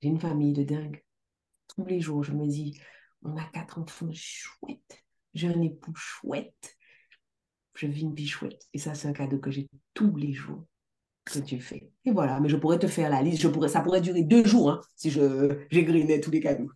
J'ai 0.00 0.08
une 0.08 0.20
famille 0.20 0.52
de 0.52 0.64
dingue. 0.64 1.02
Tous 1.68 1.84
les 1.84 2.00
jours, 2.00 2.24
je 2.24 2.32
me 2.32 2.46
dis, 2.46 2.80
on 3.22 3.36
a 3.36 3.44
quatre 3.52 3.78
enfants 3.78 4.10
chouettes. 4.12 5.04
J'ai 5.34 5.48
un 5.48 5.62
époux 5.62 5.94
chouette. 5.94 6.76
Je 7.74 7.86
vis 7.86 8.02
une 8.02 8.14
vie 8.14 8.26
chouette. 8.26 8.66
Et 8.72 8.78
ça, 8.78 8.94
c'est 8.94 9.08
un 9.08 9.12
cadeau 9.12 9.38
que 9.38 9.50
j'ai 9.50 9.68
tous 9.94 10.16
les 10.16 10.32
jours 10.32 10.66
que 11.24 11.38
Dieu 11.38 11.60
fait. 11.60 11.90
Et 12.04 12.10
voilà, 12.10 12.40
mais 12.40 12.48
je 12.48 12.56
pourrais 12.56 12.78
te 12.78 12.86
faire 12.86 13.10
la 13.10 13.22
liste. 13.22 13.42
Je 13.42 13.48
pourrais, 13.48 13.68
ça 13.68 13.80
pourrait 13.80 14.00
durer 14.00 14.22
deux 14.22 14.44
jours 14.44 14.70
hein, 14.70 14.80
si 14.96 15.10
je 15.10 15.64
j'égrinais 15.70 16.20
tous 16.20 16.30
les 16.30 16.40
cadeaux. 16.40 16.70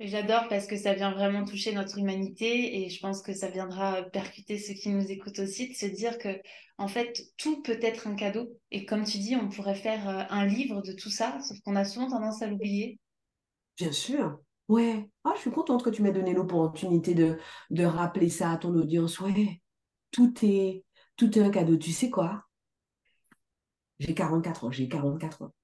J'adore 0.00 0.48
parce 0.48 0.66
que 0.66 0.76
ça 0.76 0.92
vient 0.92 1.12
vraiment 1.12 1.44
toucher 1.44 1.72
notre 1.72 1.98
humanité 1.98 2.82
et 2.82 2.90
je 2.90 3.00
pense 3.00 3.22
que 3.22 3.32
ça 3.32 3.48
viendra 3.48 4.02
percuter 4.02 4.58
ceux 4.58 4.74
qui 4.74 4.88
nous 4.88 5.10
écoutent 5.10 5.38
aussi 5.38 5.68
de 5.68 5.74
se 5.74 5.86
dire 5.86 6.18
que 6.18 6.40
en 6.78 6.88
fait 6.88 7.22
tout 7.36 7.62
peut 7.62 7.78
être 7.80 8.08
un 8.08 8.16
cadeau 8.16 8.58
et 8.72 8.86
comme 8.86 9.04
tu 9.04 9.18
dis 9.18 9.36
on 9.36 9.48
pourrait 9.48 9.76
faire 9.76 10.08
euh, 10.08 10.24
un 10.30 10.46
livre 10.46 10.82
de 10.82 10.92
tout 10.92 11.10
ça 11.10 11.38
sauf 11.40 11.60
qu'on 11.60 11.76
a 11.76 11.84
souvent 11.84 12.10
tendance 12.10 12.42
à 12.42 12.48
l'oublier. 12.48 12.98
Bien 13.76 13.92
sûr, 13.92 14.40
Ouais, 14.68 15.08
ah, 15.24 15.32
je 15.36 15.40
suis 15.42 15.50
contente 15.50 15.82
que 15.84 15.90
tu 15.90 16.02
m'aies 16.02 16.12
donné 16.12 16.32
l'opportunité 16.34 17.14
de, 17.14 17.38
de 17.70 17.84
rappeler 17.84 18.28
ça 18.30 18.50
à 18.52 18.56
ton 18.56 18.74
audience. 18.74 19.20
Ouais, 19.20 19.62
tout 20.10 20.32
est, 20.44 20.84
tout 21.16 21.38
est 21.38 21.42
un 21.42 21.50
cadeau. 21.50 21.76
Tu 21.76 21.92
sais 21.92 22.10
quoi? 22.10 22.44
J'ai 23.98 24.14
44 24.14 24.64
ans, 24.64 24.70
j'ai 24.70 24.88
44 24.88 25.40
ans 25.42 25.54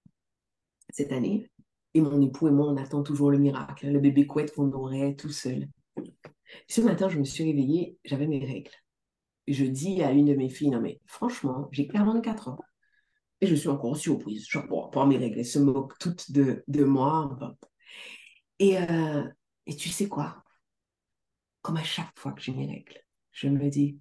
cette 0.91 1.13
année. 1.13 1.51
Et 1.95 2.01
mon 2.01 2.21
époux 2.23 2.49
et 2.49 2.53
moi, 2.53 2.67
on 2.69 2.77
attend 2.77 3.03
toujours 3.03 3.31
le 3.31 3.39
miracle, 3.39 3.89
le 3.91 3.99
bébé 3.99 4.27
couette 4.27 4.55
qu'on 4.55 4.71
aurait 4.73 5.15
tout 5.17 5.31
seul. 5.31 5.69
Ce 6.69 6.81
matin, 6.81 7.09
je 7.09 7.19
me 7.19 7.25
suis 7.25 7.45
réveillée, 7.45 7.99
j'avais 8.05 8.27
mes 8.27 8.45
règles. 8.45 8.71
Je 9.49 9.65
dis 9.65 10.03
à 10.03 10.13
une 10.13 10.27
de 10.27 10.35
mes 10.35 10.49
filles, 10.51 10.71
non 10.71 10.81
mais 10.81 11.01
franchement, 11.07 11.69
j'ai 11.73 11.89
clairement 11.89 12.21
4 12.21 12.49
ans. 12.49 12.59
Et 13.43 13.47
je 13.47 13.55
suis 13.55 13.69
encore 13.69 13.97
surprise. 13.97 14.47
Bon, 14.69 14.89
pour 14.91 15.07
mes 15.07 15.19
règles, 15.19 15.41
elles 15.41 15.47
se 15.47 15.59
moquent 15.61 15.99
toutes 15.99 16.33
de, 16.33 16.65
de 16.69 16.85
moi. 16.85 17.39
Et, 18.61 18.77
euh, 18.77 19.25
et 19.67 19.75
tu 19.75 19.89
sais 19.89 20.07
quoi? 20.07 20.45
Comme 21.63 21.79
à 21.79 21.83
chaque 21.83 22.17
fois 22.19 22.33
que 22.33 22.43
j'ai 22.43 22.53
mes 22.53 22.67
règles, 22.67 23.03
je 23.33 23.49
me 23.49 23.69
dis, 23.71 23.99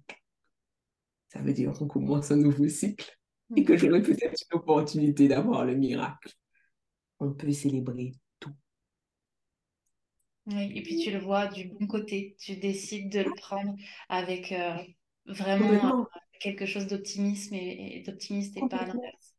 ça 1.28 1.40
veut 1.40 1.54
dire 1.54 1.72
qu'on 1.72 1.88
commence 1.88 2.30
un 2.30 2.36
nouveau 2.36 2.68
cycle 2.68 3.18
et 3.56 3.64
que 3.64 3.76
j'aurai 3.76 4.02
peut-être 4.02 4.44
une 4.50 4.58
opportunité 4.58 5.28
d'avoir 5.28 5.64
le 5.64 5.76
miracle. 5.76 6.30
On 7.20 7.32
peut 7.32 7.52
célébrer 7.52 8.12
tout. 8.38 8.54
Oui, 10.46 10.72
et 10.74 10.82
puis 10.82 10.98
tu 10.98 11.10
le 11.10 11.20
vois 11.20 11.46
du 11.46 11.68
bon 11.68 11.86
côté. 11.86 12.36
Tu 12.38 12.56
décides 12.56 13.10
de 13.10 13.20
le 13.20 13.30
prendre 13.34 13.74
avec 14.10 14.52
euh, 14.52 14.76
vraiment 15.24 16.00
euh, 16.00 16.04
quelque 16.38 16.66
chose 16.66 16.86
d'optimisme 16.86 17.54
et, 17.54 18.02
d'optimiste 18.06 18.56
et 18.58 18.68
pas 18.68 18.84
l'inverse. 18.84 19.29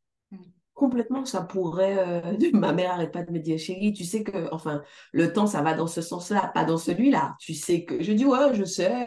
Complètement, 0.81 1.25
ça 1.25 1.43
pourrait. 1.43 2.23
Euh, 2.25 2.37
ma 2.53 2.73
mère 2.73 2.89
n'arrête 2.89 3.11
pas 3.11 3.21
de 3.21 3.31
me 3.31 3.37
dire, 3.37 3.59
chérie, 3.59 3.93
tu 3.93 4.03
sais 4.03 4.23
que, 4.23 4.51
enfin, 4.51 4.81
le 5.11 5.31
temps, 5.31 5.45
ça 5.45 5.61
va 5.61 5.75
dans 5.75 5.85
ce 5.85 6.01
sens-là, 6.01 6.49
pas 6.55 6.63
dans 6.65 6.79
celui-là. 6.79 7.35
Tu 7.39 7.53
sais 7.53 7.85
que. 7.85 8.01
Je 8.01 8.11
dis, 8.13 8.25
ouais, 8.25 8.55
je 8.55 8.63
sais, 8.63 9.05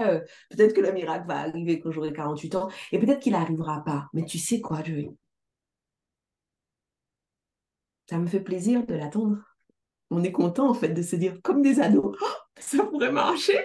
peut-être 0.51 0.73
que 0.73 0.81
le 0.81 0.93
miracle 0.93 1.27
va 1.27 1.41
arriver 1.41 1.81
quand 1.81 1.91
j'aurai 1.91 2.13
48 2.13 2.55
ans, 2.55 2.69
et 2.93 3.01
peut-être 3.01 3.19
qu'il 3.19 3.33
n'arrivera 3.33 3.83
pas. 3.83 4.07
Mais 4.13 4.25
tu 4.25 4.39
sais 4.39 4.61
quoi, 4.61 4.85
Joey? 4.85 5.11
Ça 8.09 8.19
me 8.19 8.29
fait 8.29 8.39
plaisir 8.39 8.87
de 8.87 8.95
l'attendre. 8.95 9.39
On 10.11 10.23
est 10.23 10.31
content, 10.31 10.71
en 10.71 10.75
fait, 10.75 10.91
de 10.91 11.03
se 11.03 11.17
dire, 11.17 11.41
comme 11.43 11.61
des 11.61 11.81
ados, 11.81 12.17
oh, 12.23 12.27
ça 12.57 12.85
pourrait 12.85 13.11
marcher. 13.11 13.59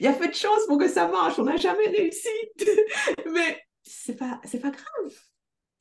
Il 0.00 0.04
y 0.04 0.06
a 0.06 0.12
fait 0.12 0.28
de 0.28 0.34
chance 0.34 0.66
pour 0.68 0.76
que 0.76 0.88
ça 0.88 1.08
marche. 1.08 1.38
On 1.38 1.44
n'a 1.44 1.56
jamais 1.56 1.86
réussi. 1.86 2.28
Mais 3.32 3.64
c'est 3.82 4.16
pas, 4.16 4.38
c'est 4.44 4.60
pas 4.60 4.70
grave. 4.70 5.14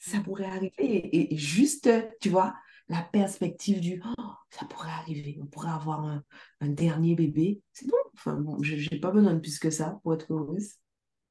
Ça 0.06 0.20
pourrait 0.20 0.46
arriver. 0.46 0.74
Et, 0.80 1.38
juste, 1.38 1.90
tu 2.20 2.28
vois, 2.28 2.54
la 2.90 3.02
perspective 3.02 3.80
du 3.80 4.02
oh, 4.06 4.32
ça 4.50 4.66
pourrait 4.66 4.90
arriver, 4.90 5.38
on 5.42 5.46
pourrait 5.46 5.72
avoir 5.72 6.04
un, 6.04 6.24
dernier 6.68 7.16
bébé, 7.16 7.62
c'est 7.72 7.88
bon. 7.88 7.96
Enfin, 8.14 8.34
bon, 8.34 8.62
je 8.62 8.76
n'ai 8.76 9.00
pas 9.00 9.12
besoin 9.12 9.34
de 9.34 9.40
plus 9.40 9.60
que 9.60 9.70
ça 9.70 10.02
pour 10.04 10.14
être 10.14 10.34
heureuse. 10.34 10.74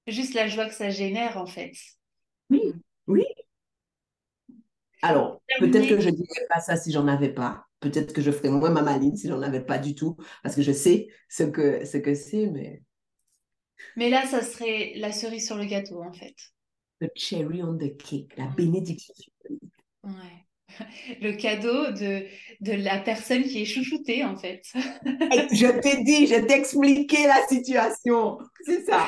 Juste 0.07 0.33
la 0.33 0.49
joie 0.49 0.67
que 0.67 0.75
ça 0.75 0.89
génère, 0.89 1.37
en 1.37 1.45
fait. 1.45 1.73
Oui, 2.49 2.73
oui. 3.09 3.25
Alors, 5.03 5.43
peut-être 5.59 5.89
que 5.89 6.01
je 6.01 6.09
ne 6.09 6.15
dirais 6.15 6.47
pas 6.49 6.61
ça 6.61 6.77
si 6.77 6.93
j'en 6.93 7.09
avais 7.09 7.33
pas. 7.33 7.67
Peut-être 7.81 8.15
que 8.15 8.23
je 8.23 8.31
ferais 8.31 8.49
moins 8.49 8.71
ma 8.71 8.83
maline 8.83 9.17
si 9.17 9.29
j'en 9.29 9.43
avais 9.43 9.63
pas 9.63 9.79
du 9.79 9.95
tout, 9.95 10.17
parce 10.43 10.57
que 10.57 10.63
je 10.63 10.73
sais 10.73 11.09
ce 11.29 11.43
que 11.43 11.85
ce 11.85 11.99
que 11.99 12.15
c'est, 12.15 12.47
mais. 12.47 12.83
Mais 13.97 14.09
là, 14.09 14.27
ça 14.27 14.41
serait 14.41 14.95
la 14.97 15.13
cerise 15.13 15.45
sur 15.45 15.57
le 15.57 15.67
gâteau, 15.67 16.03
en 16.03 16.13
fait. 16.15 16.37
The 17.03 17.11
cherry 17.17 17.61
on 17.65 17.79
the 17.79 17.97
cake, 17.97 18.33
la 18.37 18.47
bénédiction. 18.47 19.13
Ouais. 20.05 20.47
Le 21.21 21.33
cadeau 21.33 21.91
de, 21.91 22.25
de 22.61 22.73
la 22.73 23.01
personne 23.01 23.43
qui 23.43 23.63
est 23.63 23.65
chouchoutée, 23.65 24.25
en 24.25 24.37
fait. 24.37 24.63
je 24.73 25.81
t'ai 25.81 26.05
dit, 26.05 26.29
je 26.29 26.47
t'ai 26.47 26.55
expliqué 26.55 27.27
la 27.27 27.45
situation. 27.49 28.39
C'est 28.65 28.85
ça. 28.85 29.05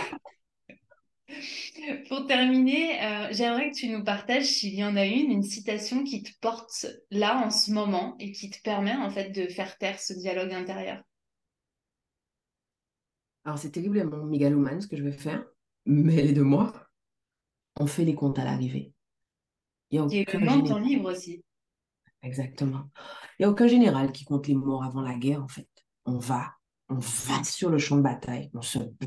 Pour 2.08 2.26
terminer, 2.26 3.00
euh, 3.00 3.28
j'aimerais 3.30 3.70
que 3.70 3.76
tu 3.76 3.88
nous 3.88 4.02
partages, 4.02 4.46
s'il 4.46 4.74
y 4.74 4.84
en 4.84 4.96
a 4.96 5.06
une, 5.06 5.30
une 5.30 5.44
citation 5.44 6.02
qui 6.02 6.24
te 6.24 6.32
porte 6.40 6.86
là 7.12 7.46
en 7.46 7.50
ce 7.50 7.70
moment 7.70 8.16
et 8.18 8.32
qui 8.32 8.50
te 8.50 8.60
permet 8.60 8.96
en 8.96 9.10
fait 9.10 9.30
de 9.30 9.46
faire 9.46 9.78
taire 9.78 10.00
ce 10.00 10.14
dialogue 10.14 10.52
intérieur. 10.52 11.00
Alors 13.44 13.58
c'est 13.58 13.70
terriblement 13.70 14.24
mégalomane 14.24 14.80
ce 14.80 14.88
que 14.88 14.96
je 14.96 15.04
vais 15.04 15.12
faire, 15.12 15.44
mais 15.86 16.16
elle 16.16 16.30
est 16.30 16.32
de 16.32 16.42
moi. 16.42 16.83
On 17.76 17.86
fait 17.86 18.04
les 18.04 18.14
comptes 18.14 18.38
à 18.38 18.44
l'arrivée. 18.44 18.92
Il 19.90 19.96
y 19.96 19.98
a 19.98 20.04
aucun 20.04 20.62
ton 20.62 20.78
livre 20.78 21.12
aussi. 21.12 21.42
Exactement. 22.22 22.90
Il 23.38 23.42
n'y 23.42 23.46
a 23.46 23.50
aucun 23.50 23.66
général 23.66 24.12
qui 24.12 24.24
compte 24.24 24.46
les 24.46 24.54
morts 24.54 24.84
avant 24.84 25.02
la 25.02 25.14
guerre 25.14 25.42
en 25.42 25.48
fait. 25.48 25.68
On 26.06 26.18
va, 26.18 26.52
on 26.88 26.96
va 26.96 27.44
sur 27.44 27.70
le 27.70 27.78
champ 27.78 27.96
de 27.96 28.02
bataille, 28.02 28.50
on 28.54 28.62
se 28.62 28.78
bat 28.78 29.06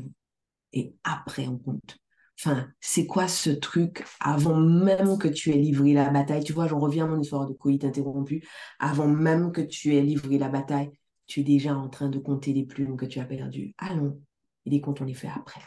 et 0.72 0.94
après 1.04 1.46
on 1.46 1.58
compte. 1.58 1.98
Enfin, 2.40 2.70
c'est 2.80 3.06
quoi 3.06 3.26
ce 3.26 3.50
truc 3.50 4.04
avant 4.20 4.56
même 4.60 5.18
que 5.18 5.26
tu 5.26 5.50
aies 5.50 5.58
livré 5.58 5.92
la 5.92 6.08
bataille? 6.10 6.44
Tu 6.44 6.52
vois, 6.52 6.68
j'en 6.68 6.78
reviens 6.78 7.06
à 7.06 7.08
mon 7.08 7.20
histoire 7.20 7.46
de 7.46 7.52
coït 7.52 7.84
interrompu. 7.84 8.46
Avant 8.78 9.08
même 9.08 9.50
que 9.50 9.60
tu 9.60 9.96
aies 9.96 10.02
livré 10.02 10.38
la 10.38 10.48
bataille, 10.48 10.90
tu 11.26 11.40
es 11.40 11.42
déjà 11.42 11.76
en 11.76 11.88
train 11.88 12.08
de 12.08 12.18
compter 12.20 12.52
les 12.52 12.64
plumes 12.64 12.96
que 12.96 13.06
tu 13.06 13.18
as 13.18 13.24
perdues. 13.24 13.74
Allons, 13.78 14.22
et 14.64 14.70
les 14.70 14.80
comptes, 14.80 15.00
on 15.00 15.04
les 15.04 15.14
fait 15.14 15.28
après. 15.34 15.62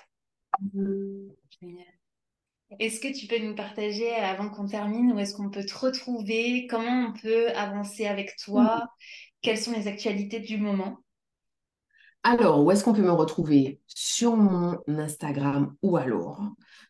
Génial. 0.73 2.00
Est-ce 2.79 2.99
que 2.99 3.13
tu 3.13 3.27
peux 3.27 3.39
nous 3.39 3.55
partager, 3.55 4.13
avant 4.15 4.49
qu'on 4.49 4.67
termine, 4.67 5.11
où 5.11 5.19
est-ce 5.19 5.35
qu'on 5.35 5.49
peut 5.49 5.65
te 5.65 5.77
retrouver? 5.77 6.67
Comment 6.67 7.09
on 7.09 7.13
peut 7.13 7.49
avancer 7.49 8.05
avec 8.05 8.35
toi? 8.37 8.87
Quelles 9.41 9.57
sont 9.57 9.71
les 9.71 9.87
actualités 9.87 10.39
du 10.39 10.57
moment? 10.57 10.97
Alors, 12.23 12.63
où 12.63 12.71
est-ce 12.71 12.83
qu'on 12.83 12.93
peut 12.93 13.01
me 13.01 13.11
retrouver? 13.11 13.79
Sur 13.87 14.35
mon 14.35 14.79
Instagram 14.87 15.75
ou 15.81 15.97
alors 15.97 16.41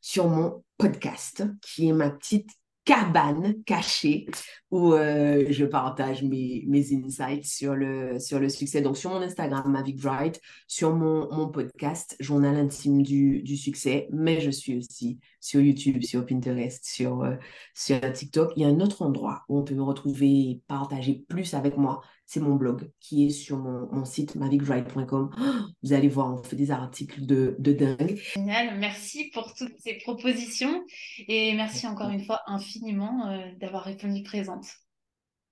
sur 0.01 0.27
mon 0.27 0.63
podcast, 0.77 1.43
qui 1.61 1.88
est 1.88 1.93
ma 1.93 2.09
petite 2.09 2.49
cabane 2.91 3.63
cachée 3.63 4.25
où 4.69 4.93
euh, 4.93 5.45
je 5.49 5.63
partage 5.63 6.23
mes, 6.23 6.65
insights 6.93 7.45
sur 7.45 7.73
le, 7.73 8.19
sur 8.19 8.37
le 8.37 8.49
succès. 8.49 8.81
Donc, 8.81 8.97
sur 8.97 9.11
mon 9.11 9.21
Instagram, 9.21 9.63
Mavic 9.71 10.01
Bright, 10.01 10.41
sur 10.67 10.93
mon, 10.93 11.33
mon 11.33 11.47
podcast, 11.47 12.17
Journal 12.19 12.57
intime 12.57 13.01
du, 13.01 13.43
du 13.43 13.55
succès, 13.55 14.09
mais 14.11 14.41
je 14.41 14.49
suis 14.49 14.77
aussi 14.77 15.19
sur 15.39 15.61
YouTube, 15.61 16.03
sur 16.03 16.25
Pinterest, 16.25 16.83
sur, 16.83 17.23
euh, 17.23 17.35
sur 17.73 17.99
TikTok. 18.11 18.51
Il 18.57 18.63
y 18.63 18.65
a 18.65 18.67
un 18.67 18.81
autre 18.81 19.03
endroit 19.03 19.43
où 19.47 19.57
on 19.57 19.63
peut 19.63 19.75
me 19.75 19.83
retrouver 19.83 20.27
et 20.27 20.61
partager 20.67 21.23
plus 21.29 21.53
avec 21.53 21.77
moi 21.77 22.01
c'est 22.32 22.39
mon 22.39 22.55
blog 22.55 22.89
qui 23.01 23.25
est 23.25 23.29
sur 23.29 23.57
mon, 23.57 24.05
site 24.05 24.36
mavicdrive.com. 24.36 25.32
Vous 25.84 25.91
allez 25.91 26.07
voir, 26.07 26.34
on 26.34 26.41
fait 26.41 26.55
des 26.55 26.71
articles 26.71 27.25
de, 27.25 27.57
de 27.59 27.73
dingue. 27.73 28.15
Génial, 28.15 28.79
merci 28.79 29.29
pour 29.34 29.53
toutes 29.53 29.77
ces 29.79 29.95
propositions 29.95 30.82
et 31.27 31.53
merci 31.55 31.88
encore 31.88 32.09
une 32.09 32.23
fois 32.23 32.39
infiniment 32.47 33.27
euh, 33.27 33.51
d'avoir 33.59 33.84
répondu 33.84 34.23
présente. 34.23 34.65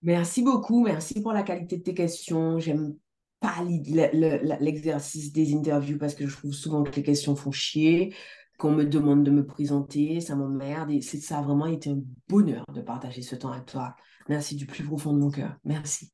Merci 0.03 0.41
beaucoup, 0.41 0.81
merci 0.81 1.21
pour 1.21 1.33
la 1.33 1.43
qualité 1.43 1.79
de 1.79 1.83
tes 1.83 1.93
questions. 1.93 2.59
J'aime 2.59 2.95
pas 3.41 3.57
l'exercice 3.61 5.33
des 5.33 5.53
interviews 5.53 5.97
parce 5.97 6.15
que 6.15 6.27
je 6.27 6.37
trouve 6.37 6.53
souvent 6.53 6.83
que 6.83 6.95
les 6.95 7.03
questions 7.03 7.35
font 7.35 7.51
chier, 7.51 8.15
qu'on 8.57 8.71
me 8.71 8.85
demande 8.85 9.25
de 9.25 9.31
me 9.31 9.45
présenter, 9.45 10.21
ça 10.21 10.37
m'emmerde 10.37 10.91
et 10.91 11.01
ça 11.01 11.39
a 11.39 11.41
vraiment 11.41 11.65
été 11.65 11.89
un 11.89 11.99
bonheur 12.29 12.63
de 12.73 12.79
partager 12.79 13.21
ce 13.21 13.35
temps 13.35 13.51
avec 13.51 13.65
toi. 13.65 13.97
Merci 14.29 14.55
du 14.55 14.65
plus 14.65 14.85
profond 14.85 15.11
de 15.11 15.19
mon 15.19 15.29
cœur. 15.29 15.57
Merci. 15.65 16.13